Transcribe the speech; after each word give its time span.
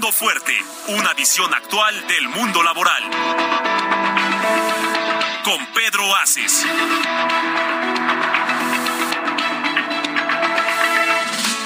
Fuerte, 0.00 0.58
una 0.88 1.12
visión 1.12 1.52
actual 1.52 1.94
del 2.06 2.26
mundo 2.30 2.62
laboral. 2.62 3.02
Con 5.44 5.66
Pedro 5.74 6.16
Aces. 6.16 6.64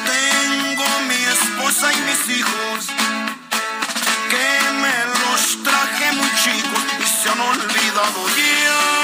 Tengo 0.04 1.00
mi 1.08 1.24
esposa 1.24 1.92
y 1.92 2.00
mis 2.00 2.38
hijos 2.38 2.86
que 4.28 4.70
me 4.72 5.04
los 5.20 5.62
traje 5.62 6.12
muy 6.12 6.30
chicos 6.42 6.84
y 6.98 7.04
se 7.04 7.30
han 7.30 7.40
olvidado 7.40 8.28
ya. 8.36 8.95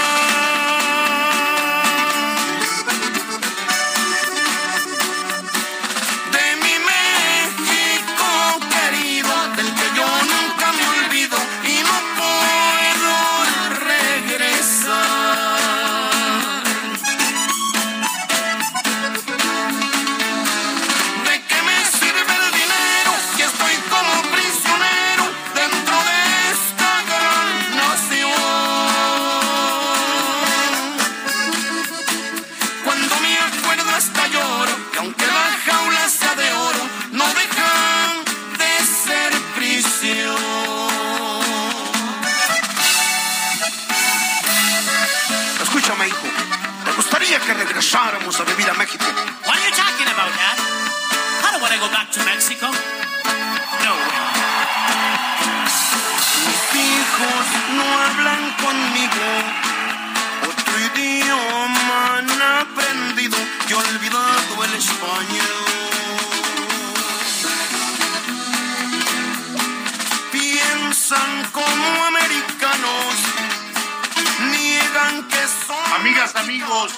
Amigos, 76.62 76.92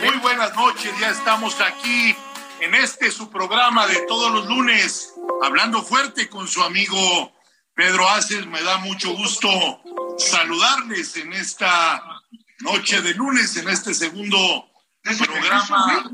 muy 0.00 0.18
buenas 0.18 0.54
noches. 0.54 0.92
Ya 1.00 1.10
estamos 1.10 1.60
aquí 1.60 2.14
en 2.60 2.74
este 2.74 3.10
su 3.10 3.28
programa 3.28 3.86
de 3.86 4.00
todos 4.06 4.32
los 4.32 4.46
lunes, 4.46 5.14
hablando 5.42 5.82
fuerte 5.82 6.28
con 6.28 6.46
su 6.46 6.62
amigo 6.62 7.32
Pedro 7.74 8.08
Aces. 8.08 8.46
Me 8.46 8.62
da 8.62 8.78
mucho 8.78 9.12
gusto 9.14 9.48
saludarles 10.18 11.16
en 11.16 11.32
esta 11.32 12.02
noche 12.60 13.02
de 13.02 13.14
lunes, 13.14 13.56
en 13.56 13.68
este 13.68 13.94
segundo 13.94 14.70
programa 15.02 16.10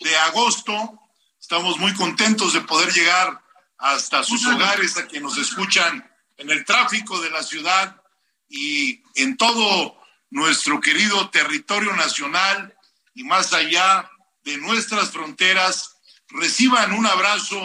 de 0.00 0.16
agosto. 0.18 0.98
Estamos 1.38 1.78
muy 1.78 1.92
contentos 1.94 2.54
de 2.54 2.62
poder 2.62 2.90
llegar 2.92 3.42
hasta 3.78 4.22
sus 4.22 4.46
hogares, 4.46 4.96
a 4.96 5.06
quienes 5.06 5.34
nos 5.34 5.38
escuchan 5.38 6.10
en 6.38 6.50
el 6.50 6.64
tráfico 6.64 7.20
de 7.20 7.30
la 7.30 7.42
ciudad 7.42 8.00
y 8.48 9.02
en 9.14 9.36
todo 9.36 10.03
nuestro 10.34 10.80
querido 10.80 11.30
territorio 11.30 11.94
nacional 11.94 12.76
y 13.14 13.22
más 13.22 13.52
allá 13.52 14.10
de 14.42 14.56
nuestras 14.58 15.12
fronteras, 15.12 15.94
reciban 16.28 16.92
un 16.92 17.06
abrazo 17.06 17.56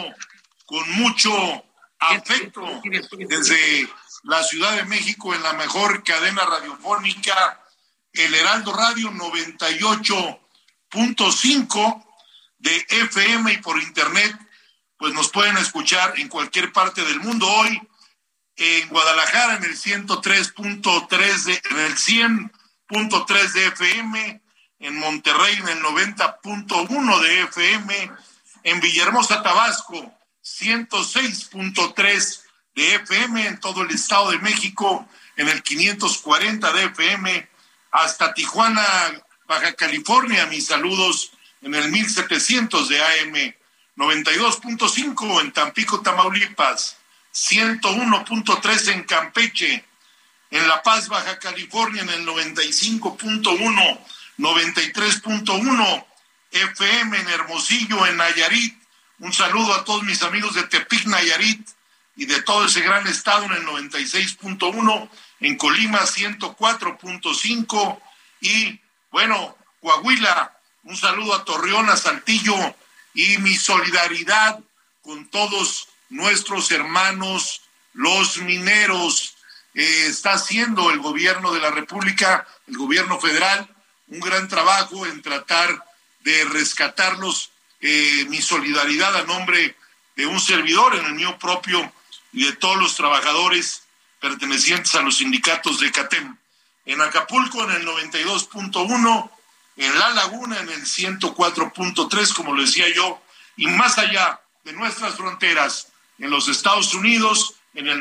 con 0.66 0.88
mucho 0.92 1.32
afecto 1.98 2.62
desde 3.28 3.88
la 4.22 4.44
Ciudad 4.44 4.76
de 4.76 4.84
México 4.84 5.34
en 5.34 5.42
la 5.42 5.54
mejor 5.54 6.04
cadena 6.04 6.44
radiofónica, 6.44 7.60
el 8.12 8.32
Heraldo 8.32 8.72
Radio 8.72 9.10
98.5 9.10 12.06
de 12.58 12.86
FM 12.88 13.52
y 13.52 13.58
por 13.58 13.82
internet, 13.82 14.38
pues 14.96 15.12
nos 15.12 15.30
pueden 15.30 15.56
escuchar 15.56 16.16
en 16.20 16.28
cualquier 16.28 16.72
parte 16.72 17.04
del 17.04 17.18
mundo. 17.18 17.48
Hoy 17.48 17.82
en 18.54 18.88
Guadalajara 18.90 19.56
en 19.56 19.64
el 19.64 19.76
103.3 19.76 21.44
de 21.44 21.60
en 21.70 21.78
el 21.80 21.98
100.3 22.90 23.52
de 23.52 23.66
FM, 23.68 24.40
en 24.80 24.98
Monterrey 24.98 25.54
en 25.54 25.68
el 25.68 25.82
90.1 25.82 27.20
de 27.20 27.42
FM, 27.42 28.10
en 28.64 28.80
Villahermosa, 28.80 29.42
Tabasco 29.42 30.12
106.3 30.42 32.40
de 32.74 32.94
FM, 32.96 33.46
en 33.46 33.60
todo 33.60 33.82
el 33.82 33.90
Estado 33.90 34.30
de 34.30 34.38
México 34.38 35.08
en 35.36 35.48
el 35.48 35.62
540 35.62 36.72
de 36.72 36.84
FM, 36.84 37.48
hasta 37.92 38.34
Tijuana, 38.34 38.84
Baja 39.46 39.72
California, 39.74 40.46
mis 40.46 40.66
saludos 40.66 41.32
en 41.62 41.74
el 41.74 41.90
1700 41.90 42.88
de 42.88 43.02
AM, 43.02 43.54
92.5 43.96 45.40
en 45.40 45.52
Tampico, 45.52 46.00
Tamaulipas, 46.00 46.96
101.3 47.32 48.92
en 48.92 49.02
Campeche, 49.04 49.84
en 50.50 50.68
La 50.68 50.82
Paz, 50.82 51.08
Baja 51.08 51.38
California, 51.38 52.02
en 52.02 52.10
el 52.10 52.26
95.1, 52.26 53.98
93.1 54.38 56.06
FM 56.52 57.18
en 57.18 57.28
Hermosillo, 57.28 58.06
en 58.06 58.16
Nayarit. 58.16 58.76
Un 59.20 59.32
saludo 59.32 59.74
a 59.74 59.84
todos 59.84 60.02
mis 60.02 60.22
amigos 60.22 60.54
de 60.54 60.64
Tepic, 60.64 61.06
Nayarit 61.06 61.68
y 62.16 62.26
de 62.26 62.42
todo 62.42 62.66
ese 62.66 62.80
gran 62.80 63.06
estado 63.06 63.44
en 63.44 63.52
el 63.52 63.66
96.1, 63.66 65.10
en 65.40 65.56
Colima 65.56 66.00
104.5 66.00 68.00
y 68.40 68.80
bueno, 69.10 69.56
Coahuila, 69.80 70.56
un 70.84 70.96
saludo 70.96 71.34
a 71.34 71.44
Torreón, 71.44 71.90
a 71.90 71.96
Saltillo 71.96 72.54
y 73.14 73.38
mi 73.38 73.54
solidaridad 73.54 74.60
con 75.02 75.28
todos 75.28 75.88
nuestros 76.08 76.70
hermanos, 76.70 77.62
los 77.92 78.38
mineros. 78.38 79.36
Eh, 79.74 80.06
está 80.06 80.32
haciendo 80.32 80.90
el 80.90 80.98
gobierno 80.98 81.52
de 81.52 81.60
la 81.60 81.70
República, 81.70 82.46
el 82.66 82.76
gobierno 82.76 83.20
federal, 83.20 83.68
un 84.08 84.20
gran 84.20 84.48
trabajo 84.48 85.06
en 85.06 85.22
tratar 85.22 85.84
de 86.20 86.44
rescatarlos. 86.44 87.50
Eh, 87.80 88.26
mi 88.28 88.42
solidaridad 88.42 89.16
a 89.16 89.22
nombre 89.22 89.76
de 90.16 90.26
un 90.26 90.40
servidor 90.40 90.96
en 90.96 91.06
el 91.06 91.14
mío 91.14 91.38
propio 91.38 91.92
y 92.32 92.44
de 92.44 92.52
todos 92.52 92.76
los 92.76 92.94
trabajadores 92.94 93.84
pertenecientes 94.20 94.94
a 94.94 95.02
los 95.02 95.18
sindicatos 95.18 95.80
de 95.80 95.90
CATEM. 95.90 96.36
En 96.84 97.00
Acapulco 97.00 97.64
en 97.64 97.70
el 97.70 97.86
92.1, 97.86 99.30
en 99.76 99.98
La 99.98 100.10
Laguna 100.10 100.60
en 100.60 100.68
el 100.68 100.82
104.3, 100.82 102.34
como 102.34 102.52
lo 102.52 102.62
decía 102.62 102.88
yo, 102.94 103.22
y 103.56 103.66
más 103.66 103.98
allá 103.98 104.40
de 104.64 104.72
nuestras 104.72 105.14
fronteras, 105.16 105.88
en 106.18 106.30
los 106.30 106.48
Estados 106.48 106.92
Unidos 106.92 107.54
en 107.74 107.88
el 107.88 108.00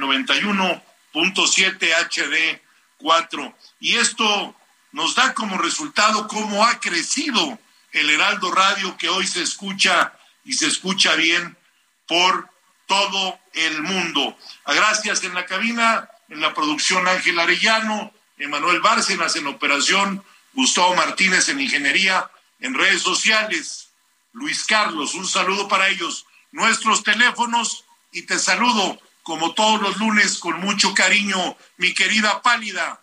91.7 1.14 2.60
HD4. 3.00 3.56
Y 3.80 3.96
esto 3.96 4.56
nos 4.92 5.16
da 5.16 5.34
como 5.34 5.58
resultado 5.58 6.28
cómo 6.28 6.66
ha 6.66 6.80
crecido 6.80 7.60
el 7.92 8.10
Heraldo 8.10 8.52
Radio 8.52 8.98
que 8.98 9.10
hoy 9.10 9.26
se 9.26 9.42
escucha 9.42 10.14
y 10.44 10.54
se 10.54 10.68
escucha 10.68 11.16
bien 11.16 11.58
por 12.08 12.50
todo 12.88 13.40
el 13.54 13.84
mundo. 13.84 14.38
Gracias 14.66 15.24
en 15.24 15.34
la 15.34 15.46
cabina, 15.46 16.10
en 16.30 16.42
la 16.42 16.54
producción 16.54 17.08
Ángel 17.08 17.40
Arellano, 17.40 18.14
Emanuel 18.38 18.82
Bárcenas 18.82 19.36
en 19.36 19.48
operación, 19.48 20.24
Gustavo 20.54 20.96
Martínez 20.96 21.50
en 21.50 21.60
ingeniería, 21.60 22.30
en 22.60 22.74
redes 22.74 23.02
sociales. 23.02 23.90
Luis 24.34 24.66
Carlos, 24.66 25.14
un 25.14 25.28
saludo 25.28 25.68
para 25.68 25.88
ellos. 25.90 26.26
Nuestros 26.52 27.04
teléfonos 27.04 27.86
y 28.12 28.24
te 28.24 28.40
saludo 28.40 29.00
como 29.30 29.54
todos 29.54 29.80
los 29.80 29.98
lunes 29.98 30.40
con 30.40 30.60
mucho 30.60 30.96
cariño, 30.96 31.56
mi 31.78 31.94
querida 31.94 32.42
Pálida. 32.42 33.00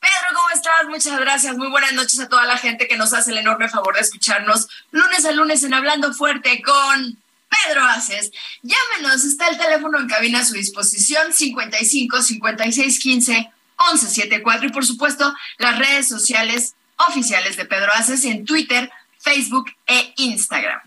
Pedro, 0.00 0.34
¿cómo 0.34 0.50
estás? 0.50 0.88
Muchas 0.88 1.20
gracias. 1.20 1.56
Muy 1.56 1.68
buenas 1.68 1.92
noches 1.92 2.18
a 2.18 2.28
toda 2.28 2.44
la 2.46 2.58
gente 2.58 2.88
que 2.88 2.96
nos 2.96 3.12
hace 3.12 3.30
el 3.30 3.38
enorme 3.38 3.68
favor 3.68 3.94
de 3.94 4.00
escucharnos 4.00 4.66
lunes 4.90 5.24
a 5.24 5.30
lunes 5.30 5.62
en 5.62 5.72
Hablando 5.72 6.12
Fuerte 6.12 6.62
con 6.62 7.16
Pedro 7.48 7.84
Aces. 7.84 8.32
Llámenos, 8.62 9.22
está 9.22 9.46
el 9.46 9.56
teléfono 9.56 10.00
en 10.00 10.08
cabina 10.08 10.40
a 10.40 10.44
su 10.44 10.54
disposición, 10.54 11.32
55 11.32 12.22
56 12.22 12.98
15 12.98 13.52
11 13.92 14.06
74 14.08 14.66
y 14.66 14.72
por 14.72 14.84
supuesto 14.84 15.32
las 15.58 15.78
redes 15.78 16.08
sociales 16.08 16.74
oficiales 17.08 17.56
de 17.56 17.66
Pedro 17.66 17.92
Aces 17.94 18.24
en 18.24 18.44
Twitter, 18.44 18.90
Facebook 19.20 19.70
e 19.86 20.12
Instagram. 20.16 20.80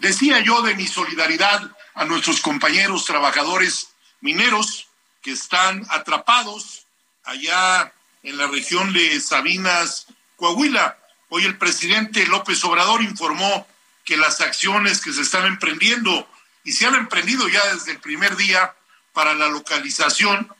Decía 0.00 0.40
yo 0.40 0.62
de 0.62 0.74
mi 0.74 0.88
solidaridad 0.88 1.75
a 1.96 2.04
nuestros 2.04 2.40
compañeros 2.40 3.06
trabajadores 3.06 3.88
mineros 4.20 4.86
que 5.22 5.32
están 5.32 5.84
atrapados 5.90 6.86
allá 7.24 7.92
en 8.22 8.36
la 8.36 8.46
región 8.46 8.92
de 8.92 9.18
Sabinas, 9.18 10.06
Coahuila. 10.36 10.98
Hoy 11.30 11.44
el 11.46 11.56
presidente 11.56 12.26
López 12.26 12.62
Obrador 12.64 13.02
informó 13.02 13.66
que 14.04 14.16
las 14.16 14.40
acciones 14.40 15.00
que 15.00 15.12
se 15.12 15.22
están 15.22 15.46
emprendiendo 15.46 16.28
y 16.64 16.72
se 16.72 16.86
han 16.86 16.94
emprendido 16.94 17.48
ya 17.48 17.64
desde 17.72 17.92
el 17.92 18.00
primer 18.00 18.36
día 18.36 18.74
para 19.14 19.34
la 19.34 19.48
localización 19.48 20.52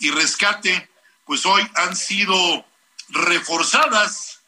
y 0.00 0.10
rescate, 0.10 0.90
pues 1.24 1.46
hoy 1.46 1.66
han 1.76 1.94
sido 1.94 2.66
reforzadas 3.10 4.40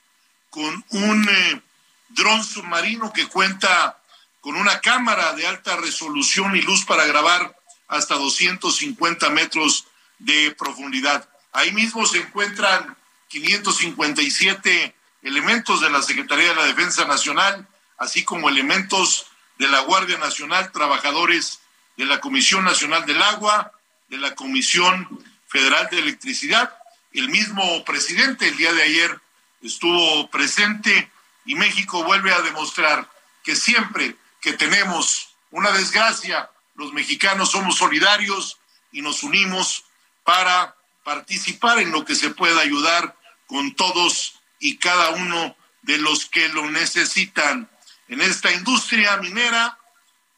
con 0.51 0.85
un 0.91 1.29
eh, 1.29 1.63
dron 2.09 2.43
submarino 2.43 3.13
que 3.13 3.29
cuenta 3.29 4.02
con 4.43 4.57
una 4.57 4.81
cámara 4.81 5.33
de 5.35 5.47
alta 5.47 5.77
resolución 5.77 6.55
y 6.57 6.63
luz 6.63 6.85
para 6.85 7.07
grabar 7.07 7.57
hasta 7.87 8.17
250 8.17 9.31
metros 9.31 9.87
de 10.19 10.51
profundidad. 10.59 11.29
Ahí 11.53 11.73
mismo 11.73 12.05
se 12.07 12.19
encuentran 12.19 12.97
557 13.29 14.95
elementos 15.23 15.81
de 15.81 15.91
la 15.91 16.03
Secretaría 16.03 16.49
de 16.49 16.55
la 16.57 16.65
Defensa 16.65 17.05
Nacional, 17.05 17.69
así 17.99 18.25
como 18.25 18.49
elementos 18.49 19.29
de 19.59 19.69
la 19.69 19.81
Guardia 19.81 20.19
Nacional, 20.19 20.73
trabajadores 20.73 21.61
de 21.97 22.07
la 22.07 22.21
Comisión 22.21 22.65
Nacional 22.65 23.07
del 23.07 23.23
Agua, 23.23 23.71
de 24.09 24.19
la 24.19 24.35
Comisión 24.35 25.09
Federal 25.47 25.89
de 25.93 26.01
Electricidad. 26.01 26.75
El 27.13 27.29
mismo 27.29 27.85
presidente 27.85 28.49
el 28.49 28.57
día 28.57 28.73
de 28.73 28.83
ayer 28.83 29.21
estuvo 29.63 30.29
presente 30.31 31.13
y 31.45 31.55
México 31.55 32.03
vuelve 32.03 32.33
a 32.33 32.41
demostrar 32.41 33.09
que 33.45 33.55
siempre 33.55 34.17
que 34.43 34.53
tenemos 34.53 35.37
una 35.53 35.71
desgracia, 35.71 36.51
los 36.75 36.93
mexicanos 36.93 37.53
somos 37.53 37.77
solidarios 37.79 38.59
y 38.91 39.01
nos 39.01 39.23
unimos 39.23 39.85
para 40.25 40.77
participar 41.05 41.79
en 41.79 41.93
lo 41.93 42.05
que 42.05 42.15
se 42.15 42.31
pueda 42.31 42.61
ayudar 42.61 43.17
con 43.47 43.75
todos 43.75 44.41
y 44.59 44.77
cada 44.77 45.11
uno 45.11 45.57
de 45.83 45.99
los 45.99 46.27
que 46.27 46.49
lo 46.49 46.71
necesitan. 46.71 47.71
En 48.09 48.21
esta 48.21 48.53
industria 48.53 49.17
minera 49.19 49.79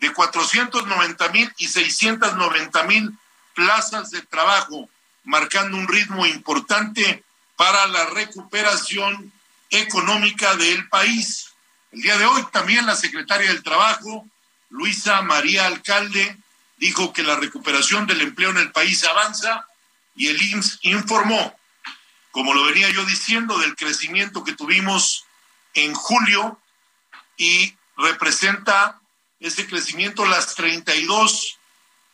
de 0.00 0.12
490 0.12 1.28
mil 1.28 1.52
y 1.58 1.68
690 1.68 2.82
mil 2.84 3.12
plazas 3.54 4.10
de 4.10 4.22
trabajo, 4.22 4.88
marcando 5.24 5.76
un 5.76 5.86
ritmo 5.86 6.26
importante 6.26 7.22
para 7.56 7.86
la 7.86 8.06
recuperación 8.06 9.32
económica 9.68 10.56
del 10.56 10.88
país. 10.88 11.52
El 11.92 12.02
día 12.02 12.16
de 12.16 12.24
hoy 12.24 12.44
también 12.50 12.86
la 12.86 12.96
secretaria 12.96 13.48
del 13.48 13.62
Trabajo, 13.62 14.26
Luisa 14.70 15.20
María 15.22 15.66
Alcalde, 15.66 16.38
dijo 16.78 17.12
que 17.12 17.22
la 17.22 17.36
recuperación 17.36 18.06
del 18.06 18.22
empleo 18.22 18.50
en 18.50 18.58
el 18.58 18.72
país 18.72 19.04
avanza 19.04 19.66
y 20.16 20.28
el 20.28 20.40
IMSS 20.40 20.78
informó, 20.82 21.58
como 22.30 22.54
lo 22.54 22.64
venía 22.64 22.88
yo 22.90 23.04
diciendo, 23.04 23.58
del 23.58 23.76
crecimiento 23.76 24.44
que 24.44 24.54
tuvimos 24.54 25.24
en 25.74 25.92
julio 25.92 26.58
y 27.36 27.74
representa 27.96 29.00
ese 29.40 29.66
crecimiento 29.66 30.24
las 30.26 30.54
32 30.54 31.58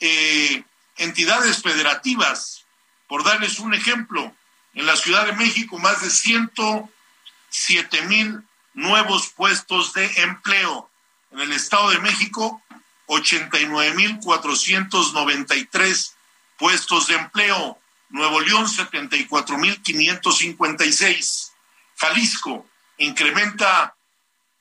eh, 0.00 0.64
entidades 0.96 1.60
federativas. 1.60 2.64
Por 3.08 3.24
darles 3.24 3.58
un 3.58 3.74
ejemplo, 3.74 4.34
en 4.74 4.86
la 4.86 4.96
Ciudad 4.96 5.26
de 5.26 5.32
México 5.32 5.78
más 5.78 6.02
de 6.02 6.10
107 6.10 8.02
mil 8.02 8.42
nuevos 8.74 9.28
puestos 9.30 9.92
de 9.94 10.06
empleo. 10.22 10.88
En 11.32 11.40
el 11.40 11.52
Estado 11.52 11.90
de 11.90 11.98
México, 11.98 12.62
89 13.06 13.94
mil 13.94 14.18
493 14.20 16.16
puestos 16.58 17.08
de 17.08 17.14
empleo. 17.14 17.78
Nuevo 18.10 18.40
León, 18.40 18.68
74 18.68 19.58
mil 19.58 19.82
556. 19.82 21.52
Jalisco 21.96 22.66
incrementa 22.98 23.95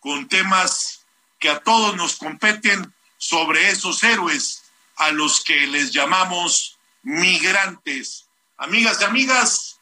con 0.00 0.28
temas 0.28 1.04
que 1.38 1.50
a 1.50 1.60
todos 1.60 1.96
nos 1.96 2.16
competen 2.16 2.94
sobre 3.16 3.70
esos 3.70 4.02
héroes 4.04 4.62
a 4.96 5.10
los 5.10 5.42
que 5.42 5.66
les 5.66 5.92
llamamos 5.92 6.78
migrantes. 7.02 8.26
Amigas 8.56 8.98
y 9.00 9.04
amigas, 9.04 9.80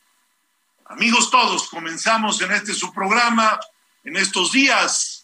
amigos 0.86 1.30
todos, 1.30 1.68
comenzamos 1.68 2.40
en 2.40 2.52
este 2.52 2.74
su 2.74 2.92
programa 2.92 3.58
en 4.04 4.16
estos 4.16 4.52
días 4.52 5.15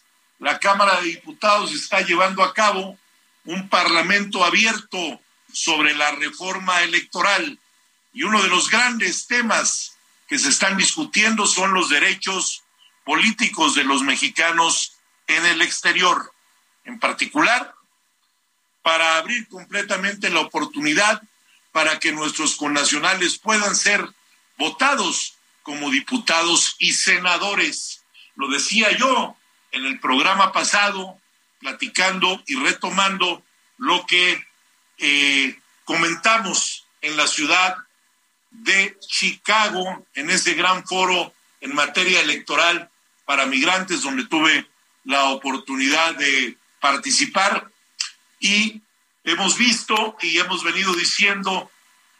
la 0.42 0.58
Cámara 0.58 1.00
de 1.00 1.06
Diputados 1.06 1.72
está 1.72 2.00
llevando 2.00 2.42
a 2.42 2.52
cabo 2.52 2.98
un 3.44 3.68
parlamento 3.68 4.44
abierto 4.44 5.20
sobre 5.52 5.94
la 5.94 6.10
reforma 6.10 6.82
electoral. 6.82 7.60
Y 8.12 8.24
uno 8.24 8.42
de 8.42 8.48
los 8.48 8.68
grandes 8.68 9.28
temas 9.28 9.96
que 10.26 10.40
se 10.40 10.48
están 10.48 10.76
discutiendo 10.76 11.46
son 11.46 11.72
los 11.72 11.90
derechos 11.90 12.64
políticos 13.04 13.76
de 13.76 13.84
los 13.84 14.02
mexicanos 14.02 14.96
en 15.28 15.46
el 15.46 15.62
exterior. 15.62 16.32
En 16.84 16.98
particular, 16.98 17.74
para 18.82 19.18
abrir 19.18 19.46
completamente 19.46 20.28
la 20.28 20.40
oportunidad 20.40 21.22
para 21.70 22.00
que 22.00 22.10
nuestros 22.10 22.56
connacionales 22.56 23.38
puedan 23.38 23.76
ser 23.76 24.04
votados 24.58 25.36
como 25.62 25.88
diputados 25.90 26.74
y 26.80 26.94
senadores. 26.94 28.02
Lo 28.34 28.48
decía 28.48 28.90
yo 28.98 29.36
en 29.72 29.84
el 29.86 29.98
programa 29.98 30.52
pasado, 30.52 31.18
platicando 31.58 32.42
y 32.46 32.56
retomando 32.56 33.42
lo 33.78 34.06
que 34.06 34.46
eh, 34.98 35.58
comentamos 35.84 36.86
en 37.00 37.16
la 37.16 37.26
ciudad 37.26 37.76
de 38.50 38.96
Chicago, 39.00 40.06
en 40.14 40.30
ese 40.30 40.54
gran 40.54 40.86
foro 40.86 41.34
en 41.60 41.74
materia 41.74 42.20
electoral 42.20 42.90
para 43.24 43.46
migrantes, 43.46 44.02
donde 44.02 44.26
tuve 44.26 44.66
la 45.04 45.24
oportunidad 45.30 46.14
de 46.16 46.56
participar. 46.80 47.70
Y 48.40 48.82
hemos 49.24 49.56
visto 49.56 50.16
y 50.20 50.38
hemos 50.38 50.62
venido 50.62 50.92
diciendo 50.94 51.70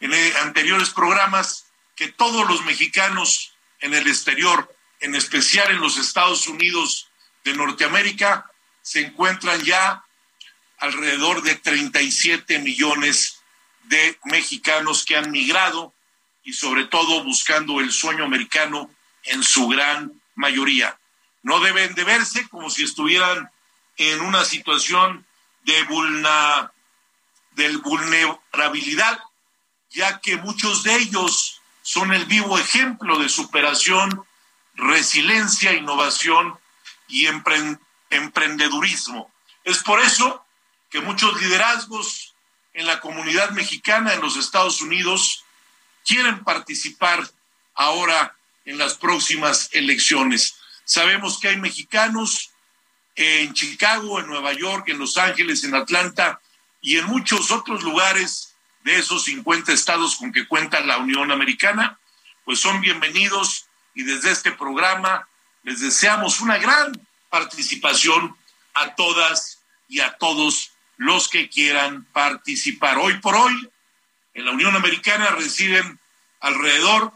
en 0.00 0.12
anteriores 0.42 0.90
programas 0.90 1.66
que 1.94 2.08
todos 2.08 2.48
los 2.48 2.64
mexicanos 2.64 3.54
en 3.80 3.94
el 3.94 4.08
exterior, 4.08 4.74
en 5.00 5.14
especial 5.14 5.70
en 5.70 5.80
los 5.80 5.98
Estados 5.98 6.46
Unidos 6.46 7.08
de 7.44 7.54
Norteamérica, 7.54 8.50
se 8.82 9.00
encuentran 9.00 9.60
ya 9.62 10.04
alrededor 10.78 11.42
de 11.42 11.54
37 11.54 12.58
millones 12.58 13.40
de 13.84 14.18
mexicanos 14.24 15.04
que 15.04 15.16
han 15.16 15.30
migrado 15.30 15.94
y 16.42 16.52
sobre 16.52 16.86
todo 16.86 17.22
buscando 17.24 17.80
el 17.80 17.92
sueño 17.92 18.24
americano 18.24 18.90
en 19.24 19.42
su 19.42 19.68
gran 19.68 20.12
mayoría. 20.34 20.98
No 21.42 21.60
deben 21.60 21.94
de 21.94 22.04
verse 22.04 22.48
como 22.48 22.70
si 22.70 22.82
estuvieran 22.82 23.50
en 23.96 24.20
una 24.20 24.44
situación 24.44 25.24
de, 25.62 25.74
de 27.52 27.76
vulnerabilidad, 27.76 29.20
ya 29.90 30.20
que 30.20 30.36
muchos 30.36 30.82
de 30.82 30.96
ellos 30.96 31.60
son 31.82 32.12
el 32.12 32.24
vivo 32.26 32.58
ejemplo 32.58 33.18
de 33.18 33.28
superación, 33.28 34.24
resiliencia, 34.74 35.72
innovación 35.72 36.58
y 37.12 37.26
emprendedurismo. 38.10 39.30
Es 39.64 39.82
por 39.82 40.00
eso 40.00 40.42
que 40.88 41.02
muchos 41.02 41.38
liderazgos 41.42 42.34
en 42.72 42.86
la 42.86 43.00
comunidad 43.00 43.50
mexicana 43.50 44.14
en 44.14 44.22
los 44.22 44.38
Estados 44.38 44.80
Unidos 44.80 45.44
quieren 46.06 46.42
participar 46.42 47.22
ahora 47.74 48.34
en 48.64 48.78
las 48.78 48.94
próximas 48.94 49.68
elecciones. 49.72 50.56
Sabemos 50.86 51.38
que 51.38 51.48
hay 51.48 51.58
mexicanos 51.58 52.50
en 53.14 53.52
Chicago, 53.52 54.18
en 54.18 54.26
Nueva 54.26 54.54
York, 54.54 54.88
en 54.88 54.98
Los 54.98 55.18
Ángeles, 55.18 55.64
en 55.64 55.74
Atlanta 55.74 56.40
y 56.80 56.96
en 56.96 57.04
muchos 57.04 57.50
otros 57.50 57.82
lugares 57.82 58.54
de 58.84 58.98
esos 58.98 59.24
50 59.24 59.70
estados 59.70 60.16
con 60.16 60.32
que 60.32 60.48
cuenta 60.48 60.80
la 60.80 60.96
Unión 60.96 61.30
Americana, 61.30 61.98
pues 62.46 62.58
son 62.58 62.80
bienvenidos 62.80 63.66
y 63.94 64.02
desde 64.02 64.30
este 64.30 64.52
programa 64.52 65.28
les 65.62 65.80
deseamos 65.80 66.40
una 66.40 66.58
gran 66.58 66.92
participación 67.30 68.36
a 68.74 68.94
todas 68.94 69.60
y 69.88 70.00
a 70.00 70.16
todos 70.18 70.72
los 70.96 71.28
que 71.28 71.48
quieran 71.48 72.04
participar. 72.12 72.98
Hoy 72.98 73.18
por 73.18 73.34
hoy, 73.34 73.70
en 74.34 74.44
la 74.44 74.52
Unión 74.52 74.74
Americana 74.74 75.30
residen 75.30 75.98
alrededor 76.40 77.12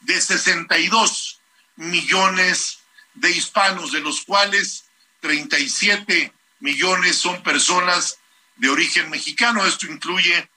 de 0.00 0.20
62 0.20 1.40
millones 1.76 2.80
de 3.14 3.30
hispanos, 3.30 3.92
de 3.92 4.00
los 4.00 4.22
cuales 4.22 4.84
37 5.20 6.32
millones 6.60 7.16
son 7.16 7.42
personas 7.42 8.18
de 8.56 8.68
origen 8.68 9.10
mexicano. 9.10 9.66
Esto 9.66 9.86
incluye 9.86 10.48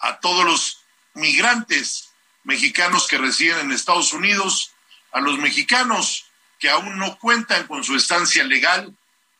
a 0.00 0.18
todos 0.20 0.44
los 0.44 0.84
migrantes 1.14 2.10
mexicanos 2.44 3.06
que 3.08 3.18
residen 3.18 3.58
en 3.60 3.72
Estados 3.72 4.12
Unidos, 4.12 4.72
a 5.12 5.20
los 5.20 5.38
mexicanos 5.38 6.26
que 6.58 6.68
aún 6.68 6.98
no 6.98 7.18
cuentan 7.18 7.66
con 7.66 7.84
su 7.84 7.96
estancia 7.96 8.44
legal 8.44 8.94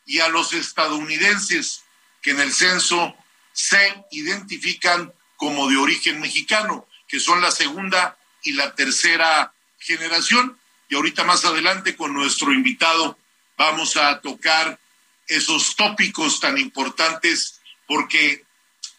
y 0.05 0.19
a 0.19 0.29
los 0.29 0.53
estadounidenses 0.53 1.83
que 2.21 2.31
en 2.31 2.39
el 2.39 2.51
censo 2.51 3.15
se 3.53 4.05
identifican 4.11 5.13
como 5.35 5.69
de 5.69 5.77
origen 5.77 6.19
mexicano, 6.19 6.87
que 7.07 7.19
son 7.19 7.41
la 7.41 7.51
segunda 7.51 8.17
y 8.43 8.53
la 8.53 8.73
tercera 8.75 9.53
generación. 9.79 10.59
Y 10.89 10.95
ahorita 10.95 11.23
más 11.23 11.45
adelante 11.45 11.95
con 11.95 12.13
nuestro 12.13 12.51
invitado 12.51 13.17
vamos 13.57 13.97
a 13.97 14.21
tocar 14.21 14.79
esos 15.27 15.75
tópicos 15.75 16.39
tan 16.39 16.57
importantes 16.57 17.61
porque 17.87 18.43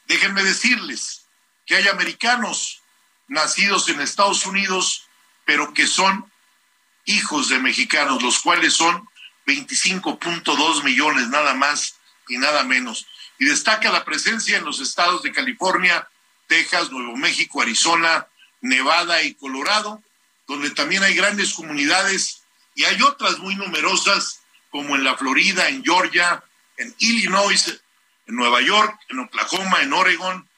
déjenme 0.06 0.42
decirles 0.42 1.26
que 1.66 1.76
hay 1.76 1.88
americanos 1.88 2.82
nacidos 3.28 3.88
en 3.88 4.00
Estados 4.00 4.46
Unidos 4.46 5.06
pero 5.44 5.74
que 5.74 5.86
son 5.86 6.29
hijos 7.04 7.48
de 7.48 7.58
mexicanos, 7.58 8.22
los 8.22 8.40
cuales 8.40 8.74
son 8.74 9.08
25.2 9.46 10.84
millones 10.84 11.28
nada 11.28 11.54
más 11.54 11.96
y 12.28 12.38
nada 12.38 12.62
menos. 12.64 13.06
Y 13.38 13.46
destaca 13.46 13.90
la 13.90 14.04
presencia 14.04 14.58
en 14.58 14.64
los 14.64 14.80
estados 14.80 15.22
de 15.22 15.32
California, 15.32 16.08
Texas, 16.46 16.90
Nuevo 16.90 17.16
México, 17.16 17.62
Arizona, 17.62 18.26
Nevada 18.60 19.22
y 19.22 19.34
Colorado, 19.34 20.02
donde 20.46 20.70
también 20.70 21.02
hay 21.02 21.14
grandes 21.14 21.54
comunidades 21.54 22.42
y 22.74 22.84
hay 22.84 23.00
otras 23.02 23.38
muy 23.38 23.56
numerosas 23.56 24.40
como 24.70 24.94
en 24.94 25.04
la 25.04 25.16
Florida, 25.16 25.68
en 25.68 25.82
Georgia, 25.82 26.42
en 26.76 26.94
Illinois, 26.98 27.80
en 28.26 28.36
Nueva 28.36 28.60
York, 28.60 28.98
en 29.08 29.20
Oklahoma, 29.20 29.82
en 29.82 29.92
Oregon, 29.92 30.48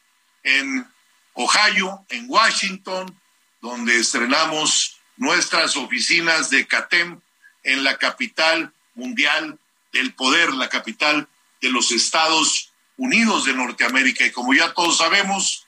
en 0.42 0.86
Ohio, 1.34 2.04
en 2.10 2.26
Washington, 2.28 3.18
donde 3.60 3.98
estrenamos 3.98 5.00
nuestras 5.16 5.76
oficinas 5.76 6.50
de 6.50 6.66
CATEM 6.66 7.20
en 7.64 7.84
la 7.84 7.98
capital 7.98 8.72
mundial 8.94 9.58
del 9.92 10.14
poder, 10.14 10.52
la 10.54 10.68
capital 10.68 11.28
de 11.60 11.70
los 11.70 11.90
Estados 11.92 12.72
Unidos 12.96 13.44
de 13.44 13.54
Norteamérica. 13.54 14.26
Y 14.26 14.32
como 14.32 14.54
ya 14.54 14.72
todos 14.72 14.98
sabemos, 14.98 15.66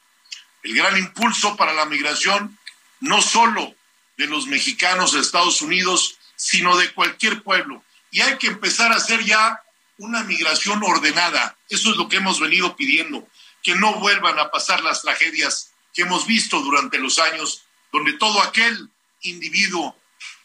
el 0.63 0.75
gran 0.75 0.97
impulso 0.97 1.57
para 1.57 1.73
la 1.73 1.85
migración 1.85 2.59
no 3.01 3.21
solo 3.21 3.75
de 4.17 4.27
los 4.27 4.47
mexicanos 4.47 5.15
a 5.15 5.21
Estados 5.21 5.61
Unidos, 5.63 6.19
sino 6.37 6.77
de 6.77 6.93
cualquier 6.93 7.43
pueblo. 7.43 7.83
Y 8.11 8.21
hay 8.21 8.39
que 8.39 8.47
empezar 8.47 8.93
a 8.93 8.97
hacer 8.97 9.25
ya 9.25 9.61
una 9.99 10.23
migración 10.25 10.83
ordenada. 10.83 11.57
Eso 11.69 11.91
es 11.91 11.97
lo 11.97 12.09
que 12.09 12.17
hemos 12.17 12.41
venido 12.41 12.77
pidiendo, 12.77 13.29
que 13.63 13.75
no 13.75 13.95
vuelvan 13.97 14.39
a 14.39 14.51
pasar 14.51 14.83
las 14.83 15.03
tragedias 15.03 15.73
que 15.93 16.03
hemos 16.03 16.27
visto 16.27 16.61
durante 16.61 16.99
los 16.99 17.19
años, 17.19 17.65
donde 17.93 18.15
todo 18.15 18.43
aquel 18.43 18.89
individuo 19.25 19.97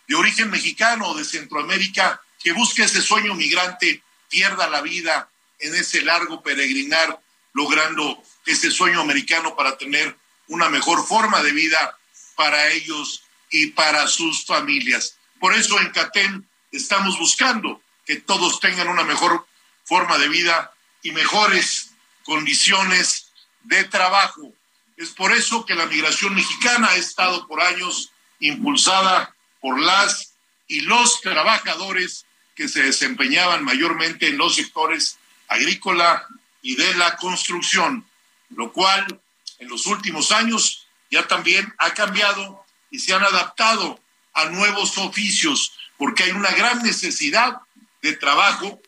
de 0.08 0.16
origen 0.16 0.50
mexicano 0.50 1.10
o 1.10 1.18
de 1.18 1.24
Centroamérica 1.24 2.22
que 2.42 2.52
busque 2.52 2.84
ese 2.84 3.02
sueño 3.02 3.36
migrante 3.36 4.04
pierda 4.28 4.68
la 4.68 4.82
vida 4.82 5.30
en 5.60 5.76
ese 5.76 6.02
largo 6.02 6.42
peregrinar, 6.42 7.20
logrando 7.54 8.24
ese 8.46 8.72
sueño 8.72 9.02
americano 9.02 9.56
para 9.56 9.78
tener 9.78 10.18
una 10.48 10.70
mejor 10.70 11.06
forma 11.06 11.44
de 11.44 11.52
vida 11.52 11.98
para 12.36 12.70
ellos 12.70 13.24
y 13.52 13.68
para 13.68 14.08
sus 14.08 14.46
familias. 14.46 15.18
Por 15.40 15.54
eso 15.54 15.80
en 15.80 15.92
CATEM 15.92 16.46
estamos 16.72 17.20
buscando 17.20 17.82
que 18.06 18.18
todos 18.18 18.60
tengan 18.60 18.88
una 18.88 19.04
mejor 19.04 19.46
forma 19.84 20.18
de 20.18 20.30
vida 20.30 20.74
y 21.04 21.12
mejores 21.12 21.92
condiciones 22.24 23.32
de 23.64 23.84
trabajo. 23.86 24.54
Es 24.98 25.10
por 25.10 25.32
eso 25.32 25.66
que 25.66 25.76
la 25.76 25.86
migración 25.86 26.36
mexicana 26.36 26.90
ha 26.90 26.96
estado 26.96 27.48
por 27.48 27.62
años 27.62 28.12
impulsada 28.40 29.36
por 29.62 29.80
las 29.80 30.34
y 30.68 30.82
los 30.82 31.22
trabajadores 31.22 32.26
que 32.56 32.68
se 32.68 32.84
desempeñaban 32.84 33.64
mayormente 33.64 34.28
en 34.28 34.38
los 34.38 34.56
sectores 34.56 35.18
agrícola 35.48 36.28
y 36.62 36.76
de 36.76 36.94
la 36.96 37.16
construcción, 37.18 38.06
lo 38.50 38.72
cual 38.72 39.22
en 39.60 39.68
los 39.68 39.86
últimos 39.88 40.32
años 40.32 40.88
ya 41.10 41.28
también 41.28 41.74
ha 41.78 41.94
cambiado 41.94 42.64
y 42.92 43.00
se 43.00 43.14
han 43.14 43.24
adaptado 43.24 44.00
a 44.34 44.46
nuevos 44.46 44.98
oficios, 44.98 45.74
porque 45.98 46.24
hay 46.24 46.32
una 46.32 46.52
gran 46.52 46.82
necesidad 46.84 47.58
de 48.02 48.14
trabajo 48.16 48.82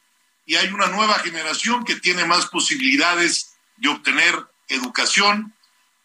y 0.45 0.55
hay 0.55 0.67
una 0.67 0.87
nueva 0.87 1.15
generación 1.19 1.83
que 1.83 1.95
tiene 1.95 2.25
más 2.25 2.47
posibilidades 2.47 3.53
de 3.77 3.89
obtener 3.89 4.47
educación 4.67 5.53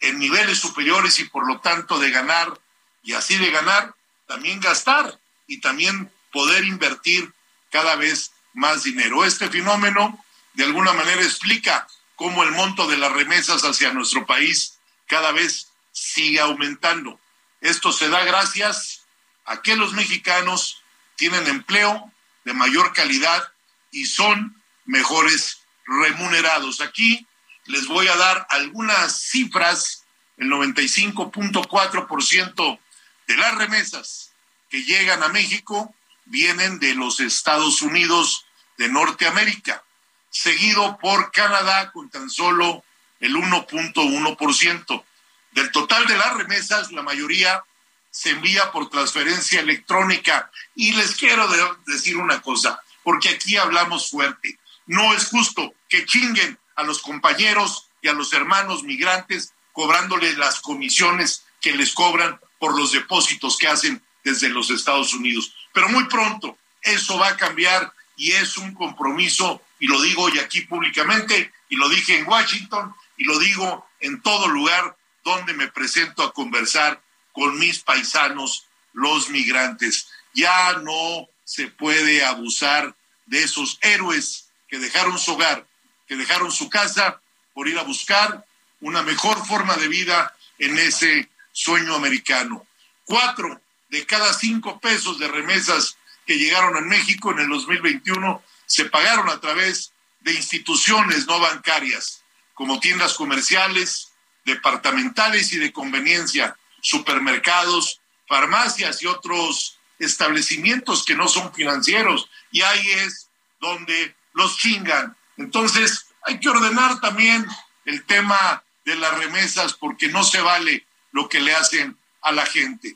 en 0.01 0.19
niveles 0.19 0.59
superiores 0.59 1.19
y 1.19 1.25
por 1.25 1.47
lo 1.47 1.61
tanto 1.61 1.99
de 1.99 2.11
ganar 2.11 2.59
y 3.07 3.15
así 3.15 3.37
de 3.37 3.51
ganar, 3.51 3.95
también 4.27 4.61
gastar 4.61 5.19
y 5.47 5.61
también 5.61 6.13
poder 6.33 6.65
invertir 6.65 7.33
cada 7.71 7.95
vez 7.95 8.33
más 8.53 8.83
dinero. 8.83 9.25
Este 9.25 9.49
fenómeno 9.49 10.23
de 10.55 10.65
alguna 10.65 10.93
manera 10.93 11.23
explica 11.23 11.87
cómo 12.17 12.43
el 12.43 12.51
monto 12.51 12.89
de 12.89 12.99
las 12.99 13.13
remesas 13.13 13.63
hacia 13.63 13.93
nuestro 13.93 14.27
país 14.27 14.79
cada 15.07 15.31
vez 15.31 15.69
sigue 15.93 16.41
aumentando. 16.41 17.21
Esto 17.61 17.93
se 17.93 18.09
da 18.09 18.25
gracias 18.25 19.05
a 19.45 19.63
que 19.63 19.77
los 19.77 19.93
mexicanos 19.93 20.83
tienen 21.15 21.47
empleo 21.47 22.11
de 22.45 22.55
mayor 22.55 22.93
calidad 22.93 23.53
y 23.93 24.07
son 24.07 24.61
mejores 24.85 25.61
remunerados. 25.87 26.81
Aquí 26.81 27.25
les 27.67 27.87
voy 27.87 28.09
a 28.09 28.17
dar 28.17 28.49
algunas 28.51 29.23
cifras. 29.23 30.03
El 30.37 30.49
95.4% 30.49 32.81
de 33.27 33.37
las 33.37 33.55
remesas 33.57 34.33
que 34.69 34.83
llegan 34.83 35.23
a 35.23 35.29
México 35.29 35.95
vienen 36.27 36.79
de 36.79 36.95
los 36.95 37.21
Estados 37.21 37.83
Unidos 37.83 38.47
de 38.79 38.89
Norteamérica, 38.89 39.83
seguido 40.31 40.99
por 40.99 41.33
Canadá 41.33 41.93
con 41.93 42.11
tan 42.11 42.29
solo 42.31 42.85
el 43.21 43.35
1.1%. 43.35 45.05
Del 45.53 45.71
total 45.71 46.07
de 46.07 46.17
las 46.19 46.37
remesas, 46.37 46.93
la 46.93 47.03
mayoría 47.03 47.65
se 48.11 48.31
envía 48.31 48.71
por 48.73 48.91
transferencia 48.91 49.61
electrónica. 49.61 50.51
Y 50.75 50.93
les 50.93 51.15
quiero 51.17 51.49
decir 51.87 52.17
una 52.17 52.43
cosa, 52.43 52.83
porque 53.03 53.31
aquí 53.31 53.57
hablamos 53.57 54.11
fuerte. 54.11 54.59
No 54.87 55.15
es 55.15 55.27
justo 55.27 55.75
que 55.89 56.05
chinguen 56.05 56.59
a 56.77 56.83
los 56.83 57.01
compañeros 57.01 57.89
y 58.03 58.09
a 58.09 58.13
los 58.13 58.33
hermanos 58.33 58.83
migrantes 58.83 59.53
cobrándoles 59.73 60.39
las 60.39 60.61
comisiones 60.61 61.45
que 61.61 61.73
les 61.73 61.93
cobran 61.93 62.39
por 62.59 62.79
los 62.79 62.93
depósitos 62.93 63.57
que 63.57 63.69
hacen 63.69 64.03
desde 64.25 64.49
los 64.49 64.71
Estados 64.71 65.15
Unidos. 65.15 65.55
Pero 65.73 65.89
muy 65.89 66.05
pronto 66.05 66.57
eso 66.83 67.19
va 67.19 67.29
a 67.29 67.37
cambiar 67.37 67.93
y 68.17 68.33
es 68.33 68.57
un 68.57 68.75
compromiso, 68.75 69.61
y 69.79 69.87
lo 69.87 70.01
digo 70.01 70.23
hoy 70.23 70.39
aquí 70.39 70.63
públicamente, 70.63 71.53
y 71.69 71.77
lo 71.77 71.89
dije 71.89 72.17
en 72.17 72.27
Washington, 72.27 72.95
y 73.17 73.25
lo 73.25 73.39
digo 73.39 73.87
en 74.01 74.23
todo 74.23 74.49
lugar 74.49 74.97
donde 75.25 75.53
me 75.53 75.69
presento 75.69 76.23
a 76.23 76.33
conversar 76.33 77.03
con 77.33 77.59
mis 77.59 77.81
paisanos, 77.81 78.65
los 78.93 79.29
migrantes. 79.29 80.09
Ya 80.33 80.75
no 80.83 81.29
se 81.45 81.67
puede 81.67 82.25
abusar 82.25 82.95
de 83.27 83.43
esos 83.43 83.79
héroes 83.83 84.49
que 84.69 84.79
dejaron 84.79 85.19
su 85.19 85.35
hogar, 85.35 85.67
que 86.07 86.17
dejaron 86.17 86.51
su 86.51 86.71
casa 86.71 87.21
por 87.53 87.69
ir 87.69 87.79
a 87.79 87.83
buscar 87.83 88.47
una 88.81 89.03
mejor 89.03 89.45
forma 89.47 89.77
de 89.77 89.89
vida 89.89 90.35
en 90.59 90.79
ese 90.79 91.29
sueño 91.57 91.95
americano. 91.95 92.67
Cuatro 93.05 93.63
de 93.89 94.05
cada 94.05 94.35
cinco 94.35 94.79
pesos 94.79 95.19
de 95.19 95.27
remesas 95.27 95.97
que 96.27 96.37
llegaron 96.37 96.77
a 96.77 96.83
México 96.83 97.33
en 97.33 97.39
el 97.39 97.49
2021 97.49 98.43
se 98.67 98.85
pagaron 98.87 99.31
a 99.31 99.41
través 99.41 99.93
de 100.21 100.35
instituciones 100.35 101.27
no 101.27 101.41
bancarias, 101.41 102.23
como 102.53 102.79
tiendas 102.79 103.15
comerciales, 103.15 104.13
departamentales 104.45 105.51
y 105.53 105.57
de 105.57 105.73
conveniencia, 105.73 106.59
supermercados, 106.83 108.03
farmacias 108.29 109.03
y 109.03 109.07
otros 109.07 109.79
establecimientos 109.99 111.07
que 111.07 111.15
no 111.15 111.27
son 111.27 111.55
financieros. 111.55 112.29
Y 112.51 112.61
ahí 112.61 112.91
es 112.91 113.31
donde 113.61 114.15
los 114.35 114.59
chingan. 114.59 115.17
Entonces, 115.39 116.07
hay 116.27 116.39
que 116.39 116.51
ordenar 116.51 117.01
también 117.01 117.47
el 117.87 118.05
tema 118.05 118.63
de 118.85 118.97
las 118.97 119.17
remesas 119.17 119.73
porque 119.73 120.09
no 120.09 120.23
se 120.23 120.41
vale 120.43 120.87
lo 121.17 121.31
que 121.31 121.41
le 121.41 121.55
hacen 121.55 121.97
a 122.21 122.31
la 122.31 122.45
gente. 122.45 122.95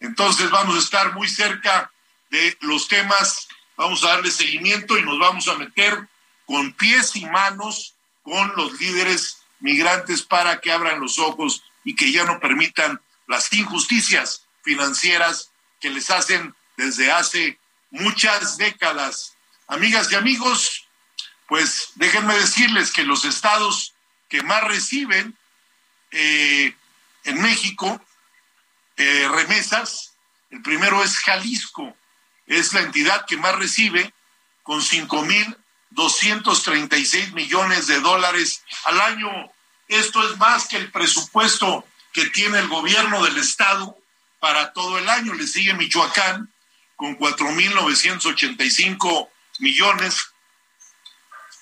Entonces, 0.00 0.50
vamos 0.50 0.76
a 0.76 0.78
estar 0.78 1.12
muy 1.12 1.28
cerca 1.28 1.92
de 2.30 2.56
los 2.62 2.88
temas, 2.88 3.48
vamos 3.76 4.02
a 4.02 4.08
darle 4.08 4.30
seguimiento 4.30 4.96
y 4.96 5.02
nos 5.02 5.18
vamos 5.18 5.46
a 5.46 5.56
meter 5.56 6.08
con 6.46 6.72
pies 6.72 7.14
y 7.16 7.26
manos 7.26 7.94
con 8.22 8.50
los 8.56 8.80
líderes 8.80 9.42
migrantes 9.58 10.22
para 10.22 10.58
que 10.60 10.72
abran 10.72 11.00
los 11.00 11.18
ojos 11.18 11.62
y 11.84 11.94
que 11.94 12.10
ya 12.10 12.24
no 12.24 12.40
permitan 12.40 12.98
las 13.26 13.52
injusticias 13.52 14.46
financieras 14.62 15.50
que 15.80 15.90
les 15.90 16.10
hacen 16.10 16.54
desde 16.78 17.12
hace 17.12 17.58
muchas 17.90 18.56
décadas. 18.56 19.34
Amigas 19.66 20.10
y 20.10 20.14
amigos, 20.14 20.88
pues 21.46 21.90
déjenme 21.96 22.38
decirles 22.38 22.90
que 22.90 23.04
los 23.04 23.26
estados 23.26 23.92
que 24.30 24.42
más 24.42 24.64
reciben 24.64 25.36
eh, 26.10 26.74
en 27.24 27.40
México 27.40 27.98
eh, 28.96 29.28
remesas, 29.28 30.16
el 30.50 30.60
primero 30.62 31.02
es 31.02 31.18
Jalisco, 31.18 31.96
es 32.46 32.72
la 32.72 32.80
entidad 32.80 33.26
que 33.26 33.36
más 33.36 33.56
recibe 33.56 34.14
con 34.62 34.80
5.236 34.80 37.32
millones 37.32 37.86
de 37.86 38.00
dólares 38.00 38.64
al 38.84 39.00
año. 39.00 39.30
Esto 39.88 40.28
es 40.28 40.36
más 40.38 40.66
que 40.68 40.76
el 40.76 40.90
presupuesto 40.90 41.86
que 42.12 42.26
tiene 42.26 42.58
el 42.58 42.68
gobierno 42.68 43.24
del 43.24 43.38
estado 43.38 43.96
para 44.38 44.72
todo 44.72 44.98
el 44.98 45.08
año. 45.08 45.32
Le 45.34 45.46
sigue 45.46 45.72
Michoacán 45.74 46.52
con 46.96 47.16
4.985 47.18 49.28
millones 49.60 50.30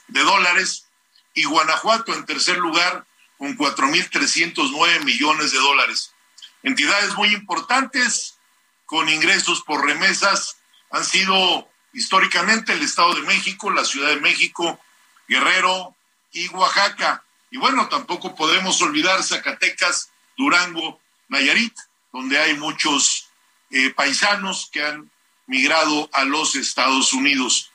de 0.08 0.22
dólares 0.22 0.86
y 1.34 1.44
Guanajuato 1.44 2.14
en 2.14 2.26
tercer 2.26 2.58
lugar 2.58 3.06
con 3.38 3.56
4.309 3.56 5.04
millones 5.04 5.52
de 5.52 5.58
dólares. 5.58 6.12
Entidades 6.62 7.14
muy 7.14 7.32
importantes 7.32 8.36
con 8.84 9.08
ingresos 9.08 9.62
por 9.62 9.84
remesas 9.86 10.56
han 10.90 11.04
sido 11.04 11.68
históricamente 11.92 12.72
el 12.72 12.82
Estado 12.82 13.14
de 13.14 13.22
México, 13.22 13.70
la 13.70 13.84
Ciudad 13.84 14.08
de 14.08 14.20
México, 14.20 14.80
Guerrero 15.28 15.94
y 16.32 16.48
Oaxaca. 16.48 17.24
Y 17.50 17.58
bueno, 17.58 17.88
tampoco 17.88 18.34
podemos 18.34 18.80
olvidar 18.82 19.22
Zacatecas, 19.22 20.10
Durango, 20.36 21.00
Nayarit, 21.28 21.74
donde 22.12 22.38
hay 22.38 22.54
muchos 22.54 23.28
eh, 23.70 23.90
paisanos 23.90 24.68
que 24.72 24.82
han 24.82 25.10
migrado 25.46 26.08
a 26.12 26.24
los 26.24 26.56
Estados 26.56 27.12
Unidos. 27.12 27.70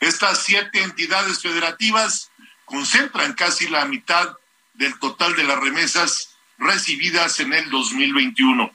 Estas 0.00 0.42
siete 0.42 0.82
entidades 0.82 1.40
federativas 1.40 2.30
concentran 2.64 3.32
casi 3.34 3.68
la 3.68 3.84
mitad 3.86 4.36
del 4.76 4.98
total 4.98 5.34
de 5.36 5.44
las 5.44 5.58
remesas 5.58 6.36
recibidas 6.58 7.40
en 7.40 7.52
el 7.52 7.68
2021. 7.70 8.70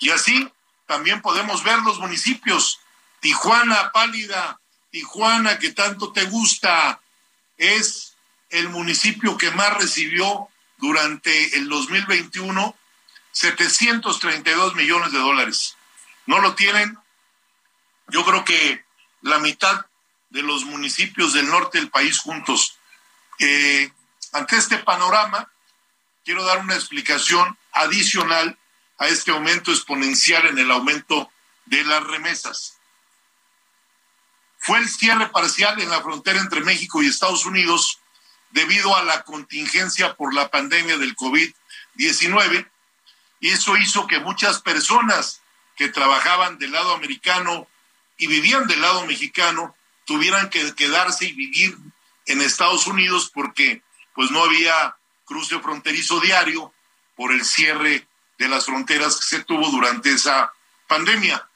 Y 0.00 0.10
así 0.10 0.48
también 0.86 1.22
podemos 1.22 1.62
ver 1.64 1.78
los 1.80 1.98
municipios 1.98 2.80
Tijuana 3.20 3.92
pálida, 3.92 4.58
Tijuana 4.90 5.58
que 5.58 5.72
tanto 5.72 6.12
te 6.12 6.24
gusta, 6.24 7.00
es 7.56 8.16
el 8.50 8.68
municipio 8.68 9.38
que 9.38 9.50
más 9.52 9.74
recibió 9.78 10.48
durante 10.78 11.56
el 11.56 11.68
2021 11.68 12.76
732 13.30 14.74
millones 14.74 15.12
de 15.12 15.18
dólares. 15.18 15.76
No 16.26 16.40
lo 16.40 16.54
tienen, 16.54 16.98
yo 18.08 18.24
creo 18.24 18.44
que 18.44 18.84
la 19.22 19.38
mitad 19.38 19.86
de 20.30 20.42
los 20.42 20.64
municipios 20.64 21.32
del 21.32 21.48
norte 21.48 21.78
del 21.78 21.90
país 21.90 22.18
juntos. 22.18 22.78
Eh, 23.38 23.90
ante 24.32 24.56
este 24.56 24.78
panorama, 24.78 25.50
quiero 26.24 26.44
dar 26.44 26.58
una 26.58 26.74
explicación 26.74 27.58
adicional 27.72 28.58
a 28.98 29.08
este 29.08 29.30
aumento 29.30 29.70
exponencial 29.70 30.46
en 30.46 30.58
el 30.58 30.70
aumento 30.70 31.30
de 31.66 31.84
las 31.84 32.04
remesas. 32.04 32.78
Fue 34.58 34.78
el 34.78 34.88
cierre 34.88 35.28
parcial 35.28 35.80
en 35.80 35.90
la 35.90 36.02
frontera 36.02 36.38
entre 36.40 36.60
México 36.60 37.02
y 37.02 37.08
Estados 37.08 37.44
Unidos 37.46 37.98
debido 38.50 38.96
a 38.96 39.02
la 39.02 39.22
contingencia 39.24 40.14
por 40.14 40.34
la 40.34 40.50
pandemia 40.50 40.98
del 40.98 41.16
COVID-19 41.16 42.70
y 43.40 43.50
eso 43.50 43.76
hizo 43.76 44.06
que 44.06 44.20
muchas 44.20 44.60
personas 44.62 45.42
que 45.76 45.88
trabajaban 45.88 46.58
del 46.58 46.70
lado 46.70 46.94
americano 46.94 47.66
y 48.18 48.28
vivían 48.28 48.68
del 48.68 48.80
lado 48.80 49.04
mexicano 49.06 49.74
tuvieran 50.04 50.48
que 50.48 50.74
quedarse 50.74 51.24
y 51.24 51.32
vivir 51.32 51.76
en 52.26 52.40
Estados 52.40 52.86
Unidos 52.86 53.30
porque 53.34 53.82
pues 54.14 54.30
no 54.30 54.42
había 54.42 54.96
cruce 55.24 55.58
fronterizo 55.60 56.20
diario 56.20 56.72
por 57.16 57.32
el 57.32 57.44
cierre 57.44 58.06
de 58.38 58.48
las 58.48 58.66
fronteras 58.66 59.16
que 59.16 59.36
se 59.36 59.44
tuvo 59.44 59.70
durante 59.70 60.12
esa 60.12 60.52
pandemia. 60.86 61.48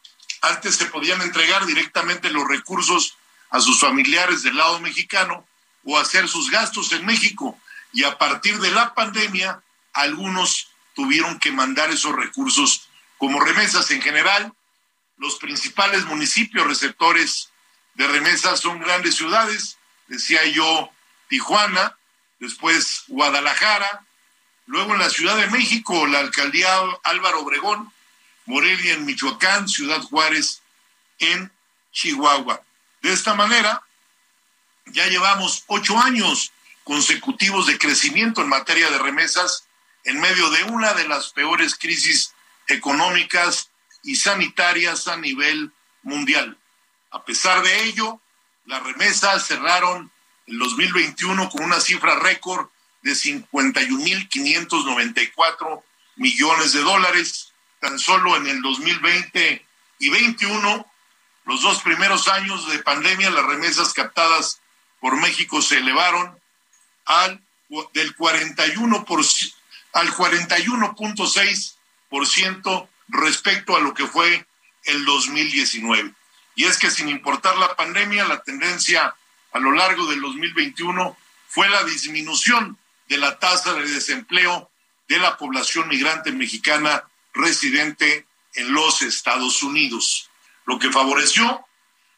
Antes 0.42 0.76
se 0.76 0.86
podían 0.86 1.20
entregar 1.22 1.66
directamente 1.66 2.30
los 2.30 2.46
recursos 2.46 3.16
a 3.50 3.60
sus 3.60 3.80
familiares 3.80 4.42
del 4.42 4.56
lado 4.56 4.80
mexicano 4.80 5.46
o 5.84 5.98
hacer 5.98 6.28
sus 6.28 6.50
gastos 6.50 6.92
en 6.92 7.04
México. 7.04 7.58
Y 7.92 8.04
a 8.04 8.18
partir 8.18 8.58
de 8.58 8.70
la 8.70 8.94
pandemia, 8.94 9.62
algunos 9.92 10.68
tuvieron 10.94 11.38
que 11.38 11.52
mandar 11.52 11.90
esos 11.90 12.14
recursos 12.14 12.88
como 13.18 13.40
remesas 13.40 13.90
en 13.90 14.02
general. 14.02 14.52
Los 15.16 15.36
principales 15.36 16.04
municipios 16.04 16.66
receptores 16.66 17.50
de 17.94 18.06
remesas 18.06 18.60
son 18.60 18.78
grandes 18.78 19.16
ciudades, 19.16 19.78
decía 20.06 20.44
yo, 20.46 20.90
Tijuana, 21.28 21.96
después 22.38 23.04
Guadalajara, 23.08 24.04
luego 24.66 24.92
en 24.94 24.98
la 24.98 25.10
Ciudad 25.10 25.36
de 25.36 25.48
México, 25.48 26.06
la 26.06 26.20
alcaldía 26.20 26.68
Álvaro 27.02 27.40
Obregón, 27.40 27.92
Morelia 28.46 28.94
en 28.94 29.04
Michoacán, 29.04 29.68
Ciudad 29.68 30.02
Juárez 30.02 30.62
en 31.18 31.50
Chihuahua. 31.92 32.62
De 33.02 33.12
esta 33.12 33.34
manera, 33.34 33.82
ya 34.86 35.06
llevamos 35.06 35.64
ocho 35.66 35.98
años 35.98 36.52
consecutivos 36.84 37.66
de 37.66 37.78
crecimiento 37.78 38.42
en 38.42 38.48
materia 38.48 38.90
de 38.90 38.98
remesas 38.98 39.66
en 40.04 40.20
medio 40.20 40.50
de 40.50 40.62
una 40.64 40.94
de 40.94 41.08
las 41.08 41.30
peores 41.30 41.74
crisis 41.74 42.32
económicas 42.68 43.70
y 44.04 44.14
sanitarias 44.14 45.08
a 45.08 45.16
nivel 45.16 45.72
mundial. 46.02 46.56
A 47.10 47.24
pesar 47.24 47.62
de 47.62 47.84
ello, 47.84 48.20
las 48.66 48.82
remesas 48.84 49.46
cerraron 49.46 50.12
el 50.46 50.58
2021 50.58 51.50
con 51.50 51.64
una 51.64 51.80
cifra 51.80 52.18
récord 52.18 52.68
de 53.02 53.12
51.594 53.12 55.82
millones 56.16 56.72
de 56.72 56.80
dólares. 56.80 57.52
Tan 57.80 57.98
solo 57.98 58.36
en 58.36 58.46
el 58.46 58.62
2020 58.62 59.66
y 59.98 60.08
21, 60.08 60.86
los 61.44 61.60
dos 61.62 61.82
primeros 61.82 62.28
años 62.28 62.70
de 62.70 62.78
pandemia, 62.80 63.30
las 63.30 63.44
remesas 63.44 63.92
captadas 63.92 64.60
por 65.00 65.20
México 65.20 65.60
se 65.62 65.78
elevaron 65.78 66.38
al 67.04 67.42
del 67.94 68.14
41 68.14 69.04
al 69.92 70.08
41.6% 70.08 72.88
respecto 73.08 73.76
a 73.76 73.80
lo 73.80 73.94
que 73.94 74.06
fue 74.06 74.46
el 74.84 75.04
2019. 75.04 76.14
Y 76.54 76.64
es 76.64 76.78
que 76.78 76.90
sin 76.90 77.08
importar 77.08 77.58
la 77.58 77.74
pandemia, 77.76 78.26
la 78.26 78.40
tendencia 78.42 79.14
a 79.56 79.58
lo 79.58 79.72
largo 79.72 80.04
del 80.06 80.20
2021 80.20 81.16
fue 81.48 81.66
la 81.70 81.82
disminución 81.84 82.76
de 83.08 83.16
la 83.16 83.38
tasa 83.38 83.72
de 83.72 83.88
desempleo 83.88 84.70
de 85.08 85.18
la 85.18 85.38
población 85.38 85.88
migrante 85.88 86.30
mexicana 86.30 87.04
residente 87.32 88.26
en 88.54 88.74
los 88.74 89.00
Estados 89.00 89.62
Unidos, 89.62 90.28
lo 90.66 90.78
que 90.78 90.92
favoreció 90.92 91.64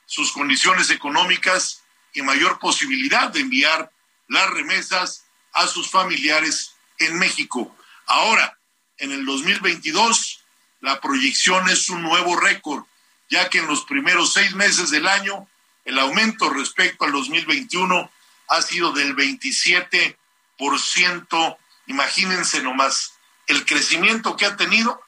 sus 0.04 0.32
condiciones 0.32 0.90
económicas 0.90 1.84
y 2.12 2.22
mayor 2.22 2.58
posibilidad 2.58 3.28
de 3.28 3.40
enviar 3.40 3.92
las 4.26 4.50
remesas 4.50 5.24
a 5.52 5.68
sus 5.68 5.88
familiares 5.88 6.74
en 6.98 7.20
México. 7.20 7.76
Ahora, 8.06 8.58
en 8.96 9.12
el 9.12 9.24
2022, 9.24 10.42
la 10.80 11.00
proyección 11.00 11.68
es 11.68 11.88
un 11.88 12.02
nuevo 12.02 12.34
récord, 12.34 12.82
ya 13.30 13.48
que 13.48 13.58
en 13.58 13.68
los 13.68 13.84
primeros 13.84 14.32
seis 14.32 14.56
meses 14.56 14.90
del 14.90 15.06
año, 15.06 15.48
el 15.88 15.98
aumento 15.98 16.48
respecto 16.50 17.06
al 17.06 17.12
2021 17.12 18.10
ha 18.48 18.62
sido 18.62 18.92
del 18.92 19.16
27%. 19.16 21.56
Imagínense 21.86 22.62
nomás 22.62 23.14
el 23.46 23.64
crecimiento 23.64 24.36
que 24.36 24.44
ha 24.44 24.54
tenido 24.54 25.02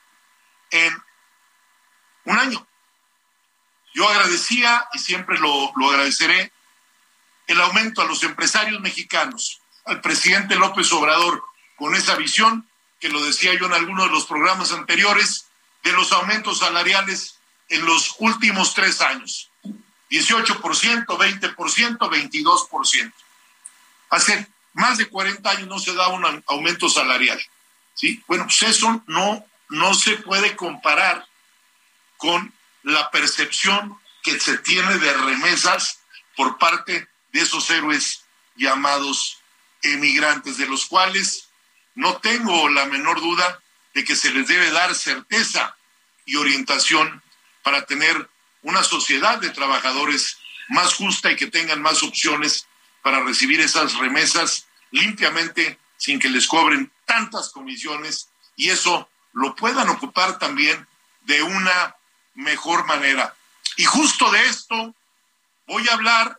en 0.71 1.03
un 2.25 2.39
año. 2.39 2.67
Yo 3.93 4.09
agradecía, 4.09 4.89
y 4.95 5.01
siempre 5.01 5.39
lo, 5.39 5.71
lo 5.77 5.91
agradeceré, 5.91 6.51
el 7.47 7.61
aumento 7.61 8.01
a 8.01 8.07
los 8.07 8.23
empresarios 8.23 8.81
mexicanos, 8.81 9.61
al 9.85 10.01
presidente 10.01 10.57
López 10.57 10.91
Obrador, 10.93 11.45
con 11.77 11.95
esa 11.95 12.17
visión, 12.17 12.67
que 12.99 13.11
lo 13.11 13.23
decía 13.23 13.53
yo 13.53 13.67
en 13.67 13.75
algunos 13.75 14.07
de 14.07 14.13
los 14.13 14.25
programas 14.25 14.73
anteriores, 14.73 15.51
de 15.83 15.93
los 15.93 16.11
aumentos 16.13 16.61
salariales 16.61 17.39
en 17.69 17.85
los 17.85 18.17
últimos 18.19 18.73
tres 18.73 19.03
años. 19.03 19.50
18%, 20.11 21.07
20%, 21.07 21.99
22%. 21.99 23.13
Hace 24.11 24.47
más 24.73 24.99
de 24.99 25.09
40 25.09 25.51
años 25.51 25.69
no 25.69 25.79
se 25.79 25.95
da 25.95 26.09
un 26.09 26.43
aumento 26.47 26.89
salarial. 26.89 27.41
¿sí? 27.95 28.23
Bueno, 28.27 28.45
pues 28.45 28.63
eso 28.63 29.03
no, 29.07 29.45
no 29.69 29.95
se 29.95 30.17
puede 30.17 30.57
comparar 30.57 31.27
con 32.17 32.53
la 32.83 33.11
percepción 33.11 33.99
que 34.23 34.39
se 34.39 34.59
tiene 34.59 34.99
de 34.99 35.13
remesas 35.13 36.01
por 36.37 36.59
parte 36.59 37.09
de 37.33 37.41
esos 37.41 37.71
héroes 37.71 38.25
llamados 38.57 39.39
emigrantes, 39.83 40.59
de 40.59 40.67
los 40.67 40.87
cuales 40.87 41.49
no 41.95 42.19
tengo 42.19 42.69
la 42.69 42.87
menor 42.87 43.21
duda 43.21 43.61
de 43.95 44.05
que 44.05 44.17
se 44.17 44.31
les 44.31 44.47
debe 44.47 44.71
dar 44.71 44.95
certeza 44.95 45.77
y 46.25 46.37
orientación 46.37 47.23
para 47.63 47.85
tener 47.87 48.30
una 48.63 48.83
sociedad 48.83 49.39
de 49.39 49.51
trabajadores 49.51 50.39
más 50.69 50.95
justa 50.95 51.31
y 51.31 51.37
que 51.37 51.47
tengan 51.47 51.83
más 51.83 52.03
opciones 52.03 52.67
para 53.03 53.21
recibir 53.21 53.61
esas 53.61 53.95
remesas 53.97 54.67
limpiamente 54.91 55.79
sin 55.97 56.19
que 56.19 56.29
les 56.29 56.47
cobren 56.47 56.91
tantas 57.05 57.51
comisiones 57.51 58.29
y 58.57 58.71
eso 58.71 59.09
lo 59.33 59.55
puedan 59.55 59.89
ocupar 59.89 60.39
también 60.39 60.87
de 61.23 61.43
una 61.43 61.97
mejor 62.35 62.87
manera. 62.87 63.35
Y 63.77 63.85
justo 63.85 64.31
de 64.31 64.47
esto 64.47 64.95
voy 65.67 65.89
a 65.89 65.95
hablar 65.95 66.39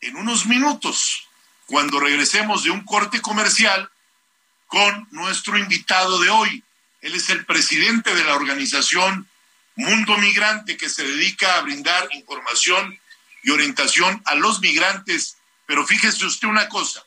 en 0.00 0.16
unos 0.16 0.46
minutos, 0.46 1.28
cuando 1.66 2.00
regresemos 2.00 2.64
de 2.64 2.70
un 2.70 2.84
corte 2.84 3.20
comercial 3.20 3.90
con 4.66 5.06
nuestro 5.10 5.56
invitado 5.56 6.18
de 6.20 6.28
hoy. 6.28 6.64
Él 7.00 7.14
es 7.14 7.30
el 7.30 7.44
presidente 7.46 8.14
de 8.14 8.24
la 8.24 8.34
organización 8.34 9.28
Mundo 9.76 10.16
Migrante, 10.18 10.76
que 10.76 10.88
se 10.88 11.04
dedica 11.04 11.56
a 11.56 11.62
brindar 11.62 12.08
información 12.12 12.98
y 13.42 13.50
orientación 13.50 14.22
a 14.26 14.34
los 14.34 14.60
migrantes. 14.60 15.36
Pero 15.66 15.86
fíjese 15.86 16.26
usted 16.26 16.48
una 16.48 16.68
cosa, 16.68 17.02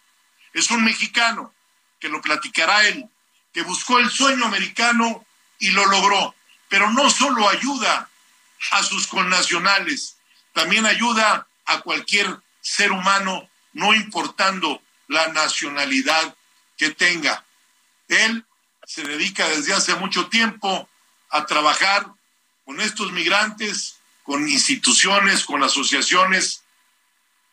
es 0.54 0.72
un 0.72 0.84
mexicano, 0.84 1.54
que 2.00 2.10
lo 2.10 2.22
platicará 2.22 2.88
él, 2.88 3.08
que 3.54 3.62
buscó 3.62 4.00
el 4.00 4.10
sueño 4.10 4.46
americano 4.46 5.26
y 5.60 5.72
lo 5.72 5.86
logró. 5.86 6.36
Pero 6.70 6.92
no 6.92 7.10
solo 7.10 7.48
ayuda 7.50 8.10
a 8.72 8.84
sus 8.84 9.08
connacionales, 9.08 10.18
también 10.54 10.86
ayuda 10.86 11.48
a 11.66 11.82
cualquier 11.82 12.40
ser 12.62 12.92
humano, 12.92 13.50
no 13.74 13.94
importando 13.94 14.82
la 15.08 15.28
nacionalidad 15.30 16.36
que 16.78 16.90
tenga. 16.92 17.46
Él 18.08 18.46
se 18.86 19.04
dedica 19.04 19.48
desde 19.50 19.74
hace 19.74 19.96
mucho 19.96 20.28
tiempo 20.28 20.90
a 21.30 21.46
trabajar 21.46 22.08
con 22.66 22.82
estos 22.82 23.12
migrantes, 23.12 24.00
con 24.24 24.48
instituciones, 24.50 25.46
con 25.46 25.64
asociaciones 25.64 26.64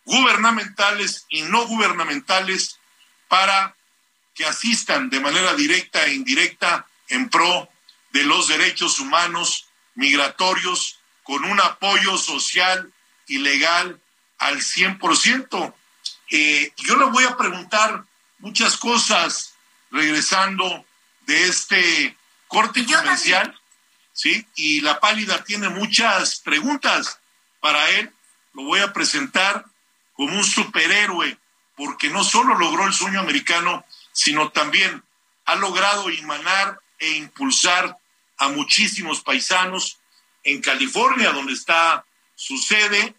gubernamentales 0.04 1.26
y 1.28 1.42
no 1.42 1.66
gubernamentales 1.66 2.78
para 3.28 3.76
que 4.34 4.46
asistan 4.46 5.10
de 5.10 5.20
manera 5.20 5.54
directa 5.54 6.04
e 6.06 6.14
indirecta 6.14 6.86
en 7.08 7.28
pro 7.28 7.68
de 8.10 8.24
los 8.24 8.48
derechos 8.48 8.98
humanos 8.98 9.66
migratorios 9.94 10.98
con 11.22 11.44
un 11.44 11.60
apoyo 11.60 12.16
social 12.16 12.92
y 13.26 13.38
legal 13.38 14.00
al 14.38 14.60
100%. 14.60 15.74
Eh, 16.30 16.72
yo 16.76 16.96
le 16.96 17.04
voy 17.06 17.24
a 17.24 17.36
preguntar 17.36 18.04
muchas 18.38 18.76
cosas 18.76 19.54
regresando 19.90 20.84
de 21.26 21.44
este 21.44 22.16
corte 22.48 22.84
comercial, 22.84 23.58
¿sí? 24.12 24.46
Y 24.54 24.80
la 24.80 25.00
pálida 25.00 25.44
tiene 25.44 25.68
muchas 25.68 26.40
preguntas 26.40 27.20
para 27.60 27.90
él. 27.90 28.12
Lo 28.54 28.64
voy 28.64 28.80
a 28.80 28.92
presentar 28.92 29.64
como 30.14 30.36
un 30.36 30.44
superhéroe, 30.44 31.38
porque 31.76 32.10
no 32.10 32.22
solo 32.22 32.56
logró 32.56 32.86
el 32.86 32.92
sueño 32.92 33.20
americano, 33.20 33.84
sino 34.12 34.50
también 34.50 35.02
ha 35.46 35.56
logrado 35.56 36.08
emanar 36.10 36.78
e 36.98 37.10
impulsar 37.12 37.98
a 38.38 38.48
muchísimos 38.48 39.22
paisanos 39.22 39.98
en 40.44 40.60
California, 40.60 41.32
donde 41.32 41.52
está 41.52 42.04
su 42.34 42.58
sede, 42.58 43.14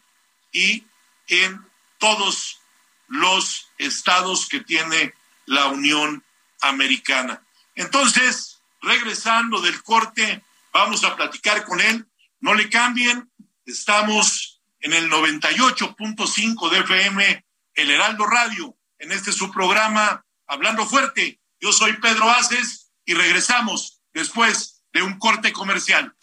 y 0.51 0.85
en 1.27 1.65
todos 1.97 2.59
los 3.07 3.69
estados 3.77 4.47
que 4.47 4.59
tiene 4.59 5.13
la 5.45 5.67
Unión 5.67 6.23
Americana. 6.61 7.41
Entonces, 7.75 8.61
regresando 8.81 9.61
del 9.61 9.81
corte, 9.83 10.43
vamos 10.73 11.03
a 11.03 11.15
platicar 11.15 11.63
con 11.63 11.79
él. 11.79 12.05
No 12.41 12.53
le 12.53 12.69
cambien, 12.69 13.31
estamos 13.65 14.61
en 14.79 14.93
el 14.93 15.09
98.5 15.09 16.69
de 16.69 16.79
FM, 16.79 17.45
el 17.75 17.91
Heraldo 17.91 18.25
Radio, 18.25 18.75
en 18.97 19.13
este 19.13 19.31
su 19.31 19.49
programa 19.51 20.25
Hablando 20.47 20.85
Fuerte. 20.85 21.39
Yo 21.61 21.71
soy 21.71 21.93
Pedro 21.93 22.29
Aces 22.29 22.91
y 23.05 23.13
regresamos 23.13 24.01
después 24.13 24.83
de 24.91 25.03
un 25.03 25.17
corte 25.19 25.53
comercial. 25.53 26.13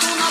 Tengo 0.00 0.26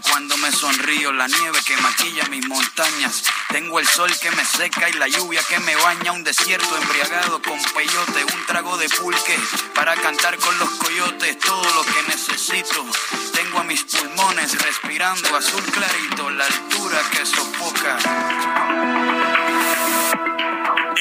cuando 0.00 0.36
me 0.38 0.50
sonrío, 0.50 1.12
la 1.12 1.26
nieve 1.28 1.58
que 1.66 1.76
maquilla 1.78 2.24
mis 2.28 2.46
montañas. 2.46 3.24
Tengo 3.48 3.78
el 3.78 3.86
sol 3.86 4.10
que 4.20 4.30
me 4.30 4.44
seca 4.44 4.88
y 4.88 4.94
la 4.94 5.08
lluvia 5.08 5.42
que 5.48 5.58
me 5.60 5.76
baña. 5.76 6.12
Un 6.12 6.24
desierto 6.24 6.76
embriagado 6.76 7.42
con 7.42 7.58
peyote, 7.74 8.24
un 8.24 8.46
trago 8.46 8.78
de 8.78 8.88
pulque 8.88 9.38
para 9.74 9.94
cantar 9.96 10.38
con 10.38 10.58
los 10.58 10.70
coyotes. 10.70 11.38
Todo 11.40 11.74
lo 11.74 11.84
que 11.84 12.02
necesito. 12.08 12.86
Tengo 13.34 13.58
a 13.58 13.64
mis 13.64 13.82
pulmones 13.84 14.58
respirando 14.62 15.36
azul 15.36 15.64
clarito, 15.64 16.30
la 16.30 16.46
altura 16.46 17.00
que 17.10 17.26
sofoca. 17.26 17.98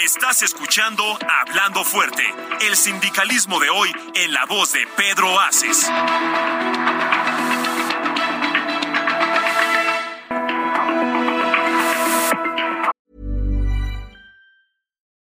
Estás 0.03 0.41
escuchando 0.41 1.17
Hablando 1.41 1.85
Fuerte, 1.85 2.23
el 2.61 2.75
sindicalismo 2.75 3.59
de 3.59 3.69
hoy 3.69 3.91
en 4.15 4.33
la 4.33 4.45
voz 4.45 4.73
de 4.73 4.85
Pedro 4.97 5.39
Aces. 5.39 5.89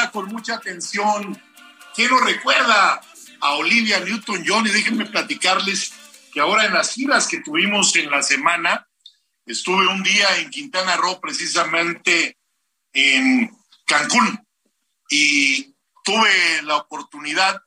Escuchaba 0.00 0.12
con 0.12 0.28
mucha 0.32 0.54
atención. 0.54 1.42
¿Quién 1.94 2.10
nos 2.10 2.24
recuerda 2.24 3.02
a 3.40 3.52
Olivia 3.54 4.00
Newton-John? 4.00 4.66
Y 4.66 4.70
déjenme 4.70 5.04
platicarles 5.04 5.92
que 6.32 6.40
ahora 6.40 6.64
en 6.64 6.72
las 6.72 6.94
giras 6.94 7.26
que 7.26 7.40
tuvimos 7.40 7.94
en 7.96 8.10
la 8.10 8.22
semana, 8.22 8.88
estuve 9.44 9.86
un 9.88 10.02
día 10.02 10.38
en 10.38 10.48
Quintana 10.48 10.96
Roo, 10.96 11.20
precisamente 11.20 12.38
en 12.94 13.54
Cancún, 13.84 14.46
y 15.10 15.74
tuve 16.02 16.62
la 16.62 16.76
oportunidad 16.76 17.60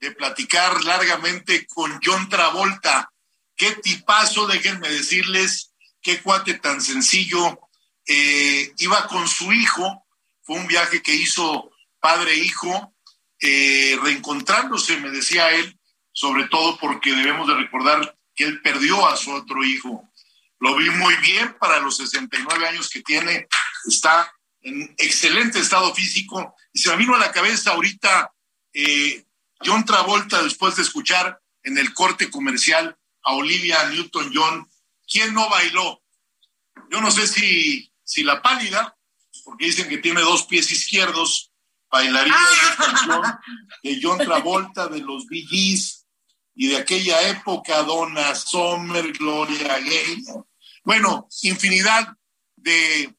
de 0.00 0.10
platicar 0.10 0.82
largamente 0.82 1.66
con 1.68 2.00
John 2.04 2.28
Travolta. 2.28 3.12
Qué 3.54 3.76
tipazo, 3.76 4.48
déjenme 4.48 4.88
decirles, 4.88 5.72
qué 6.02 6.20
cuate 6.20 6.54
tan 6.54 6.80
sencillo. 6.80 7.60
Eh, 8.06 8.72
iba 8.78 9.06
con 9.06 9.28
su 9.28 9.52
hijo, 9.52 10.04
fue 10.42 10.56
un 10.56 10.66
viaje 10.66 11.00
que 11.00 11.14
hizo 11.14 11.70
padre-hijo, 12.00 12.94
eh, 13.40 13.98
reencontrándose, 14.02 14.98
me 14.98 15.10
decía 15.10 15.50
él, 15.50 15.78
sobre 16.12 16.48
todo 16.48 16.78
porque 16.78 17.12
debemos 17.12 17.46
de 17.46 17.54
recordar 17.54 18.16
que 18.34 18.44
él 18.44 18.60
perdió 18.62 19.06
a 19.06 19.16
su 19.16 19.32
otro 19.32 19.64
hijo. 19.64 20.08
Lo 20.58 20.76
vi 20.76 20.88
muy 20.90 21.14
bien 21.16 21.56
para 21.58 21.80
los 21.80 21.96
69 21.98 22.66
años 22.66 22.88
que 22.88 23.02
tiene, 23.02 23.46
está 23.86 24.32
en 24.62 24.94
excelente 24.98 25.58
estado 25.58 25.94
físico. 25.94 26.54
Y 26.72 26.80
se 26.80 26.90
me 26.90 26.96
vino 26.96 27.14
a 27.14 27.18
la 27.18 27.32
cabeza 27.32 27.72
ahorita 27.72 28.32
eh, 28.72 29.24
John 29.64 29.84
Travolta, 29.84 30.42
después 30.42 30.76
de 30.76 30.82
escuchar 30.82 31.40
en 31.62 31.78
el 31.78 31.94
corte 31.94 32.30
comercial 32.30 32.96
a 33.22 33.32
Olivia 33.32 33.88
Newton-John, 33.90 34.70
¿quién 35.10 35.34
no 35.34 35.48
bailó? 35.48 36.02
Yo 36.90 37.00
no 37.00 37.10
sé 37.10 37.26
si, 37.26 37.90
si 38.04 38.22
la 38.22 38.42
pálida, 38.42 38.96
porque 39.44 39.66
dicen 39.66 39.88
que 39.88 39.98
tiene 39.98 40.20
dos 40.20 40.44
pies 40.44 40.70
izquierdos, 40.70 41.52
bailaría 41.90 42.34
esa 42.34 42.76
canción 42.76 43.22
de 43.82 44.00
John 44.02 44.18
Travolta, 44.18 44.88
de 44.88 45.00
los 45.00 45.26
Bee 45.26 45.46
Gees, 45.46 46.06
y 46.54 46.68
de 46.68 46.78
aquella 46.78 47.28
época, 47.28 47.82
Donna 47.82 48.34
Summer, 48.34 49.12
Gloria 49.12 49.78
Gaynor. 49.78 50.46
Bueno, 50.84 51.28
infinidad 51.42 52.16
de, 52.56 53.14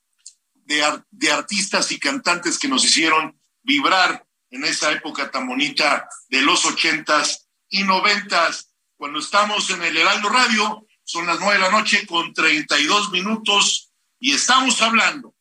de, 0.53 1.03
de, 1.11 1.31
artistas 1.31 1.91
y 1.91 1.99
cantantes 1.99 2.57
que 2.57 2.67
nos 2.67 2.83
hicieron 2.83 3.39
vibrar 3.61 4.25
en 4.49 4.63
esa 4.63 4.91
época 4.91 5.29
tan 5.29 5.47
bonita 5.47 6.07
de 6.29 6.41
los 6.41 6.65
ochentas 6.65 7.47
y 7.69 7.83
noventas. 7.83 8.73
Cuando 8.95 9.19
estamos 9.19 9.69
en 9.69 9.83
el 9.83 9.97
Heraldo 9.97 10.29
Radio, 10.29 10.87
son 11.03 11.27
las 11.27 11.39
nueve 11.39 11.55
de 11.55 11.59
la 11.59 11.71
noche 11.71 12.07
con 12.07 12.33
32 12.33 13.11
minutos 13.11 13.91
y 14.19 14.33
estamos 14.33 14.81
hablando 14.81 15.35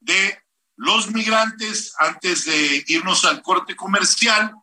de 0.00 0.42
los 0.76 1.10
migrantes 1.10 1.94
antes 1.98 2.44
de 2.44 2.84
irnos 2.86 3.24
al 3.24 3.42
corte 3.42 3.74
comercial 3.74 4.54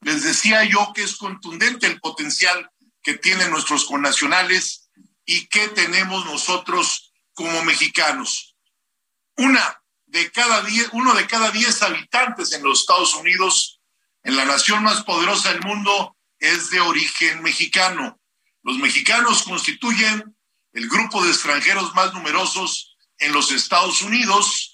les 0.00 0.24
decía 0.24 0.64
yo 0.64 0.92
que 0.94 1.04
es 1.04 1.16
contundente 1.16 1.86
el 1.86 2.00
potencial 2.00 2.70
que 3.02 3.14
tienen 3.14 3.50
nuestros 3.50 3.84
connacionales 3.84 4.90
y 5.24 5.46
que 5.46 5.68
tenemos 5.68 6.24
nosotros 6.26 7.12
como 7.34 7.62
mexicanos. 7.64 8.56
Una 9.36 9.82
de 10.06 10.30
cada 10.30 10.62
diez, 10.62 10.88
uno 10.92 11.14
de 11.14 11.26
cada 11.26 11.50
diez 11.50 11.82
habitantes 11.82 12.52
en 12.52 12.62
los 12.62 12.80
Estados 12.80 13.14
Unidos, 13.14 13.80
en 14.24 14.36
la 14.36 14.44
nación 14.44 14.82
más 14.82 15.02
poderosa 15.04 15.52
del 15.52 15.62
mundo, 15.62 16.16
es 16.38 16.70
de 16.70 16.80
origen 16.80 17.42
mexicano. 17.42 18.20
Los 18.62 18.78
mexicanos 18.78 19.44
constituyen 19.44 20.36
el 20.72 20.88
grupo 20.88 21.22
de 21.24 21.30
extranjeros 21.30 21.94
más 21.94 22.12
numerosos 22.12 22.96
en 23.18 23.32
los 23.32 23.52
Estados 23.52 24.02
Unidos. 24.02 24.71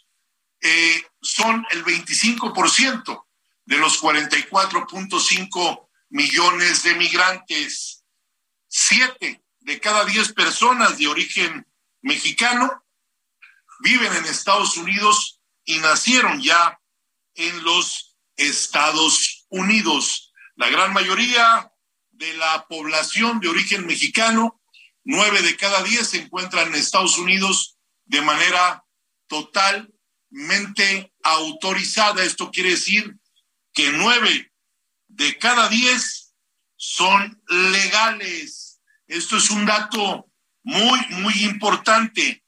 Eh, 0.60 1.02
son 1.20 1.66
el 1.70 1.84
25% 1.84 3.24
de 3.64 3.76
los 3.76 4.02
44.5 4.02 5.88
millones 6.10 6.82
de 6.82 6.94
migrantes, 6.94 8.04
siete 8.66 9.42
de 9.60 9.80
cada 9.80 10.04
diez 10.04 10.32
personas 10.32 10.98
de 10.98 11.06
origen 11.06 11.66
mexicano 12.00 12.84
viven 13.80 14.12
en 14.14 14.24
Estados 14.24 14.76
Unidos 14.76 15.40
y 15.64 15.78
nacieron 15.78 16.40
ya 16.40 16.80
en 17.34 17.62
los 17.62 18.16
Estados 18.36 19.46
Unidos. 19.48 20.32
La 20.56 20.68
gran 20.70 20.92
mayoría 20.92 21.70
de 22.10 22.32
la 22.34 22.66
población 22.66 23.40
de 23.40 23.48
origen 23.48 23.86
mexicano, 23.86 24.60
nueve 25.04 25.42
de 25.42 25.56
cada 25.56 25.82
diez 25.82 26.08
se 26.08 26.22
encuentran 26.22 26.68
en 26.68 26.74
Estados 26.74 27.18
Unidos 27.18 27.78
de 28.06 28.22
manera 28.22 28.84
totalmente 30.28 31.12
autorizada. 31.22 32.22
Esto 32.22 32.50
quiere 32.50 32.70
decir 32.70 33.16
que 33.72 33.92
nueve 33.92 34.52
de 35.08 35.38
cada 35.38 35.68
diez 35.68 36.34
son 36.76 37.42
legales. 37.48 38.80
Esto 39.06 39.36
es 39.36 39.50
un 39.50 39.66
dato 39.66 40.30
muy, 40.62 41.00
muy 41.10 41.44
importante. 41.44 42.44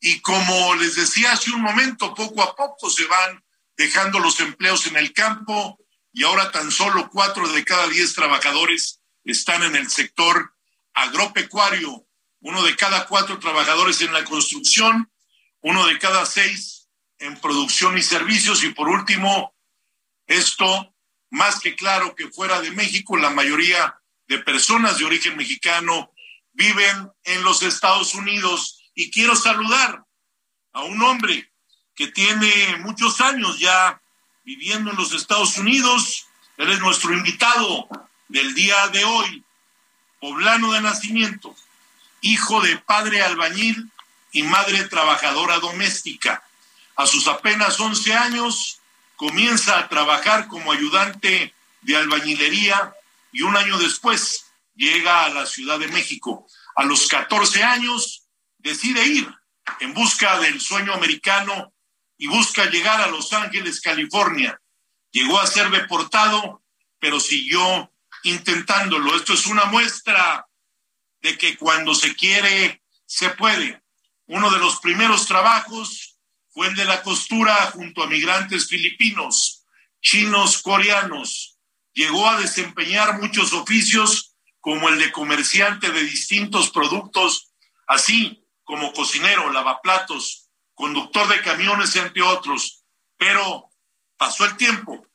Y 0.00 0.20
como 0.20 0.74
les 0.76 0.94
decía 0.94 1.32
hace 1.32 1.50
un 1.50 1.62
momento, 1.62 2.14
poco 2.14 2.42
a 2.42 2.54
poco 2.54 2.88
se 2.90 3.04
van 3.06 3.42
dejando 3.76 4.18
los 4.18 4.38
empleos 4.40 4.86
en 4.86 4.96
el 4.96 5.12
campo 5.12 5.78
y 6.12 6.24
ahora 6.24 6.50
tan 6.50 6.70
solo 6.70 7.10
cuatro 7.10 7.48
de 7.48 7.64
cada 7.64 7.88
diez 7.88 8.14
trabajadores 8.14 9.00
están 9.24 9.62
en 9.62 9.76
el 9.76 9.90
sector 9.90 10.54
agropecuario, 10.94 12.06
uno 12.40 12.62
de 12.62 12.76
cada 12.76 13.06
cuatro 13.06 13.38
trabajadores 13.38 14.00
en 14.00 14.12
la 14.12 14.24
construcción, 14.24 15.12
uno 15.60 15.86
de 15.86 15.98
cada 15.98 16.26
seis 16.26 16.77
en 17.18 17.40
producción 17.40 17.98
y 17.98 18.02
servicios 18.02 18.64
y 18.64 18.70
por 18.70 18.88
último, 18.88 19.54
esto, 20.26 20.94
más 21.30 21.60
que 21.60 21.74
claro 21.74 22.14
que 22.14 22.28
fuera 22.28 22.60
de 22.60 22.70
México, 22.70 23.16
la 23.16 23.30
mayoría 23.30 23.98
de 24.26 24.38
personas 24.38 24.98
de 24.98 25.04
origen 25.04 25.36
mexicano 25.36 26.12
viven 26.52 27.10
en 27.24 27.44
los 27.44 27.62
Estados 27.62 28.14
Unidos. 28.14 28.82
Y 28.94 29.10
quiero 29.10 29.36
saludar 29.36 30.04
a 30.72 30.82
un 30.82 31.02
hombre 31.02 31.50
que 31.94 32.08
tiene 32.08 32.76
muchos 32.78 33.20
años 33.20 33.58
ya 33.58 34.00
viviendo 34.44 34.90
en 34.90 34.96
los 34.96 35.12
Estados 35.12 35.58
Unidos, 35.58 36.26
Él 36.56 36.70
es 36.70 36.80
nuestro 36.80 37.12
invitado 37.12 37.86
del 38.28 38.54
día 38.54 38.88
de 38.88 39.04
hoy, 39.04 39.44
poblano 40.20 40.72
de 40.72 40.80
nacimiento, 40.80 41.54
hijo 42.22 42.62
de 42.62 42.78
padre 42.78 43.20
albañil 43.22 43.90
y 44.32 44.42
madre 44.44 44.84
trabajadora 44.84 45.58
doméstica. 45.58 46.42
A 46.98 47.06
sus 47.06 47.28
apenas 47.28 47.78
11 47.78 48.12
años 48.12 48.80
comienza 49.14 49.78
a 49.78 49.88
trabajar 49.88 50.48
como 50.48 50.72
ayudante 50.72 51.54
de 51.82 51.96
albañilería 51.96 52.92
y 53.30 53.42
un 53.42 53.56
año 53.56 53.78
después 53.78 54.46
llega 54.74 55.24
a 55.24 55.28
la 55.28 55.46
Ciudad 55.46 55.78
de 55.78 55.86
México. 55.86 56.48
A 56.74 56.82
los 56.84 57.06
14 57.06 57.62
años 57.62 58.24
decide 58.58 59.06
ir 59.06 59.32
en 59.78 59.94
busca 59.94 60.40
del 60.40 60.60
sueño 60.60 60.92
americano 60.92 61.72
y 62.16 62.26
busca 62.26 62.64
llegar 62.64 63.00
a 63.00 63.06
Los 63.06 63.32
Ángeles, 63.32 63.80
California. 63.80 64.60
Llegó 65.12 65.38
a 65.38 65.46
ser 65.46 65.70
deportado, 65.70 66.64
pero 66.98 67.20
siguió 67.20 67.92
intentándolo. 68.24 69.14
Esto 69.14 69.34
es 69.34 69.46
una 69.46 69.66
muestra 69.66 70.48
de 71.20 71.38
que 71.38 71.56
cuando 71.56 71.94
se 71.94 72.16
quiere, 72.16 72.82
se 73.06 73.30
puede. 73.30 73.84
Uno 74.26 74.50
de 74.50 74.58
los 74.58 74.80
primeros 74.80 75.26
trabajos 75.26 76.07
fue 76.58 76.66
el 76.66 76.74
de 76.74 76.86
la 76.86 77.04
costura 77.04 77.54
junto 77.70 78.02
a 78.02 78.08
migrantes 78.08 78.66
filipinos, 78.66 79.64
chinos, 80.02 80.60
coreanos. 80.60 81.56
Llegó 81.92 82.28
a 82.28 82.40
desempeñar 82.40 83.20
muchos 83.20 83.52
oficios 83.52 84.34
como 84.58 84.88
el 84.88 84.98
de 84.98 85.12
comerciante 85.12 85.92
de 85.92 86.02
distintos 86.02 86.70
productos, 86.70 87.52
así 87.86 88.44
como 88.64 88.92
cocinero, 88.92 89.52
lavaplatos, 89.52 90.50
conductor 90.74 91.28
de 91.28 91.40
camiones, 91.42 91.94
entre 91.94 92.22
otros, 92.22 92.82
pero 93.16 93.70
pasó 94.16 94.44
el 94.44 94.56
tiempo 94.56 95.06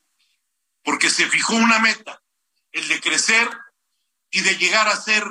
porque 0.82 1.10
se 1.10 1.26
fijó 1.26 1.56
una 1.56 1.78
meta, 1.78 2.22
el 2.72 2.88
de 2.88 3.02
crecer 3.02 3.50
y 4.30 4.40
de 4.40 4.56
llegar 4.56 4.88
a 4.88 4.96
ser 4.96 5.24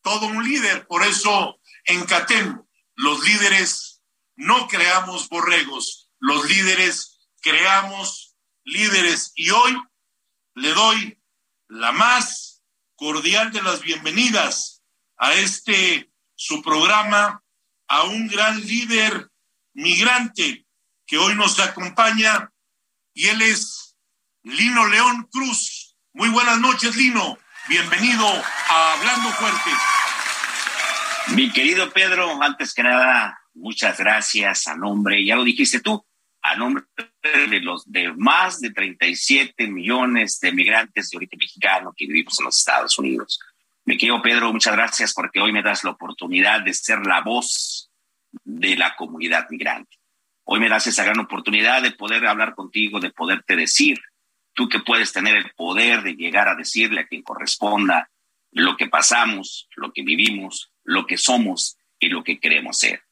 todo 0.00 0.24
un 0.24 0.42
líder. 0.42 0.86
Por 0.86 1.04
eso 1.04 1.60
en 1.84 2.06
CATEM 2.06 2.62
los 2.94 3.22
líderes 3.28 3.89
no 4.40 4.66
creamos 4.68 5.28
borregos, 5.28 6.10
los 6.18 6.48
líderes 6.48 7.18
creamos 7.42 8.34
líderes. 8.64 9.32
Y 9.36 9.50
hoy 9.50 9.76
le 10.54 10.72
doy 10.72 11.22
la 11.68 11.92
más 11.92 12.62
cordial 12.96 13.52
de 13.52 13.60
las 13.62 13.82
bienvenidas 13.82 14.82
a 15.18 15.34
este 15.34 16.10
su 16.34 16.62
programa, 16.62 17.42
a 17.86 18.04
un 18.04 18.28
gran 18.28 18.58
líder 18.60 19.30
migrante 19.74 20.66
que 21.06 21.18
hoy 21.18 21.34
nos 21.34 21.60
acompaña 21.60 22.50
y 23.12 23.26
él 23.28 23.42
es 23.42 23.94
Lino 24.42 24.86
León 24.86 25.28
Cruz. 25.30 25.96
Muy 26.14 26.30
buenas 26.30 26.58
noches, 26.58 26.96
Lino. 26.96 27.38
Bienvenido 27.68 28.26
a 28.26 28.92
Hablando 28.94 29.28
Fuerte. 29.32 29.70
Mi 31.34 31.52
querido 31.52 31.90
Pedro, 31.92 32.42
antes 32.42 32.72
que 32.72 32.82
nada, 32.82 33.39
muchas 33.54 33.98
gracias 33.98 34.66
a 34.68 34.76
nombre, 34.76 35.24
ya 35.24 35.36
lo 35.36 35.44
dijiste 35.44 35.80
tú, 35.80 36.04
a 36.42 36.56
nombre 36.56 36.84
de 37.22 37.60
los 37.60 37.90
de 37.90 38.12
más 38.14 38.60
de 38.60 38.70
37 38.70 39.66
millones 39.66 40.40
de 40.40 40.52
migrantes 40.52 41.10
de 41.10 41.16
origen 41.18 41.38
mexicano 41.38 41.92
que 41.96 42.06
vivimos 42.06 42.38
en 42.38 42.46
los 42.46 42.58
Estados 42.58 42.98
Unidos. 42.98 43.38
Mi 43.84 43.96
querido 43.96 44.22
Pedro, 44.22 44.52
muchas 44.52 44.74
gracias 44.74 45.12
porque 45.12 45.40
hoy 45.40 45.52
me 45.52 45.62
das 45.62 45.84
la 45.84 45.90
oportunidad 45.90 46.62
de 46.62 46.72
ser 46.74 47.06
la 47.06 47.20
voz 47.22 47.90
de 48.44 48.76
la 48.76 48.94
comunidad 48.96 49.48
migrante. 49.50 49.96
Hoy 50.44 50.60
me 50.60 50.68
das 50.68 50.86
esa 50.86 51.04
gran 51.04 51.20
oportunidad 51.20 51.82
de 51.82 51.92
poder 51.92 52.26
hablar 52.26 52.54
contigo, 52.54 53.00
de 53.00 53.10
poderte 53.10 53.56
decir, 53.56 54.00
tú 54.52 54.68
que 54.68 54.80
puedes 54.80 55.12
tener 55.12 55.36
el 55.36 55.50
poder 55.52 56.02
de 56.02 56.14
llegar 56.14 56.48
a 56.48 56.54
decirle 56.54 57.00
a 57.00 57.06
quien 57.06 57.22
corresponda 57.22 58.10
lo 58.52 58.76
que 58.76 58.88
pasamos, 58.88 59.68
lo 59.76 59.92
que 59.92 60.02
vivimos, 60.02 60.72
lo 60.84 61.06
que 61.06 61.16
somos 61.16 61.76
y 61.98 62.08
lo 62.08 62.24
que 62.24 62.40
queremos 62.40 62.78
ser. 62.78 63.02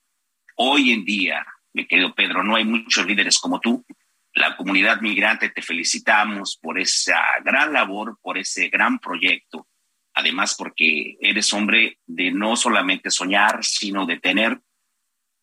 Hoy 0.61 0.90
en 0.90 1.05
día, 1.05 1.47
mi 1.73 1.87
querido 1.87 2.16
Pedro, 2.16 2.42
no 2.42 2.57
hay 2.57 2.64
muchos 2.64 3.07
líderes 3.07 3.38
como 3.38 3.61
tú. 3.61 3.87
La 4.35 4.57
comunidad 4.57 5.01
migrante 5.01 5.51
te 5.51 5.62
felicitamos 5.62 6.59
por 6.61 6.81
esa 6.81 7.21
gran 7.44 7.73
labor, 7.73 8.18
por 8.21 8.38
ese 8.38 8.68
gran 8.68 8.99
proyecto. 8.99 9.68
Además, 10.14 10.57
porque 10.59 11.16
eres 11.21 11.53
hombre 11.53 12.01
de 12.07 12.33
no 12.33 12.57
solamente 12.57 13.09
soñar, 13.09 13.62
sino 13.62 14.05
de 14.05 14.18
tener 14.18 14.61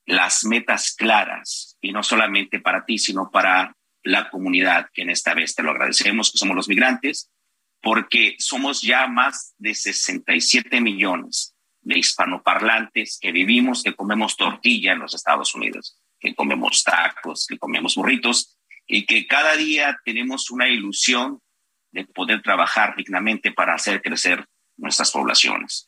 las 0.05 0.43
metas 0.43 0.93
claras 0.93 1.77
y 1.79 1.93
no 1.93 2.03
solamente 2.03 2.59
para 2.59 2.83
ti, 2.83 2.97
sino 2.97 3.31
para 3.31 3.73
la 4.03 4.29
comunidad, 4.29 4.89
que 4.93 5.03
en 5.03 5.11
esta 5.11 5.33
vez 5.33 5.55
te 5.55 5.63
lo 5.63 5.71
agradecemos, 5.71 6.29
que 6.29 6.39
somos 6.39 6.57
los 6.57 6.67
migrantes, 6.67 7.31
porque 7.81 8.35
somos 8.37 8.81
ya 8.81 9.07
más 9.07 9.55
de 9.59 9.75
67 9.75 10.81
millones 10.81 11.54
de 11.85 11.99
hispanoparlantes 11.99 13.19
que 13.21 13.31
vivimos, 13.31 13.83
que 13.83 13.95
comemos 13.95 14.35
tortilla 14.35 14.93
en 14.93 14.99
los 14.99 15.13
Estados 15.13 15.53
Unidos, 15.53 15.97
que 16.19 16.33
comemos 16.33 16.83
tacos, 16.83 17.45
que 17.47 17.59
comemos 17.59 17.95
burritos 17.95 18.57
y 18.87 19.05
que 19.05 19.27
cada 19.27 19.55
día 19.55 19.97
tenemos 20.03 20.49
una 20.49 20.67
ilusión 20.67 21.41
de 21.91 22.05
poder 22.05 22.41
trabajar 22.41 22.95
dignamente 22.97 23.51
para 23.51 23.75
hacer 23.75 24.01
crecer 24.01 24.47
nuestras 24.77 25.11
poblaciones. 25.11 25.85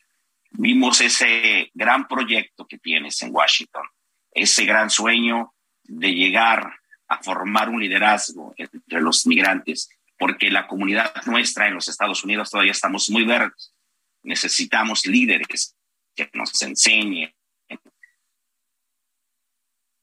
Vimos 0.50 1.00
ese 1.00 1.70
gran 1.74 2.06
proyecto 2.06 2.66
que 2.66 2.78
tienes 2.78 3.20
en 3.22 3.34
Washington, 3.34 3.82
ese 4.30 4.64
gran 4.64 4.90
sueño 4.90 5.52
de 5.82 6.14
llegar 6.14 6.74
a 7.08 7.22
formar 7.22 7.70
un 7.70 7.80
liderazgo 7.80 8.54
entre 8.56 9.00
los 9.00 9.26
migrantes, 9.26 9.88
porque 10.16 10.50
la 10.50 10.68
comunidad 10.68 11.12
nuestra 11.26 11.66
en 11.66 11.74
los 11.74 11.88
Estados 11.88 12.22
Unidos 12.22 12.50
todavía 12.50 12.72
estamos 12.72 13.10
muy 13.10 13.24
verdes. 13.24 13.74
Necesitamos 14.22 15.04
líderes 15.06 15.74
que 16.26 16.38
nos 16.38 16.60
enseñen 16.62 17.34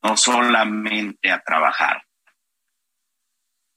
no 0.03 0.15
solamente 0.15 1.31
a 1.31 1.41
trabajar, 1.41 2.03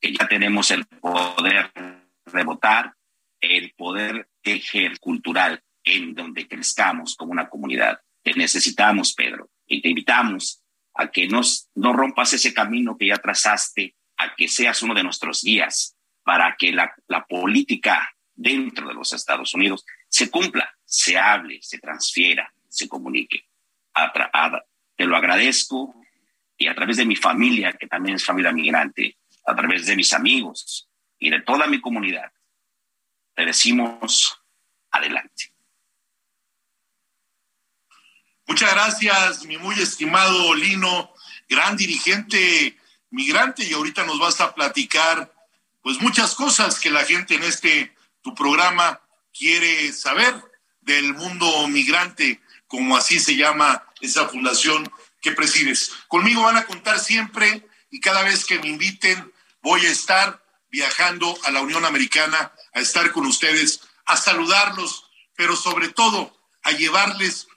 que 0.00 0.12
ya 0.12 0.28
tenemos 0.28 0.70
el 0.70 0.86
poder 0.86 1.72
de 1.74 2.44
votar, 2.44 2.94
el 3.40 3.72
poder 3.74 4.28
ejer 4.42 5.00
cultural 5.00 5.62
en 5.82 6.14
donde 6.14 6.46
crezcamos 6.46 7.16
como 7.16 7.32
una 7.32 7.48
comunidad. 7.48 8.00
que 8.22 8.34
necesitamos, 8.34 9.14
Pedro 9.14 9.50
y 9.68 9.82
te 9.82 9.90
invitamos 9.90 10.64
a 10.94 11.08
que 11.10 11.28
nos, 11.28 11.68
no 11.74 11.92
rompas 11.92 12.32
ese 12.32 12.52
camino 12.52 12.96
que 12.98 13.06
ya 13.06 13.18
trazaste, 13.18 13.94
a 14.16 14.34
que 14.34 14.48
seas 14.48 14.82
uno 14.82 14.94
de 14.94 15.04
nuestros 15.04 15.42
guías 15.44 15.96
para 16.24 16.56
que 16.58 16.72
la, 16.72 16.92
la 17.06 17.24
política 17.24 18.10
dentro 18.34 18.88
de 18.88 18.94
los 18.94 19.12
Estados 19.12 19.54
Unidos 19.54 19.84
se 20.08 20.30
cumpla, 20.30 20.76
se 20.88 21.18
hable, 21.18 21.60
se 21.60 21.78
transfiera, 21.78 22.50
se 22.66 22.88
comunique. 22.88 23.46
te 24.96 25.04
lo 25.04 25.16
agradezco 25.16 25.94
y 26.56 26.66
a 26.66 26.74
través 26.74 26.96
de 26.96 27.04
mi 27.04 27.14
familia, 27.14 27.74
que 27.74 27.86
también 27.86 28.16
es 28.16 28.24
familia 28.24 28.52
migrante, 28.52 29.18
a 29.46 29.54
través 29.54 29.86
de 29.86 29.96
mis 29.96 30.14
amigos 30.14 30.88
y 31.18 31.28
de 31.28 31.42
toda 31.42 31.66
mi 31.66 31.80
comunidad, 31.80 32.32
te 33.34 33.44
decimos 33.44 34.40
adelante. 34.90 35.52
Muchas 38.46 38.72
gracias, 38.72 39.44
mi 39.44 39.58
muy 39.58 39.78
estimado 39.78 40.54
Lino, 40.54 41.12
gran 41.50 41.76
dirigente 41.76 42.78
migrante, 43.10 43.62
y 43.64 43.74
ahorita 43.74 44.04
nos 44.04 44.18
vas 44.18 44.40
a 44.40 44.54
platicar 44.54 45.34
pues 45.82 46.00
muchas 46.00 46.34
cosas 46.34 46.80
que 46.80 46.90
la 46.90 47.04
gente 47.04 47.34
en 47.34 47.44
este 47.44 47.94
tu 48.22 48.34
programa 48.34 49.00
quiere 49.32 49.92
saber 49.92 50.47
del 50.88 51.12
mundo 51.12 51.68
migrante, 51.68 52.40
como 52.66 52.96
así 52.96 53.20
se 53.20 53.36
llama 53.36 53.84
esa 54.00 54.26
fundación 54.26 54.90
que 55.20 55.32
presides. 55.32 55.92
Conmigo 56.08 56.42
van 56.42 56.56
a 56.56 56.64
contar 56.64 56.98
siempre 56.98 57.68
y 57.90 58.00
cada 58.00 58.22
vez 58.22 58.46
que 58.46 58.58
me 58.58 58.68
inviten 58.68 59.30
voy 59.60 59.84
a 59.84 59.90
estar 59.90 60.42
viajando 60.70 61.38
a 61.44 61.50
la 61.50 61.60
Unión 61.60 61.84
Americana, 61.84 62.52
a 62.72 62.80
estar 62.80 63.12
con 63.12 63.26
ustedes, 63.26 63.82
a 64.06 64.16
saludarlos, 64.16 65.04
pero 65.36 65.56
sobre 65.56 65.90
todo 65.90 66.34
a 66.62 66.72
llevarles 66.72 67.48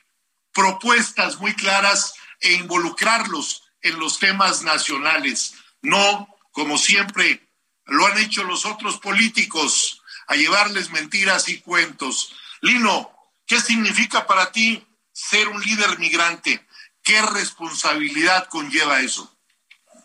propuestas 0.51 1.39
muy 1.39 1.55
claras 1.55 2.15
e 2.41 2.51
involucrarlos 2.51 3.63
en 3.81 3.97
los 3.97 4.19
temas 4.19 4.61
nacionales, 4.63 5.55
no 5.81 6.27
como 6.51 6.77
siempre 6.77 7.47
lo 7.85 8.05
han 8.07 8.17
hecho 8.17 8.43
los 8.43 8.65
otros 8.65 8.97
políticos, 8.99 10.01
a 10.27 10.35
llevarles 10.35 10.91
mentiras 10.91 11.47
y 11.47 11.61
cuentos. 11.61 12.35
Lino, 12.61 13.20
¿qué 13.51 13.59
significa 13.59 14.25
para 14.25 14.49
ti 14.53 14.81
ser 15.11 15.49
un 15.49 15.61
líder 15.61 15.99
migrante? 15.99 16.65
¿Qué 17.03 17.21
responsabilidad 17.33 18.47
conlleva 18.47 19.01
eso? 19.01 19.37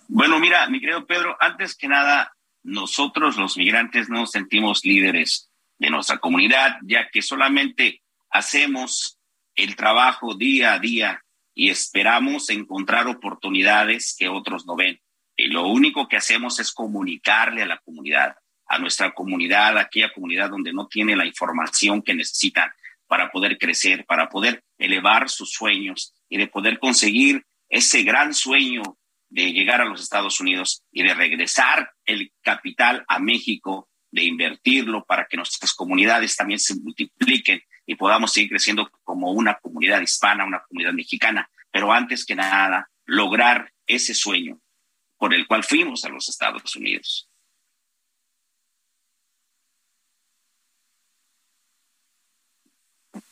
Bueno, 0.09 0.41
mira, 0.41 0.69
mi 0.69 0.81
querido 0.81 1.07
Pedro, 1.07 1.37
antes 1.39 1.77
que 1.77 1.87
nada, 1.87 2.35
nosotros 2.65 3.37
los 3.37 3.57
migrantes 3.57 4.09
no 4.09 4.19
nos 4.19 4.33
sentimos 4.33 4.85
líderes 4.85 5.49
de 5.79 5.91
nuestra 5.91 6.19
comunidad, 6.19 6.79
ya 6.83 7.09
que 7.09 7.23
solamente 7.23 8.03
hacemos 8.31 9.21
el 9.55 9.77
trabajo 9.77 10.35
día 10.35 10.73
a 10.73 10.81
día 10.81 11.23
y 11.55 11.71
esperamos 11.71 12.51
encontrar 12.51 13.07
oportunidades 13.07 14.17
que 14.19 14.29
otros 14.29 14.67
no 14.67 14.75
ven. 14.75 15.01
Y 15.37 15.47
lo 15.47 15.69
único 15.69 16.09
que 16.09 16.17
hacemos 16.17 16.59
es 16.59 16.73
comunicarle 16.73 17.63
a 17.63 17.67
la 17.67 17.79
comunidad 17.79 18.35
a 18.69 18.81
nuestra 18.81 19.15
comunidad, 19.15 19.79
aquella 19.79 20.13
comunidad 20.13 20.51
donde 20.51 20.73
no 20.73 20.89
tiene 20.89 21.15
la 21.15 21.25
información 21.25 22.03
que 22.03 22.13
necesitan 22.13 22.69
para 23.07 23.31
poder 23.31 23.59
crecer, 23.59 24.05
para 24.07 24.29
poder 24.29 24.63
elevar 24.79 25.29
sus 25.29 25.53
sueños 25.53 26.15
y 26.29 26.39
de 26.39 26.47
poder 26.47 26.79
conseguir 26.79 27.45
ese 27.69 28.03
gran 28.03 28.35
sueño 28.35 28.83
de 29.29 29.53
llegar 29.53 29.81
a 29.81 29.85
los 29.85 30.01
Estados 30.01 30.41
Unidos 30.41 30.83
y 30.93 31.03
de 31.03 31.15
regresar 31.15 31.91
el 32.05 32.33
capital 32.43 33.05
a 33.09 33.19
México, 33.19 33.89
de 34.11 34.25
invertirlo 34.25 35.05
para 35.05 35.27
que 35.27 35.37
nuestras 35.37 35.75
comunidades 35.75 36.37
también 36.37 36.61
se 36.61 36.75
multipliquen 36.77 37.61
y 37.85 37.95
podamos 37.97 38.33
seguir 38.33 38.51
creciendo 38.51 38.91
como 39.03 39.33
una 39.33 39.55
comunidad 39.55 40.01
hispana, 40.01 40.45
una 40.45 40.63
comunidad 40.69 40.93
mexicana, 40.93 41.49
pero 41.71 41.93
antes 41.93 42.25
que 42.25 42.35
nada, 42.35 42.91
lograr 43.05 43.73
ese 43.87 44.15
sueño 44.15 44.61
por 45.19 45.35
el 45.35 45.47
cual 45.47 45.65
fuimos 45.65 46.05
a 46.05 46.09
los 46.09 46.29
Estados 46.29 46.75
Unidos. 46.77 47.29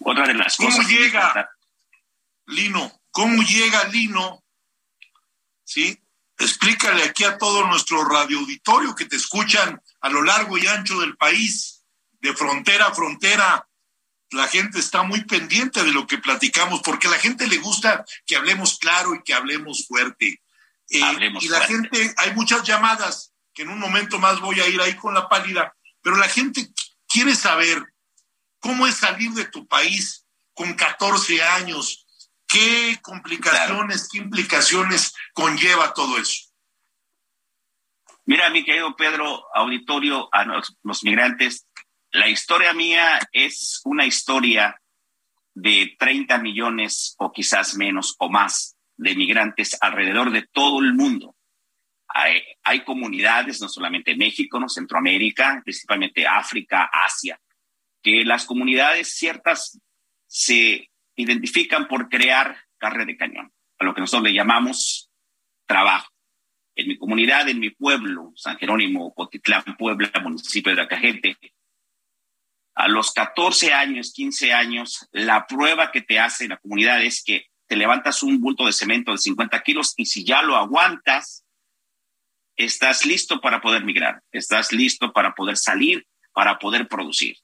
Otra 0.04 0.26
de 0.26 0.34
las 0.34 0.56
¿Cómo 0.56 0.70
cosas. 0.70 0.88
llega, 0.88 1.50
Lino? 2.46 3.00
¿Cómo 3.10 3.42
llega 3.42 3.84
Lino? 3.84 4.44
¿Sí? 5.64 5.98
Explícale 6.38 7.04
aquí 7.04 7.24
a 7.24 7.38
todo 7.38 7.66
nuestro 7.66 8.04
radioauditorio 8.04 8.94
que 8.94 9.06
te 9.06 9.16
escuchan 9.16 9.80
a 10.00 10.08
lo 10.10 10.22
largo 10.22 10.58
y 10.58 10.66
ancho 10.66 10.98
del 11.00 11.16
país, 11.16 11.84
de 12.20 12.34
frontera 12.34 12.86
a 12.86 12.94
frontera. 12.94 13.68
La 14.30 14.48
gente 14.48 14.80
está 14.80 15.04
muy 15.04 15.24
pendiente 15.24 15.84
de 15.84 15.92
lo 15.92 16.06
que 16.06 16.18
platicamos, 16.18 16.82
porque 16.82 17.06
a 17.06 17.10
la 17.12 17.18
gente 17.18 17.46
le 17.46 17.58
gusta 17.58 18.04
que 18.26 18.36
hablemos 18.36 18.78
claro 18.78 19.14
y 19.14 19.22
que 19.22 19.32
hablemos 19.32 19.86
fuerte. 19.86 20.42
Eh, 20.90 21.02
Hablemos 21.02 21.42
y 21.42 21.48
la 21.48 21.58
fuerte. 21.62 21.98
gente, 21.98 22.14
hay 22.18 22.34
muchas 22.34 22.62
llamadas 22.64 23.32
que 23.54 23.62
en 23.62 23.70
un 23.70 23.78
momento 23.78 24.18
más 24.18 24.40
voy 24.40 24.60
a 24.60 24.68
ir 24.68 24.80
ahí 24.80 24.96
con 24.96 25.14
la 25.14 25.28
pálida, 25.28 25.74
pero 26.02 26.16
la 26.16 26.28
gente 26.28 26.68
quiere 27.06 27.36
saber 27.36 27.93
cómo 28.64 28.86
es 28.86 28.94
salir 28.94 29.30
de 29.32 29.44
tu 29.44 29.66
país 29.66 30.26
con 30.54 30.72
14 30.72 31.42
años, 31.42 32.06
qué 32.46 32.98
complicaciones, 33.02 34.08
qué 34.10 34.16
implicaciones 34.16 35.12
conlleva 35.34 35.92
todo 35.92 36.16
eso. 36.16 36.50
Mira, 38.24 38.48
mi 38.48 38.64
querido 38.64 38.96
Pedro, 38.96 39.44
auditorio, 39.54 40.30
a 40.32 40.46
los, 40.46 40.78
los 40.82 41.04
migrantes, 41.04 41.66
la 42.10 42.26
historia 42.26 42.72
mía 42.72 43.20
es 43.32 43.82
una 43.84 44.06
historia 44.06 44.80
de 45.52 45.94
30 45.98 46.38
millones 46.38 47.16
o 47.18 47.32
quizás 47.32 47.76
menos 47.76 48.16
o 48.18 48.30
más 48.30 48.76
de 48.96 49.14
migrantes 49.14 49.76
alrededor 49.78 50.30
de 50.30 50.48
todo 50.50 50.80
el 50.80 50.94
mundo. 50.94 51.36
Hay, 52.08 52.40
hay 52.62 52.82
comunidades, 52.82 53.60
no 53.60 53.68
solamente 53.68 54.12
en 54.12 54.18
México, 54.18 54.58
no 54.58 54.70
Centroamérica, 54.70 55.60
principalmente 55.62 56.26
África, 56.26 56.88
Asia, 56.90 57.38
que 58.04 58.24
las 58.24 58.44
comunidades 58.44 59.16
ciertas 59.16 59.80
se 60.28 60.90
identifican 61.16 61.88
por 61.88 62.08
crear 62.08 62.56
carne 62.76 63.06
de 63.06 63.16
cañón, 63.16 63.52
a 63.78 63.84
lo 63.84 63.94
que 63.94 64.02
nosotros 64.02 64.30
le 64.30 64.34
llamamos 64.34 65.10
trabajo 65.66 66.14
en 66.76 66.88
mi 66.88 66.98
comunidad, 66.98 67.48
en 67.48 67.60
mi 67.60 67.70
pueblo, 67.70 68.32
San 68.36 68.58
Jerónimo, 68.58 69.14
Cotitlán, 69.14 69.64
Puebla, 69.78 70.10
municipio 70.22 70.74
de 70.74 70.82
Acajete, 70.82 71.38
a 72.74 72.88
los 72.88 73.12
14 73.12 73.72
años, 73.72 74.12
15 74.12 74.52
años, 74.52 75.08
la 75.12 75.46
prueba 75.46 75.92
que 75.92 76.02
te 76.02 76.18
hace 76.18 76.48
la 76.48 76.56
comunidad 76.56 77.02
es 77.02 77.22
que 77.22 77.46
te 77.66 77.76
levantas 77.76 78.22
un 78.22 78.40
bulto 78.40 78.66
de 78.66 78.72
cemento 78.72 79.12
de 79.12 79.18
50 79.18 79.62
kilos 79.62 79.94
y 79.96 80.06
si 80.06 80.24
ya 80.24 80.42
lo 80.42 80.56
aguantas, 80.56 81.44
estás 82.56 83.06
listo 83.06 83.40
para 83.40 83.60
poder 83.60 83.84
migrar, 83.84 84.22
estás 84.32 84.72
listo 84.72 85.12
para 85.12 85.34
poder 85.34 85.56
salir, 85.56 86.06
para 86.32 86.58
poder 86.58 86.88
producir. 86.88 87.36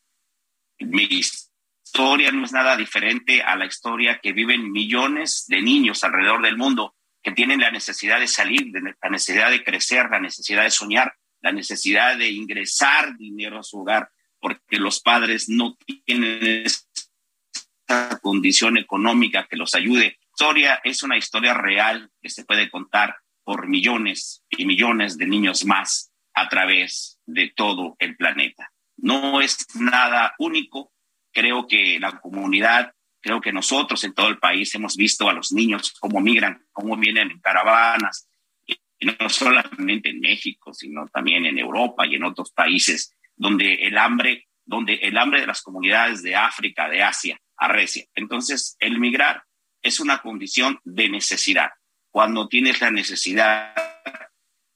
Mi 0.80 1.04
historia 1.04 2.32
no 2.32 2.44
es 2.44 2.52
nada 2.52 2.76
diferente 2.76 3.42
a 3.42 3.56
la 3.56 3.66
historia 3.66 4.18
que 4.20 4.32
viven 4.32 4.72
millones 4.72 5.44
de 5.48 5.60
niños 5.60 6.02
alrededor 6.04 6.42
del 6.42 6.56
mundo 6.56 6.94
que 7.22 7.32
tienen 7.32 7.60
la 7.60 7.70
necesidad 7.70 8.18
de 8.18 8.26
salir, 8.26 8.72
la 8.72 9.10
necesidad 9.10 9.50
de 9.50 9.62
crecer, 9.62 10.08
la 10.10 10.20
necesidad 10.20 10.62
de 10.62 10.70
soñar, 10.70 11.14
la 11.42 11.52
necesidad 11.52 12.16
de 12.16 12.30
ingresar 12.30 13.16
dinero 13.16 13.58
a 13.58 13.62
su 13.62 13.80
hogar, 13.80 14.10
porque 14.40 14.78
los 14.78 15.00
padres 15.00 15.48
no 15.48 15.76
tienen 16.06 16.64
esa 16.64 18.20
condición 18.22 18.78
económica 18.78 19.46
que 19.48 19.56
los 19.56 19.74
ayude. 19.74 20.18
Historia 20.32 20.80
es 20.82 21.02
una 21.02 21.18
historia 21.18 21.54
real 21.54 22.10
que 22.22 22.30
se 22.30 22.44
puede 22.44 22.70
contar 22.70 23.16
por 23.44 23.68
millones 23.68 24.42
y 24.48 24.64
millones 24.64 25.18
de 25.18 25.26
niños 25.26 25.64
más 25.64 26.12
a 26.34 26.48
través 26.48 27.18
de 27.26 27.52
todo 27.54 27.96
el 27.98 28.16
planeta. 28.16 28.69
No 29.02 29.40
es 29.40 29.66
nada 29.74 30.34
único. 30.38 30.92
Creo 31.32 31.66
que 31.66 31.98
la 32.00 32.20
comunidad 32.20 32.92
Creo 33.20 33.40
que 33.40 33.52
nosotros 33.52 34.02
en 34.04 34.14
todo 34.14 34.28
el 34.28 34.38
país 34.38 34.74
hemos 34.74 34.96
visto 34.96 35.28
a 35.28 35.34
los 35.34 35.52
niños 35.52 35.92
cómo 36.00 36.20
migran, 36.20 36.64
cómo 36.72 36.96
vienen 36.96 37.30
en 37.30 37.40
caravanas, 37.40 38.28
y 38.66 39.06
no 39.06 39.28
solamente 39.28 40.10
en 40.10 40.20
México, 40.20 40.72
sino 40.72 41.06
también 41.08 41.46
en 41.46 41.58
Europa 41.58 42.06
y 42.06 42.14
en 42.14 42.24
otros 42.24 42.50
países 42.50 43.14
donde 43.36 43.74
el 43.86 43.98
hambre, 43.98 44.48
donde 44.64 44.94
el 44.94 45.16
hambre 45.18 45.40
de 45.40 45.46
las 45.46 45.62
comunidades 45.62 46.22
de 46.22 46.36
África, 46.36 46.88
de 46.88 47.02
Asia, 47.02 47.40
arrecia. 47.56 48.06
Entonces, 48.14 48.76
el 48.78 48.98
migrar 48.98 49.44
es 49.82 50.00
una 50.00 50.18
condición 50.18 50.80
de 50.84 51.08
necesidad. 51.08 51.70
Cuando 52.10 52.48
tienes 52.48 52.80
la 52.80 52.90
necesidad 52.90 53.74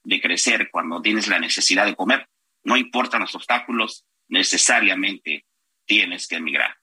de 0.03 0.21
crecer, 0.21 0.69
cuando 0.71 1.01
tienes 1.01 1.29
la 1.29 1.39
necesidad 1.39 1.87
de 1.87 1.97
comer, 1.97 2.29
no 2.63 2.77
importan 2.77 3.23
los 3.23 3.35
obstáculos, 3.35 4.05
necesariamente 4.29 5.47
tienes 5.87 6.27
que 6.29 6.37
emigrar. 6.37 6.77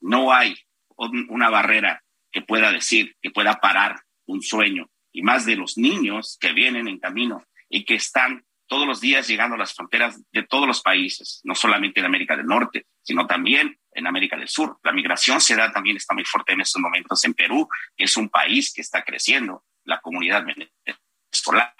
No 0.00 0.32
hay 0.32 0.56
una 0.96 1.48
barrera 1.48 2.02
que 2.30 2.42
pueda 2.42 2.72
decir, 2.72 3.16
que 3.20 3.30
pueda 3.30 3.60
parar 3.60 4.02
un 4.26 4.42
sueño, 4.42 4.90
y 5.12 5.22
más 5.22 5.44
de 5.44 5.56
los 5.56 5.76
niños 5.76 6.38
que 6.40 6.52
vienen 6.52 6.86
en 6.88 6.98
camino 6.98 7.44
y 7.68 7.84
que 7.84 7.94
están 7.94 8.44
todos 8.66 8.86
los 8.86 9.00
días 9.00 9.26
llegando 9.26 9.56
a 9.56 9.58
las 9.58 9.74
fronteras 9.74 10.22
de 10.30 10.44
todos 10.44 10.66
los 10.66 10.80
países, 10.80 11.40
no 11.42 11.56
solamente 11.56 11.98
en 11.98 12.06
América 12.06 12.36
del 12.36 12.46
Norte, 12.46 12.86
sino 13.02 13.26
también 13.26 13.80
en 13.92 14.06
América 14.06 14.36
del 14.36 14.46
Sur. 14.48 14.78
La 14.84 14.92
migración 14.92 15.40
se 15.40 15.56
da 15.56 15.72
también, 15.72 15.96
está 15.96 16.14
muy 16.14 16.24
fuerte 16.24 16.52
en 16.52 16.60
estos 16.60 16.80
momentos 16.80 17.24
en 17.24 17.34
Perú, 17.34 17.68
que 17.96 18.04
es 18.04 18.16
un 18.16 18.28
país 18.28 18.72
que 18.72 18.82
está 18.82 19.02
creciendo, 19.02 19.64
la 19.84 20.00
comunidad 20.00 20.44
venezolana, 20.44 21.74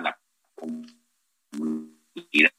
la 0.00 0.18
comunidad 0.56 2.52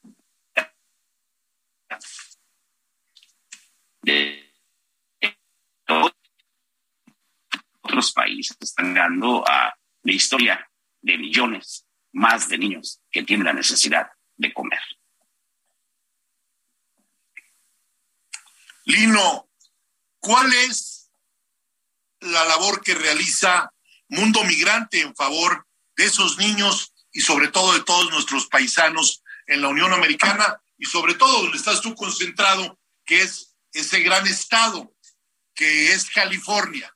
de 4.02 4.54
otros 8.04 8.12
países 8.12 8.58
están 8.60 8.94
dando 8.94 9.48
a 9.48 9.74
la 10.04 10.12
historia 10.12 10.70
de 11.02 11.18
millones 11.18 11.86
más 12.12 12.50
de 12.50 12.58
niños 12.58 13.00
que 13.10 13.24
tienen 13.24 13.46
la 13.46 13.54
necesidad 13.54 14.08
de 14.36 14.54
comer. 14.54 14.82
Lino, 18.86 19.50
¿cuál 20.20 20.52
es 20.54 21.10
la 22.20 22.44
labor 22.46 22.84
que 22.84 22.94
realiza 22.94 23.72
Mundo 24.10 24.44
Migrante 24.44 25.00
en 25.00 25.16
favor 25.16 25.66
de 25.96 26.06
esos 26.06 26.38
niños 26.38 26.94
y 27.14 27.22
sobre 27.22 27.48
todo 27.48 27.74
de 27.74 27.84
todos 27.84 28.12
nuestros 28.12 28.48
paisanos 28.48 29.24
en 29.48 29.62
la 29.62 29.70
Unión 29.70 29.94
Americana 29.94 30.62
y 30.78 30.86
sobre 30.86 31.14
todo 31.14 31.44
donde 31.44 31.58
estás 31.58 31.80
tú 31.82 31.96
concentrado, 31.96 32.78
que 33.06 33.22
es 33.22 33.56
ese 33.72 34.02
gran 34.02 34.28
estado 34.28 34.94
que 35.56 35.94
es 35.94 36.10
California? 36.10 36.93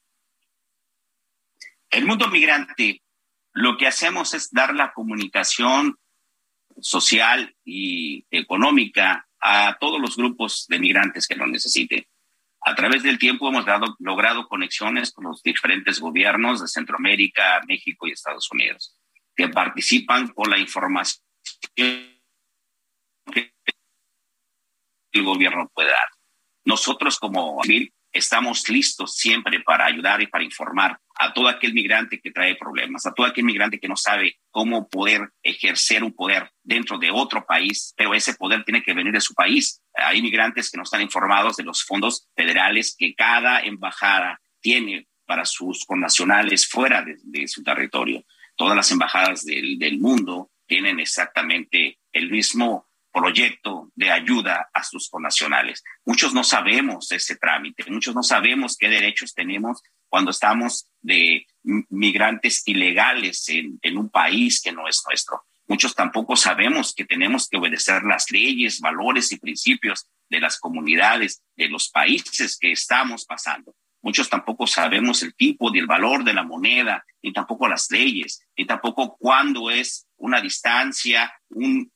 El 1.89 2.05
mundo 2.05 2.27
migrante, 2.27 3.01
lo 3.53 3.77
que 3.77 3.87
hacemos 3.87 4.33
es 4.33 4.51
dar 4.51 4.75
la 4.75 4.93
comunicación 4.93 5.97
social 6.79 7.55
y 7.63 8.25
económica 8.29 9.27
a 9.39 9.77
todos 9.79 9.99
los 9.99 10.15
grupos 10.15 10.65
de 10.67 10.79
migrantes 10.79 11.27
que 11.27 11.35
lo 11.35 11.47
necesiten. 11.47 12.05
A 12.61 12.75
través 12.75 13.03
del 13.03 13.17
tiempo 13.17 13.47
hemos 13.49 13.65
logrado 13.99 14.47
conexiones 14.47 15.11
con 15.11 15.25
los 15.25 15.41
diferentes 15.41 15.99
gobiernos 15.99 16.61
de 16.61 16.67
Centroamérica, 16.67 17.61
México 17.67 18.07
y 18.07 18.11
Estados 18.11 18.51
Unidos, 18.51 18.97
que 19.35 19.47
participan 19.47 20.27
con 20.29 20.49
la 20.49 20.57
información 20.57 21.23
que 21.75 22.17
el 25.11 25.23
gobierno 25.23 25.71
puede 25.73 25.89
dar. 25.89 26.09
Nosotros 26.65 27.17
como 27.19 27.63
civil 27.63 27.93
estamos 28.11 28.67
listos 28.69 29.15
siempre 29.15 29.59
para 29.61 29.85
ayudar 29.85 30.21
y 30.21 30.27
para 30.27 30.43
informar 30.43 30.99
a 31.15 31.33
todo 31.33 31.47
aquel 31.47 31.73
migrante 31.73 32.19
que 32.19 32.31
trae 32.31 32.55
problemas, 32.55 33.05
a 33.05 33.13
todo 33.13 33.25
aquel 33.25 33.43
migrante 33.43 33.79
que 33.79 33.87
no 33.87 33.95
sabe 33.95 34.37
cómo 34.51 34.87
poder 34.87 35.29
ejercer 35.41 36.03
un 36.03 36.13
poder 36.13 36.51
dentro 36.63 36.97
de 36.97 37.11
otro 37.11 37.45
país, 37.45 37.93
pero 37.97 38.13
ese 38.13 38.35
poder 38.35 38.63
tiene 38.63 38.83
que 38.83 38.93
venir 38.93 39.13
de 39.13 39.21
su 39.21 39.33
país. 39.33 39.81
Hay 39.95 40.21
migrantes 40.21 40.69
que 40.69 40.77
no 40.77 40.83
están 40.83 41.01
informados 41.01 41.57
de 41.57 41.63
los 41.63 41.83
fondos 41.83 42.27
federales 42.35 42.95
que 42.97 43.15
cada 43.15 43.61
embajada 43.61 44.39
tiene 44.59 45.07
para 45.25 45.45
sus 45.45 45.85
connacionales 45.85 46.69
fuera 46.69 47.03
de, 47.03 47.47
su 47.47 47.63
territorio. 47.63 48.23
Todas 48.55 48.75
las 48.75 48.91
embajadas 48.91 49.43
del 49.43 49.99
mundo 49.99 50.51
tienen 50.67 50.99
exactamente 50.99 51.99
el 52.11 52.29
mismo 52.29 52.86
proyecto 53.17 53.91
de 53.95 54.11
ayuda 54.11 54.69
a 54.71 54.83
sus 54.83 55.09
connacionales. 55.09 55.83
Muchos 56.05 56.35
no 56.35 56.43
sabemos 56.43 57.11
ese 57.11 57.35
trámite, 57.35 57.89
muchos 57.89 58.13
no 58.13 58.21
sabemos 58.21 58.77
qué 58.77 58.89
derechos 58.89 59.33
tenemos 59.33 59.81
cuando 60.07 60.29
estamos 60.29 60.87
de 61.01 61.47
migrantes 61.63 62.61
ilegales 62.67 63.49
en, 63.49 63.79
en 63.81 63.97
un 63.97 64.09
país 64.09 64.61
que 64.61 64.71
no 64.71 64.87
es 64.87 65.01
nuestro. 65.07 65.43
Muchos 65.67 65.95
tampoco 65.95 66.35
sabemos 66.35 66.93
que 66.93 67.05
tenemos 67.05 67.49
que 67.49 67.57
obedecer 67.57 68.03
las 68.03 68.29
leyes, 68.29 68.79
valores 68.79 69.31
y 69.31 69.39
principios 69.39 70.05
de 70.29 70.39
las 70.39 70.59
comunidades, 70.59 71.41
de 71.55 71.69
los 71.69 71.89
países 71.89 72.57
que 72.57 72.71
estamos 72.71 73.25
pasando. 73.25 73.75
Muchos 74.03 74.29
tampoco 74.29 74.67
sabemos 74.67 75.23
el 75.23 75.33
tipo 75.35 75.73
y 75.73 75.79
el 75.79 75.87
valor 75.87 76.23
de 76.23 76.35
la 76.35 76.43
moneda, 76.43 77.03
ni 77.23 77.33
tampoco 77.33 77.67
las 77.67 77.89
leyes, 77.89 78.45
ni 78.55 78.65
tampoco 78.65 79.17
cuándo 79.17 79.71
es 79.71 80.07
una 80.17 80.39
distancia, 80.39 81.33
un, 81.49 81.91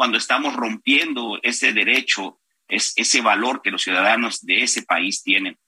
cuando 0.00 0.16
estamos 0.16 0.56
rompiendo 0.56 1.38
ese 1.42 1.74
derecho, 1.74 2.40
es 2.68 2.94
ese 2.96 3.20
valor 3.20 3.60
que 3.60 3.70
los 3.70 3.82
ciudadanos 3.82 4.40
de 4.40 4.62
ese 4.62 4.82
país 4.82 5.22
tienen 5.22 5.58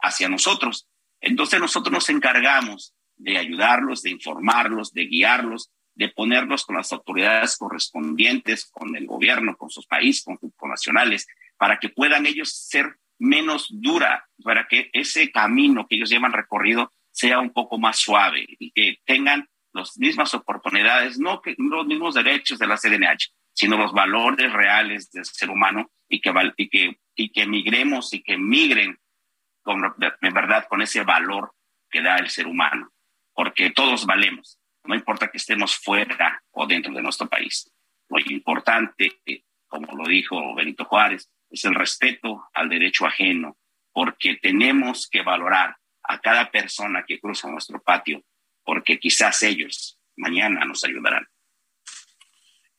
hacia 0.00 0.28
nosotros. 0.28 0.86
Entonces 1.20 1.58
nosotros 1.58 1.92
nos 1.92 2.08
encargamos 2.08 2.94
de 3.16 3.36
ayudarlos, 3.36 4.02
de 4.02 4.10
informarlos, 4.10 4.92
de 4.92 5.06
guiarlos, 5.06 5.72
de 5.96 6.08
ponerlos 6.08 6.64
con 6.64 6.76
las 6.76 6.92
autoridades 6.92 7.56
correspondientes, 7.56 8.70
con 8.70 8.94
el 8.94 9.08
gobierno, 9.08 9.56
con 9.56 9.70
sus 9.70 9.88
países, 9.88 10.22
con 10.22 10.38
sus 10.38 10.52
nacionales, 10.62 11.26
para 11.56 11.80
que 11.80 11.88
puedan 11.88 12.26
ellos 12.26 12.54
ser 12.54 12.96
menos 13.18 13.66
dura, 13.70 14.24
para 14.44 14.68
que 14.68 14.88
ese 14.92 15.32
camino 15.32 15.88
que 15.88 15.96
ellos 15.96 16.10
llevan 16.10 16.32
recorrido 16.32 16.92
sea 17.10 17.40
un 17.40 17.50
poco 17.52 17.76
más 17.76 17.98
suave 17.98 18.46
y 18.46 18.70
que 18.70 18.98
tengan 19.04 19.48
las 19.72 19.98
mismas 19.98 20.32
oportunidades, 20.32 21.18
no 21.18 21.42
que 21.42 21.56
los 21.58 21.86
mismos 21.88 22.14
derechos 22.14 22.60
de 22.60 22.68
la 22.68 22.76
CDNH, 22.76 23.32
sino 23.52 23.76
los 23.76 23.92
valores 23.92 24.52
reales 24.52 25.10
del 25.10 25.24
ser 25.24 25.50
humano 25.50 25.90
y 26.08 26.20
que, 26.20 26.32
y 26.56 26.68
que, 26.68 27.00
y 27.14 27.30
que 27.30 27.46
migremos 27.46 28.12
y 28.12 28.22
que 28.22 28.36
migren 28.36 28.98
con, 29.62 29.82
de 29.98 30.30
verdad 30.30 30.66
con 30.68 30.82
ese 30.82 31.02
valor 31.02 31.52
que 31.90 32.02
da 32.02 32.16
el 32.16 32.30
ser 32.30 32.46
humano, 32.46 32.92
porque 33.34 33.70
todos 33.70 34.06
valemos, 34.06 34.58
no 34.84 34.94
importa 34.94 35.28
que 35.28 35.38
estemos 35.38 35.76
fuera 35.76 36.42
o 36.52 36.66
dentro 36.66 36.92
de 36.92 37.02
nuestro 37.02 37.28
país. 37.28 37.70
Lo 38.08 38.18
importante, 38.18 39.20
como 39.66 39.96
lo 39.96 40.08
dijo 40.08 40.54
Benito 40.54 40.84
Juárez, 40.84 41.30
es 41.50 41.64
el 41.64 41.74
respeto 41.74 42.48
al 42.54 42.68
derecho 42.68 43.06
ajeno, 43.06 43.56
porque 43.92 44.38
tenemos 44.40 45.08
que 45.08 45.22
valorar 45.22 45.76
a 46.04 46.18
cada 46.20 46.50
persona 46.50 47.04
que 47.06 47.20
cruza 47.20 47.50
nuestro 47.50 47.82
patio, 47.82 48.22
porque 48.64 48.98
quizás 48.98 49.42
ellos 49.42 49.98
mañana 50.16 50.64
nos 50.64 50.84
ayudarán. 50.84 51.26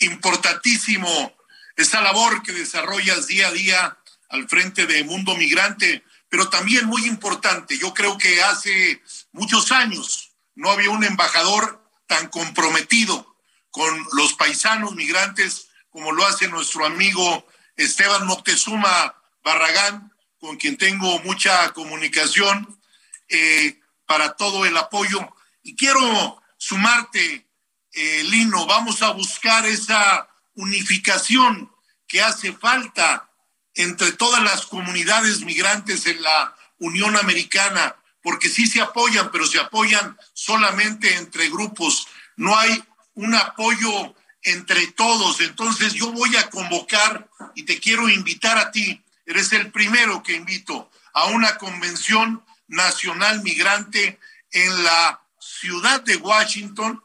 Importantísimo 0.01 1.35
esta 1.75 2.01
labor 2.01 2.43
que 2.43 2.51
desarrollas 2.51 3.27
día 3.27 3.47
a 3.47 3.51
día 3.51 3.97
al 4.29 4.47
frente 4.47 4.85
de 4.85 5.03
Mundo 5.03 5.35
Migrante, 5.35 6.03
pero 6.29 6.49
también 6.49 6.85
muy 6.85 7.05
importante, 7.05 7.77
yo 7.77 7.93
creo 7.93 8.17
que 8.17 8.41
hace 8.43 9.01
muchos 9.31 9.71
años 9.71 10.33
no 10.55 10.69
había 10.69 10.89
un 10.89 11.03
embajador 11.03 11.85
tan 12.07 12.27
comprometido 12.29 13.35
con 13.69 14.07
los 14.13 14.33
paisanos 14.33 14.95
migrantes 14.95 15.67
como 15.89 16.11
lo 16.11 16.25
hace 16.25 16.47
nuestro 16.47 16.85
amigo 16.85 17.45
Esteban 17.75 18.25
Moctezuma 18.25 19.15
Barragán, 19.43 20.13
con 20.39 20.57
quien 20.57 20.77
tengo 20.77 21.19
mucha 21.19 21.71
comunicación, 21.73 22.79
eh, 23.27 23.79
para 24.05 24.33
todo 24.33 24.65
el 24.65 24.75
apoyo. 24.77 25.35
Y 25.63 25.75
quiero 25.75 26.41
sumarte, 26.57 27.47
eh, 27.93 28.23
Lino, 28.23 28.65
vamos 28.65 29.01
a 29.01 29.11
buscar 29.11 29.65
esa 29.65 30.27
unificación 30.55 31.71
que 32.07 32.21
hace 32.21 32.53
falta 32.53 33.29
entre 33.73 34.11
todas 34.13 34.43
las 34.43 34.65
comunidades 34.65 35.41
migrantes 35.41 36.05
en 36.05 36.21
la 36.21 36.55
Unión 36.79 37.15
Americana, 37.15 37.95
porque 38.21 38.49
sí 38.49 38.67
se 38.67 38.81
apoyan, 38.81 39.31
pero 39.31 39.45
se 39.45 39.59
apoyan 39.59 40.17
solamente 40.33 41.15
entre 41.15 41.49
grupos. 41.49 42.07
No 42.35 42.57
hay 42.57 42.83
un 43.15 43.35
apoyo 43.35 44.15
entre 44.43 44.87
todos. 44.87 45.41
Entonces 45.41 45.93
yo 45.93 46.11
voy 46.11 46.35
a 46.37 46.49
convocar 46.49 47.29
y 47.55 47.63
te 47.63 47.79
quiero 47.79 48.09
invitar 48.09 48.57
a 48.57 48.71
ti, 48.71 49.01
eres 49.25 49.51
el 49.53 49.71
primero 49.71 50.23
que 50.23 50.33
invito 50.33 50.89
a 51.13 51.25
una 51.25 51.57
convención 51.57 52.43
nacional 52.67 53.43
migrante 53.43 54.19
en 54.51 54.83
la 54.83 55.21
ciudad 55.39 56.01
de 56.01 56.17
Washington 56.17 57.01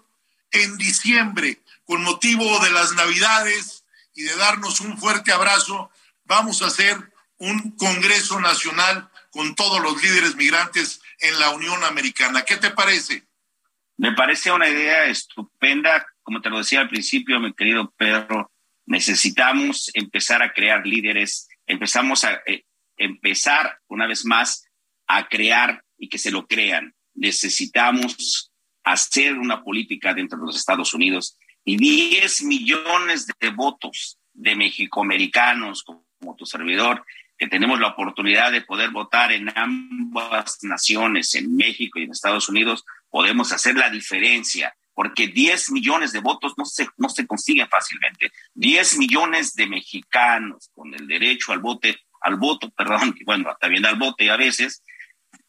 en 0.51 0.76
diciembre, 0.78 1.62
con 1.84 2.03
motivo 2.03 2.59
de 2.61 2.70
las 2.70 2.92
Navidades 2.92 3.84
y 4.14 4.22
de 4.22 4.36
darnos 4.36 4.80
un 4.80 4.99
fuerte 4.99 5.32
abrazo. 5.32 5.90
Vamos 6.24 6.62
a 6.62 6.66
hacer 6.66 7.12
un 7.38 7.72
Congreso 7.76 8.40
Nacional 8.40 9.11
con 9.30 9.55
todos 9.55 9.80
los 9.80 10.03
líderes 10.03 10.36
migrantes 10.36 11.01
en 11.20 11.38
la 11.38 11.51
Unión 11.51 11.84
Americana. 11.84 12.42
¿Qué 12.42 12.57
te 12.57 12.70
parece? 12.70 13.24
Me 13.99 14.12
parece 14.12 14.53
una 14.53 14.68
idea 14.68 15.07
estupenda 15.07 16.07
como 16.26 16.40
te 16.40 16.51
lo 16.51 16.59
decía 16.59 16.80
al 16.80 16.88
principio, 16.88 17.38
mi 17.38 17.55
querido 17.55 17.94
Pedro, 17.97 18.51
necesitamos 18.84 19.92
empezar 19.94 20.42
a 20.42 20.53
crear 20.53 20.84
líderes, 20.84 21.47
empezamos 21.68 22.24
a 22.24 22.42
eh, 22.47 22.64
empezar 22.97 23.78
una 23.86 24.09
vez 24.09 24.24
más 24.24 24.66
a 25.07 25.28
crear 25.28 25.84
y 25.97 26.09
que 26.09 26.18
se 26.18 26.32
lo 26.32 26.49
crean. 26.49 26.97
Necesitamos 27.14 28.45
hacer 28.87 29.37
una 29.37 29.62
política 29.62 30.14
dentro 30.14 30.39
de 30.39 30.47
los 30.47 30.57
Estados 30.57 30.95
Unidos 30.95 31.37
y 31.64 31.76
10 31.76 32.45
millones 32.45 33.26
de 33.26 33.51
votos 33.51 34.18
de 34.32 34.55
mexicoamericanos 34.55 35.82
como 35.82 36.37
tu 36.37 36.47
servidor, 36.47 37.05
que 37.37 37.49
tenemos 37.49 37.80
la 37.80 37.89
oportunidad 37.89 38.53
de 38.53 38.62
poder 38.62 38.91
votar 38.91 39.32
en 39.32 39.51
ambas 39.59 40.59
naciones, 40.62 41.34
en 41.34 41.57
México 41.57 41.99
y 41.99 42.05
en 42.05 42.12
Estados 42.12 42.49
Unidos, 42.49 42.84
podemos 43.11 43.53
hacer 43.53 43.74
la 43.76 43.91
diferencia 43.91 44.74
porque 44.95 45.26
10 45.26 45.72
millones 45.72 46.12
de 46.12 46.20
votos 46.20 46.55
no 46.57 46.64
se, 46.64 46.89
no 46.97 47.11
se 47.11 47.26
consiguen 47.26 47.68
fácilmente. 47.68 48.32
10 48.55 48.99
millones 48.99 49.55
de 49.55 49.66
mexicanos 49.66 50.70
con 50.74 50.95
el 50.95 51.07
derecho 51.07 51.53
al 51.53 51.59
voto, 51.59 51.89
al 52.22 52.37
voto, 52.37 52.70
perdón, 52.70 53.14
bueno, 53.26 53.55
también 53.61 53.84
al 53.84 53.97
voto 53.97 54.24
a 54.30 54.37
veces, 54.37 54.82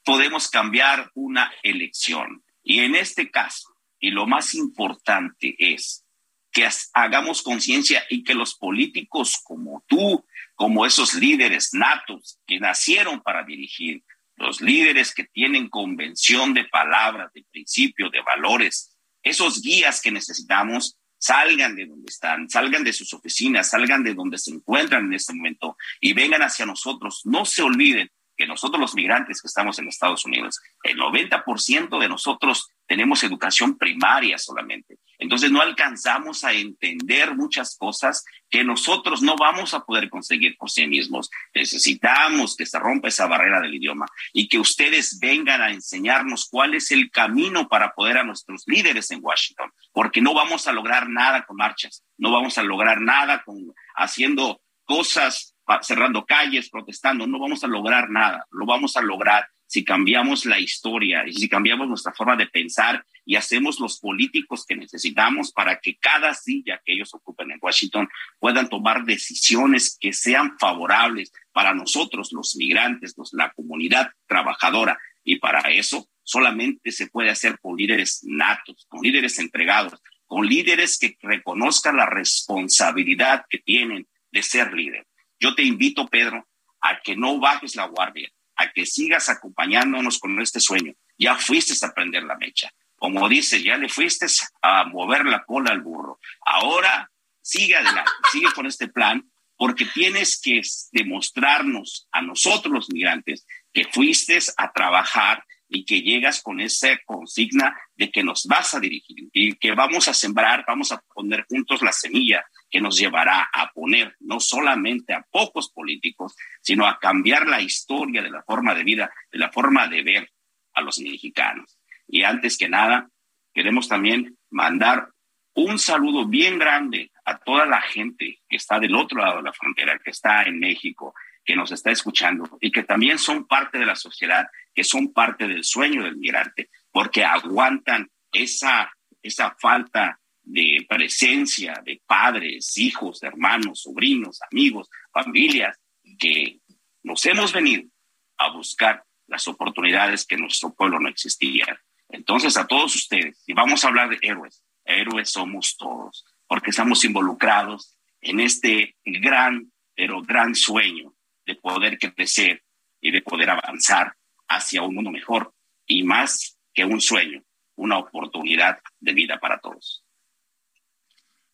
podemos 0.04 0.50
cambiar 0.50 1.12
una 1.14 1.50
elección. 1.64 2.44
Y 2.70 2.82
en 2.82 2.96
este 2.96 3.32
caso, 3.32 3.78
y 3.98 4.12
lo 4.12 4.28
más 4.28 4.54
importante 4.54 5.56
es 5.58 6.06
que 6.52 6.68
hagamos 6.94 7.42
conciencia 7.42 8.04
y 8.10 8.26
que 8.26 8.34
los 8.34 8.56
políticos 8.56 9.40
como 9.42 9.86
tú, 9.88 10.26
como 10.54 10.86
esos 10.86 11.14
líderes 11.14 11.74
natos 11.74 12.42
que 12.46 12.60
nacieron 12.60 13.22
para 13.22 13.46
dirigir, 13.46 14.04
los 14.36 14.60
líderes 14.60 15.16
que 15.16 15.24
tienen 15.24 15.70
convención 15.70 16.54
de 16.54 16.66
palabras, 16.66 17.32
de 17.34 17.46
principios, 17.50 18.12
de 18.12 18.22
valores, 18.22 18.98
esos 19.24 19.62
guías 19.62 20.02
que 20.02 20.12
necesitamos 20.12 20.98
salgan 21.18 21.74
de 21.74 21.86
donde 21.86 22.12
están, 22.12 22.50
salgan 22.50 22.84
de 22.84 22.92
sus 22.92 23.14
oficinas, 23.14 23.70
salgan 23.70 24.04
de 24.04 24.14
donde 24.14 24.38
se 24.38 24.52
encuentran 24.52 25.06
en 25.06 25.14
este 25.14 25.34
momento 25.34 25.78
y 26.02 26.12
vengan 26.12 26.42
hacia 26.42 26.66
nosotros. 26.66 27.22
No 27.24 27.46
se 27.46 27.62
olviden 27.62 28.12
que 28.38 28.48
nosotros 28.48 28.80
los 28.80 28.96
migrantes 28.96 29.42
que 29.42 29.48
estamos 29.48 29.80
en 29.80 29.88
Estados 29.88 30.24
Unidos, 30.26 30.62
el 30.84 30.98
90% 30.98 32.00
de 32.00 32.08
nosotros 32.08 32.70
tenemos 32.86 33.24
educación 33.24 33.78
primaria 33.78 34.38
solamente. 34.38 35.00
Entonces 35.20 35.52
no 35.52 35.62
alcanzamos 35.62 36.44
a 36.44 36.54
entender 36.54 37.36
muchas 37.36 37.76
cosas 37.76 38.24
que 38.50 38.64
nosotros 38.64 39.22
no 39.24 39.36
vamos 39.36 39.74
a 39.74 39.84
poder 39.84 40.10
conseguir 40.10 40.56
por 40.58 40.70
sí 40.70 40.88
mismos. 40.88 41.30
Necesitamos 41.54 42.56
que 42.56 42.66
se 42.68 42.78
rompa 42.80 43.08
esa 43.08 43.26
barrera 43.26 43.60
del 43.60 43.76
idioma 43.76 44.06
y 44.32 44.48
que 44.48 44.60
ustedes 44.60 45.20
vengan 45.20 45.62
a 45.62 45.72
enseñarnos 45.72 46.48
cuál 46.50 46.76
es 46.76 46.92
el 46.92 47.10
camino 47.10 47.68
para 47.68 47.94
poder 47.94 48.20
a 48.20 48.24
nuestros 48.24 48.64
líderes 48.68 49.10
en 49.12 49.20
Washington, 49.24 49.72
porque 49.92 50.22
no 50.22 50.34
vamos 50.34 50.68
a 50.68 50.72
lograr 50.72 51.10
nada 51.10 51.46
con 51.46 51.58
marchas, 51.58 52.04
no 52.18 52.32
vamos 52.32 52.58
a 52.58 52.64
lograr 52.64 53.02
nada 53.02 53.44
con 53.44 53.74
haciendo 53.96 54.62
cosas 54.86 55.57
cerrando 55.82 56.26
calles, 56.26 56.70
protestando, 56.70 57.28
no 57.28 57.40
vamos 57.40 57.64
a 57.64 57.68
lograr 57.68 58.10
nada, 58.10 58.46
lo 58.52 58.66
vamos 58.66 58.96
a 58.98 59.02
lograr 59.02 59.48
si 59.68 59.84
cambiamos 59.84 60.46
la 60.46 60.60
historia 60.60 61.28
y 61.28 61.34
si 61.34 61.50
cambiamos 61.50 61.88
nuestra 61.88 62.14
forma 62.14 62.38
de 62.38 62.48
pensar 62.48 63.06
y 63.26 63.36
hacemos 63.36 63.80
los 63.80 64.00
políticos 64.00 64.66
que 64.66 64.78
necesitamos 64.78 65.52
para 65.52 65.80
que 65.80 65.98
cada 65.98 66.34
silla 66.34 66.82
que 66.86 66.94
ellos 66.94 67.14
ocupen 67.14 67.52
en 67.52 67.60
Washington 67.62 68.08
puedan 68.40 68.70
tomar 68.70 69.04
decisiones 69.04 69.98
que 70.00 70.14
sean 70.14 70.58
favorables 70.58 71.34
para 71.52 71.74
nosotros, 71.74 72.32
los 72.32 72.56
migrantes, 72.56 73.16
la 73.34 73.52
comunidad 73.52 74.12
trabajadora. 74.26 74.98
Y 75.24 75.36
para 75.38 75.60
eso 75.72 76.08
solamente 76.24 76.92
se 76.92 77.08
puede 77.08 77.30
hacer 77.30 77.60
con 77.60 77.76
líderes 77.76 78.22
natos, 78.24 78.86
con 78.88 79.02
líderes 79.02 79.38
entregados, 79.40 80.02
con 80.26 80.48
líderes 80.48 80.98
que 80.98 81.18
reconozcan 81.22 81.98
la 81.98 82.06
responsabilidad 82.06 83.46
que 83.50 83.58
tienen 83.60 84.08
de 84.32 84.44
ser 84.44 84.74
líder. 84.74 85.07
Yo 85.40 85.56
te 85.56 85.64
invito, 85.64 86.08
Pedro, 86.08 86.48
a 86.82 87.00
que 87.02 87.16
no 87.16 87.40
bajes 87.40 87.76
la 87.76 87.86
guardia, 87.86 88.30
a 88.56 88.72
que 88.72 88.86
sigas 88.86 89.30
acompañándonos 89.30 90.20
con 90.20 90.40
este 90.42 90.60
sueño. 90.60 90.94
Ya 91.18 91.36
fuiste 91.36 91.74
a 91.86 91.94
prender 91.94 92.24
la 92.24 92.38
mecha. 92.38 92.72
Como 92.96 93.30
dice, 93.30 93.62
ya 93.62 93.78
le 93.78 93.90
fuiste 93.90 94.26
a 94.62 94.86
mover 94.86 95.26
la 95.26 95.44
cola 95.44 95.72
al 95.72 95.82
burro. 95.82 96.20
Ahora 96.46 97.12
sigue 97.42 97.76
adelante, 97.76 98.12
sigue 98.32 98.52
con 98.54 98.66
este 98.66 98.88
plan, 98.88 99.30
porque 99.56 99.86
tienes 99.86 100.40
que 100.42 100.62
demostrarnos 100.92 102.08
a 102.12 102.22
nosotros 102.22 102.74
los 102.74 102.90
migrantes 102.90 103.46
que 103.74 103.86
fuiste 103.86 104.38
a 104.58 104.72
trabajar 104.72 105.44
y 105.70 105.86
que 105.86 106.02
llegas 106.02 106.42
con 106.42 106.60
esa 106.60 106.98
consigna 107.06 107.76
de 107.96 108.12
que 108.12 108.24
nos 108.24 108.46
vas 108.46 108.74
a 108.74 108.80
dirigir 108.80 109.30
y 109.34 109.56
que 109.56 109.74
vamos 109.74 110.08
a 110.08 110.14
sembrar, 110.14 110.64
vamos 110.68 110.92
a 110.92 111.02
poner 111.14 111.46
juntos 111.50 111.82
la 111.82 111.92
semilla 111.92 112.46
que 112.70 112.82
nos 112.82 112.98
llevará 112.98 113.50
a 113.54 113.72
poner 113.72 114.16
no 114.20 114.40
solamente 114.40 115.14
a 115.14 115.26
pocos 115.30 115.70
políticos, 115.70 116.36
sino 116.62 116.86
a 116.86 117.00
cambiar 117.00 117.48
la 117.48 117.62
historia 117.62 118.22
de 118.22 118.30
la 118.30 118.44
forma 118.44 118.74
de 118.76 118.84
vida, 118.84 119.12
de 119.32 119.40
la 119.40 119.52
forma 119.52 119.88
de 119.88 120.04
ver 120.04 120.32
a 120.74 120.82
los 120.82 121.00
mexicanos. 121.00 121.78
Y 122.08 122.24
antes 122.24 122.58
que 122.58 122.70
nada, 122.70 123.10
queremos 123.54 123.88
también 123.88 124.38
mandar 124.50 125.10
un 125.54 125.80
saludo 125.80 126.28
bien 126.28 126.60
grande 126.60 127.12
a 127.26 127.40
toda 127.40 127.66
la 127.66 127.82
gente 127.82 128.40
que 128.48 128.58
está 128.58 128.80
del 128.80 128.96
otro 128.96 129.20
lado 129.20 129.38
de 129.38 129.44
la 129.44 129.54
frontera, 129.54 130.00
que 130.00 130.12
está 130.12 130.44
en 130.44 130.60
México, 130.60 131.14
que 131.44 131.56
nos 131.56 131.72
está 131.72 131.90
escuchando 131.92 132.58
y 132.62 132.72
que 132.72 132.84
también 132.84 133.18
son 133.18 133.48
parte 133.48 133.80
de 133.80 133.86
la 133.86 133.96
sociedad, 133.96 134.48
que 134.78 134.84
son 134.84 135.12
parte 135.12 135.48
del 135.48 135.64
sueño 135.64 136.04
del 136.04 136.18
migrante, 136.18 136.70
porque 136.92 137.26
aguantan 137.26 138.12
esa, 138.32 138.94
esa 139.24 139.58
falta 139.60 140.20
de 140.44 140.86
presencia 140.88 141.82
de 141.84 142.00
padres, 142.06 142.78
hijos, 142.78 143.24
hermanos, 143.24 143.82
sobrinos, 143.82 144.40
amigos, 144.52 144.88
familias, 145.12 145.80
que 146.20 146.60
nos 147.02 147.26
hemos 147.26 147.52
venido 147.54 147.90
a 148.38 148.52
buscar 148.52 149.04
las 149.26 149.48
oportunidades 149.48 150.28
que 150.28 150.36
en 150.36 150.42
nuestro 150.42 150.72
pueblo 150.76 151.00
no 151.00 151.10
existían. 151.10 151.76
Entonces, 152.10 152.56
a 152.56 152.68
todos 152.68 152.96
ustedes, 152.96 153.44
y 153.48 153.54
vamos 153.54 153.84
a 153.84 153.88
hablar 153.88 154.10
de 154.10 154.20
héroes, 154.22 154.64
héroes 154.86 155.32
somos 155.32 155.76
todos, 155.76 156.24
porque 156.46 156.70
estamos 156.70 157.04
involucrados 157.04 157.98
en 158.22 158.42
este 158.42 158.96
gran, 159.04 159.72
pero 159.96 160.22
gran 160.22 160.54
sueño 160.54 161.16
de 161.48 161.56
poder 161.56 161.98
crecer 161.98 162.64
y 163.02 163.10
de 163.10 163.24
poder 163.24 163.50
avanzar 163.50 164.17
hacia 164.48 164.82
un 164.82 164.96
mundo 164.96 165.12
mejor 165.12 165.54
y 165.86 166.04
más 166.04 166.58
que 166.74 166.86
un 166.86 167.02
sueño, 167.02 167.44
una 167.76 167.98
oportunidad 167.98 168.80
de 169.00 169.14
vida 169.14 169.40
para 169.40 169.60
todos. 169.60 170.04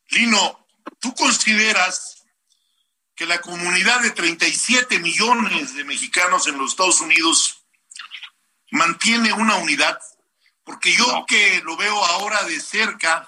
Lino, 0.10 0.68
¿tú 1.00 1.14
consideras 1.16 2.24
que 3.16 3.26
la 3.26 3.42
comunidad 3.42 4.02
de 4.02 4.12
37 4.12 5.00
millones 5.00 5.76
de 5.76 5.84
mexicanos 5.84 6.48
en 6.48 6.58
los 6.58 6.72
Estados 6.72 7.02
Unidos 7.02 7.66
mantiene 8.72 9.34
una 9.34 9.56
unidad? 9.58 10.00
Porque 10.64 10.94
yo 10.94 11.26
que 11.28 11.62
lo 11.64 11.78
veo 11.78 11.96
ahora 12.06 12.44
de 12.44 12.60
cerca, 12.60 13.28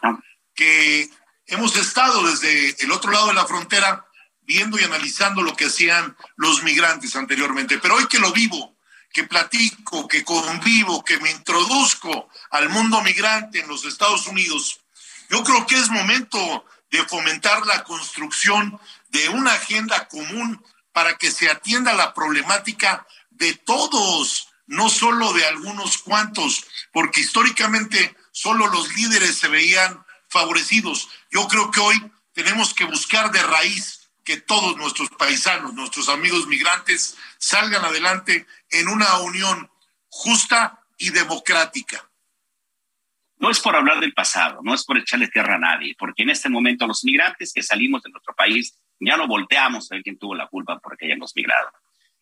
que 0.53 1.09
hemos 1.47 1.75
estado 1.75 2.25
desde 2.27 2.83
el 2.83 2.91
otro 2.91 3.11
lado 3.11 3.27
de 3.27 3.33
la 3.33 3.45
frontera 3.45 4.05
viendo 4.41 4.79
y 4.79 4.83
analizando 4.83 5.41
lo 5.41 5.55
que 5.55 5.65
hacían 5.65 6.15
los 6.35 6.63
migrantes 6.63 7.15
anteriormente, 7.15 7.79
pero 7.79 7.95
hoy 7.95 8.07
que 8.07 8.19
lo 8.19 8.31
vivo, 8.31 8.74
que 9.15 9.23
platico, 9.23 10.09
que 10.09 10.25
convivo, 10.25 11.01
que 11.01 11.17
me 11.19 11.31
introduzco 11.31 12.27
al 12.51 12.67
mundo 12.67 13.01
migrante 13.01 13.61
en 13.61 13.67
los 13.69 13.85
Estados 13.85 14.27
Unidos, 14.27 14.81
yo 15.29 15.41
creo 15.41 15.65
que 15.65 15.75
es 15.75 15.89
momento 15.89 16.65
de 16.91 17.01
fomentar 17.05 17.65
la 17.65 17.85
construcción 17.85 18.77
de 19.07 19.29
una 19.29 19.53
agenda 19.53 20.09
común 20.09 20.61
para 20.91 21.17
que 21.17 21.31
se 21.31 21.49
atienda 21.49 21.93
la 21.93 22.13
problemática 22.13 23.07
de 23.29 23.53
todos, 23.53 24.49
no 24.67 24.89
solo 24.89 25.31
de 25.31 25.45
algunos 25.45 25.97
cuantos, 25.99 26.65
porque 26.91 27.21
históricamente 27.21 28.17
solo 28.33 28.67
los 28.67 28.93
líderes 28.95 29.37
se 29.37 29.47
veían 29.47 30.05
favorecidos. 30.27 31.07
Yo 31.31 31.47
creo 31.47 31.71
que 31.71 31.79
hoy 31.79 32.11
tenemos 32.33 32.73
que 32.73 32.83
buscar 32.83 33.31
de 33.31 33.41
raíz 33.43 34.04
que 34.25 34.41
todos 34.41 34.75
nuestros 34.75 35.09
paisanos, 35.11 35.73
nuestros 35.73 36.09
amigos 36.09 36.47
migrantes, 36.47 37.15
salgan 37.37 37.85
adelante 37.85 38.45
en 38.71 38.87
una 38.89 39.19
unión 39.19 39.69
justa 40.09 40.81
y 40.97 41.11
democrática. 41.11 42.09
No 43.37 43.51
es 43.51 43.59
por 43.59 43.75
hablar 43.75 43.99
del 43.99 44.13
pasado, 44.13 44.61
no 44.63 44.73
es 44.73 44.83
por 44.83 44.97
echarle 44.97 45.27
tierra 45.27 45.55
a 45.55 45.59
nadie, 45.59 45.95
porque 45.97 46.23
en 46.23 46.31
este 46.31 46.49
momento 46.49 46.87
los 46.87 47.03
migrantes 47.03 47.53
que 47.53 47.61
salimos 47.61 48.01
de 48.01 48.09
nuestro 48.09 48.33
país 48.33 48.77
ya 48.99 49.17
no 49.17 49.27
volteamos 49.27 49.91
a 49.91 49.95
ver 49.95 50.03
quién 50.03 50.17
tuvo 50.17 50.35
la 50.35 50.47
culpa 50.47 50.79
porque 50.79 51.05
hayamos 51.05 51.35
migrado. 51.35 51.69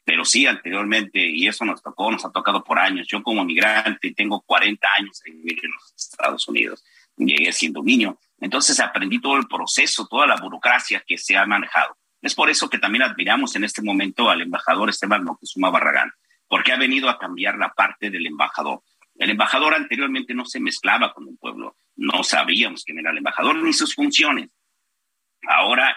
Pero 0.06 0.26
sí, 0.26 0.45
anteriormente, 0.45 1.26
y 1.26 1.47
eso 1.47 1.64
nos 1.64 1.82
tocó, 1.82 2.12
nos 2.12 2.26
ha 2.26 2.32
tocado 2.32 2.64
por 2.64 2.78
años. 2.78 3.08
Yo 3.08 3.24
como 3.24 3.45
migrante 3.45 4.14
tengo 4.14 4.41
40 4.41 4.88
años 4.99 5.22
vivir 5.24 5.60
en 5.64 5.72
los 5.72 5.93
Estados 5.95 6.45
Unidos. 6.47 6.84
Llegué 7.16 7.54
siendo 7.54 7.82
niño. 7.82 8.20
Entonces 8.43 8.77
aprendí 8.81 9.21
todo 9.21 9.37
el 9.37 9.47
proceso, 9.47 10.05
toda 10.05 10.27
la 10.27 10.35
burocracia 10.35 11.01
que 11.07 11.17
se 11.17 11.37
ha 11.37 11.45
manejado. 11.45 11.97
Es 12.21 12.35
por 12.35 12.49
eso 12.49 12.69
que 12.69 12.77
también 12.77 13.03
admiramos 13.03 13.55
en 13.55 13.63
este 13.63 13.81
momento 13.81 14.29
al 14.29 14.41
embajador 14.41 14.89
Esteban 14.89 15.23
Moctezuma 15.23 15.69
Barragán, 15.69 16.11
porque 16.49 16.73
ha 16.73 16.77
venido 16.77 17.09
a 17.09 17.17
cambiar 17.17 17.57
la 17.57 17.69
parte 17.69 18.09
del 18.09 18.27
embajador. 18.27 18.83
El 19.15 19.29
embajador 19.29 19.73
anteriormente 19.73 20.33
no 20.33 20.43
se 20.43 20.59
mezclaba 20.59 21.13
con 21.13 21.25
el 21.29 21.37
pueblo, 21.37 21.77
no 21.95 22.21
sabíamos 22.25 22.83
quién 22.83 22.99
era 22.99 23.11
el 23.11 23.19
embajador 23.19 23.55
ni 23.63 23.71
sus 23.71 23.95
funciones. 23.95 24.49
Ahora 25.47 25.95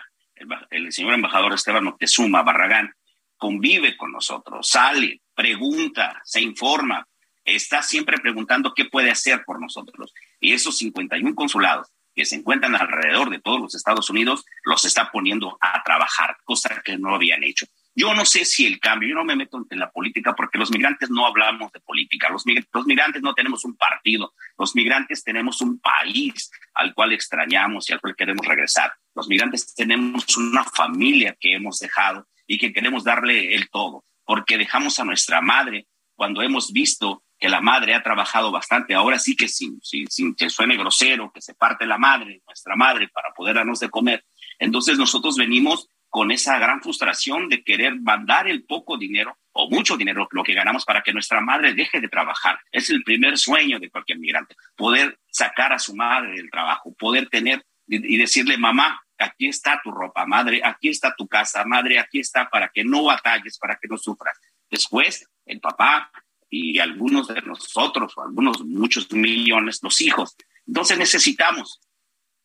el, 0.71 0.93
señor 0.93 1.15
embajador 1.15 1.53
Esteban 1.53 1.83
Moctezuma 1.83 2.45
Barragán 2.45 2.95
convive 3.37 3.97
con 3.97 4.13
nosotros, 4.13 4.69
sale, 4.69 5.21
pregunta, 5.35 6.21
se 6.23 6.43
informa, 6.43 7.09
está 7.45 7.83
siempre 7.83 8.19
preguntando 8.19 8.73
qué 8.73 8.85
puede 8.85 9.11
hacer 9.11 9.43
por 9.45 9.61
nosotros. 9.61 10.15
Y 10.39 10.53
esos 10.53 10.79
51 10.79 11.35
consulados 11.35 11.89
que 12.17 12.25
se 12.25 12.37
encuentran 12.37 12.75
alrededor 12.75 13.29
de 13.29 13.41
todos 13.41 13.61
los 13.61 13.75
Estados 13.75 14.09
Unidos 14.09 14.47
los 14.65 14.87
está 14.87 15.13
poniendo 15.13 15.59
a 15.61 15.83
trabajar, 15.85 16.39
cosa 16.45 16.83
que 16.83 16.97
no 16.97 17.15
habían 17.15 17.45
hecho. 17.45 17.67
Yo 17.95 18.15
no 18.15 18.25
sé 18.25 18.45
si 18.45 18.67
el 18.67 18.81
cambio, 18.81 19.11
yo 19.11 19.15
no 19.15 19.25
me 19.25 19.37
meto 19.37 19.65
en 19.71 19.79
la 19.79 19.91
política 19.91 20.35
porque 20.35 20.59
los 20.59 20.71
migrantes 20.71 21.11
no 21.11 21.27
hablamos 21.27 21.73
de 21.73 21.81
política, 21.81 22.29
los, 22.31 22.45
migrantes 22.47 23.23
no 23.23 23.35
tenemos 23.35 23.65
un 23.65 23.77
partido, 23.77 24.35
los 24.59 24.75
migrantes 24.75 25.23
tenemos 25.23 25.61
un 25.61 25.79
país 25.79 26.51
al 26.75 26.95
cual 26.95 27.13
extrañamos 27.13 27.89
y 27.89 27.93
al 27.93 28.01
cual 28.01 28.17
queremos 28.17 28.47
regresar. 28.47 28.93
Los 29.15 29.29
migrantes 29.29 29.75
tenemos 29.75 30.37
una 30.37 30.65
familia 30.65 31.37
que 31.39 31.55
hemos 31.55 31.79
dejado 31.79 32.27
y 32.47 32.59
que 32.59 32.73
queremos 32.73 33.05
darle 33.05 33.55
el 33.55 33.69
todo, 33.69 34.05
porque 34.25 34.59
dejamos 34.59 34.99
a 34.99 35.05
nuestra 35.05 35.41
madre 35.43 35.87
cuando 36.15 36.43
hemos 36.43 36.73
visto 36.73 37.23
que 37.39 37.49
la 37.49 37.61
madre 37.61 37.95
ha 37.95 38.03
trabajado 38.03 38.51
bastante, 38.51 38.95
ahora 38.95 39.19
sí 39.19 39.37
que 39.37 39.49
sin, 39.49 39.79
sin, 39.83 40.35
que 40.35 40.51
suene 40.51 40.77
grosero, 40.77 41.31
que 41.33 41.41
se 41.41 41.55
parte 41.55 41.87
la 41.87 41.99
madre, 41.99 42.43
nuestra 42.47 42.77
madre, 42.77 43.09
para 43.09 43.33
poder 43.35 43.57
darnos 43.57 43.81
de 43.81 43.91
comer. 43.91 44.25
Entonces 44.59 44.99
nosotros 44.99 45.37
venimos 45.37 45.89
con 46.09 46.31
esa 46.31 46.59
gran 46.59 46.81
frustración 46.81 47.49
de 47.49 47.63
querer 47.63 48.01
mandar 48.01 48.49
el 48.49 48.65
poco 48.65 48.97
dinero 48.97 49.37
o 49.53 49.69
mucho 49.69 49.97
dinero, 49.97 50.29
lo 50.31 50.43
que 50.43 50.55
ganamos 50.55 50.85
para 50.85 51.03
que 51.03 51.13
nuestra 51.13 51.41
madre 51.41 51.75
deje 51.75 52.01
de 52.01 52.09
trabajar. 52.09 52.59
Es 52.73 52.89
el 52.91 53.03
primer 53.03 53.37
sueño 53.37 53.79
de 53.79 53.91
cualquier 53.91 54.19
migrante, 54.19 54.55
poder 54.77 55.19
sacar 55.29 55.73
a 55.73 55.79
su 55.79 55.95
madre 55.95 56.37
del 56.37 56.51
trabajo, 56.51 56.95
poder 56.95 57.29
tener 57.29 57.65
y 57.89 58.17
decirle, 58.17 58.57
mamá, 58.57 59.01
aquí 59.19 59.49
está 59.49 59.81
tu 59.83 59.91
ropa, 59.91 60.27
madre, 60.27 60.61
aquí 60.65 60.89
está 60.89 61.15
tu 61.15 61.29
casa, 61.29 61.65
madre, 61.65 61.99
aquí 61.99 62.21
está 62.21 62.49
para 62.49 62.69
que 62.69 62.85
no 62.85 63.05
batalles, 63.05 63.59
para 63.59 63.77
que 63.77 63.89
no 63.89 63.97
sufras. 63.97 64.39
Después, 64.71 65.29
el 65.45 65.61
papá 65.61 66.11
y 66.49 66.79
algunos 66.79 67.29
de 67.29 67.43
nosotros, 67.43 68.13
o 68.17 68.23
algunos, 68.23 68.65
muchos 68.65 69.11
millones, 69.13 69.81
los 69.83 70.01
hijos. 70.01 70.37
Entonces 70.67 70.99
necesitamos 70.99 71.81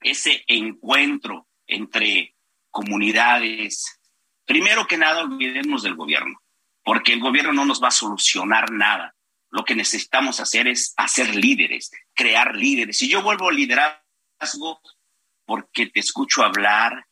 ese 0.01 0.43
encuentro 0.47 1.47
entre 1.67 2.35
comunidades. 2.69 3.99
Primero 4.45 4.87
que 4.87 4.97
nada, 4.97 5.21
olvidemos 5.21 5.83
del 5.83 5.95
gobierno, 5.95 6.41
porque 6.83 7.13
el 7.13 7.19
gobierno 7.19 7.53
no 7.53 7.65
nos 7.65 7.81
va 7.81 7.89
a 7.89 7.91
solucionar 7.91 8.71
nada. 8.71 9.15
Lo 9.49 9.63
que 9.65 9.75
necesitamos 9.75 10.39
hacer 10.39 10.67
es 10.67 10.93
hacer 10.97 11.35
líderes, 11.35 11.91
crear 12.13 12.55
líderes. 12.55 13.01
Y 13.01 13.09
yo 13.09 13.21
vuelvo 13.21 13.49
al 13.49 13.55
liderazgo 13.55 14.81
porque 15.45 15.87
te 15.87 15.99
escucho 15.99 16.43
hablar, 16.43 17.05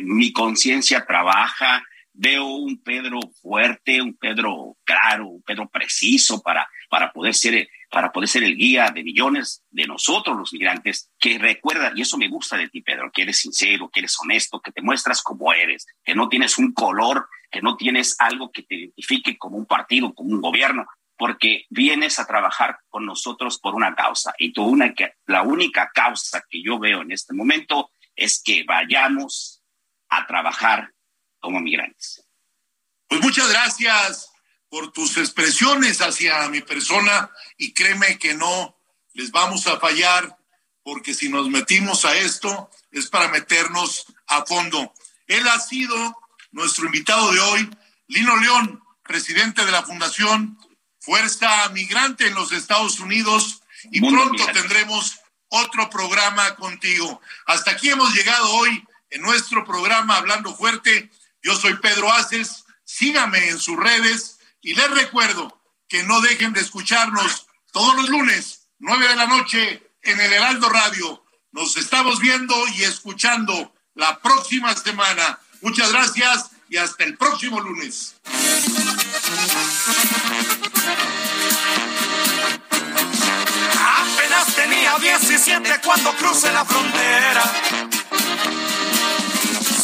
mi 0.00 0.32
conciencia 0.32 1.06
trabaja, 1.06 1.82
veo 2.12 2.46
un 2.46 2.82
Pedro 2.82 3.20
fuerte, 3.40 4.00
un 4.02 4.14
Pedro 4.16 4.76
claro, 4.84 5.28
un 5.28 5.42
Pedro 5.42 5.68
preciso 5.68 6.40
para, 6.42 6.68
para 6.88 7.12
poder 7.12 7.34
ser 7.34 7.68
para 7.92 8.10
poder 8.10 8.26
ser 8.26 8.42
el 8.42 8.56
guía 8.56 8.90
de 8.90 9.04
millones 9.04 9.62
de 9.70 9.86
nosotros 9.86 10.34
los 10.34 10.54
migrantes, 10.54 11.10
que 11.18 11.38
recuerda, 11.38 11.92
y 11.94 12.00
eso 12.00 12.16
me 12.16 12.26
gusta 12.26 12.56
de 12.56 12.70
ti, 12.70 12.80
Pedro, 12.80 13.10
que 13.12 13.20
eres 13.20 13.36
sincero, 13.40 13.90
que 13.92 14.00
eres 14.00 14.16
honesto, 14.18 14.62
que 14.62 14.72
te 14.72 14.80
muestras 14.80 15.22
como 15.22 15.52
eres, 15.52 15.86
que 16.02 16.14
no 16.14 16.30
tienes 16.30 16.56
un 16.56 16.72
color, 16.72 17.28
que 17.50 17.60
no 17.60 17.76
tienes 17.76 18.16
algo 18.18 18.50
que 18.50 18.62
te 18.62 18.76
identifique 18.76 19.36
como 19.36 19.58
un 19.58 19.66
partido, 19.66 20.14
como 20.14 20.30
un 20.30 20.40
gobierno, 20.40 20.86
porque 21.18 21.66
vienes 21.68 22.18
a 22.18 22.26
trabajar 22.26 22.78
con 22.88 23.04
nosotros 23.04 23.58
por 23.58 23.74
una 23.74 23.94
causa. 23.94 24.32
Y 24.38 24.54
tú 24.54 24.64
una, 24.64 24.94
la 25.26 25.42
única 25.42 25.90
causa 25.94 26.42
que 26.48 26.62
yo 26.62 26.78
veo 26.78 27.02
en 27.02 27.12
este 27.12 27.34
momento 27.34 27.90
es 28.16 28.42
que 28.42 28.64
vayamos 28.64 29.62
a 30.08 30.26
trabajar 30.26 30.92
como 31.42 31.60
migrantes. 31.60 32.24
Pues 33.08 33.20
muchas 33.20 33.50
gracias 33.50 34.30
por 34.70 34.90
tus 34.92 35.18
expresiones 35.18 36.00
hacia 36.00 36.48
mi 36.48 36.62
persona 36.62 37.30
y 37.58 37.74
créeme 37.74 38.18
que 38.18 38.32
no 38.32 38.74
les 39.12 39.30
vamos 39.30 39.66
a 39.66 39.78
fallar 39.78 40.38
porque 40.82 41.12
si 41.12 41.28
nos 41.28 41.50
metimos 41.50 42.06
a 42.06 42.16
esto 42.16 42.70
es 42.90 43.08
para 43.08 43.28
meternos 43.28 44.06
a 44.28 44.46
fondo. 44.46 44.94
Él 45.26 45.46
ha 45.48 45.60
sido 45.60 46.16
nuestro 46.52 46.86
invitado 46.86 47.30
de 47.32 47.40
hoy, 47.40 47.70
Lino 48.08 48.36
León, 48.36 48.82
presidente 49.02 49.64
de 49.64 49.72
la 49.72 49.82
Fundación 49.82 50.58
Fuerza 51.00 51.68
Migrante 51.70 52.28
en 52.28 52.34
los 52.34 52.52
Estados 52.52 53.00
Unidos, 53.00 53.62
y 53.90 54.00
pronto 54.00 54.46
tendremos 54.52 55.18
otro 55.48 55.90
programa 55.90 56.54
contigo. 56.54 57.20
Hasta 57.46 57.72
aquí 57.72 57.90
hemos 57.90 58.14
llegado 58.14 58.48
hoy 58.52 58.86
en 59.10 59.22
nuestro 59.22 59.64
programa 59.64 60.16
Hablando 60.16 60.54
Fuerte. 60.54 61.10
Yo 61.42 61.56
soy 61.56 61.76
Pedro 61.78 62.12
Aces, 62.12 62.64
sígame 62.84 63.48
en 63.48 63.58
sus 63.58 63.76
redes 63.76 64.38
y 64.60 64.74
les 64.74 64.90
recuerdo 64.90 65.60
que 65.88 66.04
no 66.04 66.20
dejen 66.20 66.52
de 66.52 66.60
escucharnos 66.60 67.46
todos 67.72 67.96
los 67.96 68.08
lunes, 68.08 68.68
nueve 68.78 69.08
de 69.08 69.16
la 69.16 69.26
noche, 69.26 69.82
en 70.02 70.20
el 70.20 70.32
Heraldo 70.32 70.68
Radio. 70.68 71.24
Nos 71.50 71.76
estamos 71.76 72.20
viendo 72.20 72.54
y 72.76 72.84
escuchando 72.84 73.74
la 73.94 74.20
próxima 74.20 74.74
semana. 74.76 75.38
Muchas 75.60 75.92
gracias 75.92 76.50
y 76.68 76.76
hasta 76.76 77.04
el 77.04 77.16
próximo 77.18 77.60
lunes. 77.60 78.14
Apenas 83.98 84.54
tenía 84.54 84.96
17 84.98 85.80
cuando 85.84 86.12
crucé 86.16 86.52
la 86.52 86.64
frontera. 86.64 87.42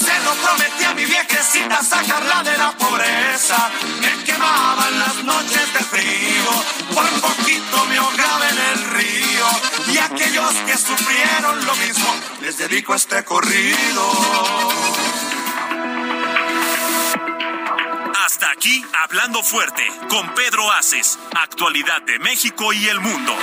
Se 0.08 0.24
lo 0.24 0.32
prometí 0.32 0.84
a 0.84 0.94
mi 0.94 1.04
viejecita 1.04 1.82
sacarla 1.82 2.42
de 2.42 2.56
la 2.56 2.72
pobreza. 2.72 3.70
Me 4.00 4.24
quemaban 4.24 4.98
las 4.98 5.16
noches 5.22 5.74
de 5.74 5.80
frío, 5.80 6.50
por 6.94 7.08
poquito 7.20 7.84
me 7.90 7.98
ahogaba 7.98 8.48
en 8.48 8.58
el 8.72 8.84
río. 8.96 9.46
Y 9.92 9.98
aquellos 9.98 10.54
que 10.66 10.78
sufrieron 10.78 11.66
lo 11.66 11.76
mismo, 11.76 12.14
les 12.40 12.56
dedico 12.56 12.94
este 12.94 13.22
corrido. 13.22 14.02
Hasta 18.24 18.50
aquí, 18.50 18.82
hablando 19.04 19.42
fuerte, 19.42 19.86
con 20.08 20.34
Pedro 20.34 20.72
Aces, 20.72 21.18
actualidad 21.38 22.00
de 22.02 22.18
México 22.18 22.72
y 22.72 22.88
el 22.88 23.00
mundo. 23.00 23.36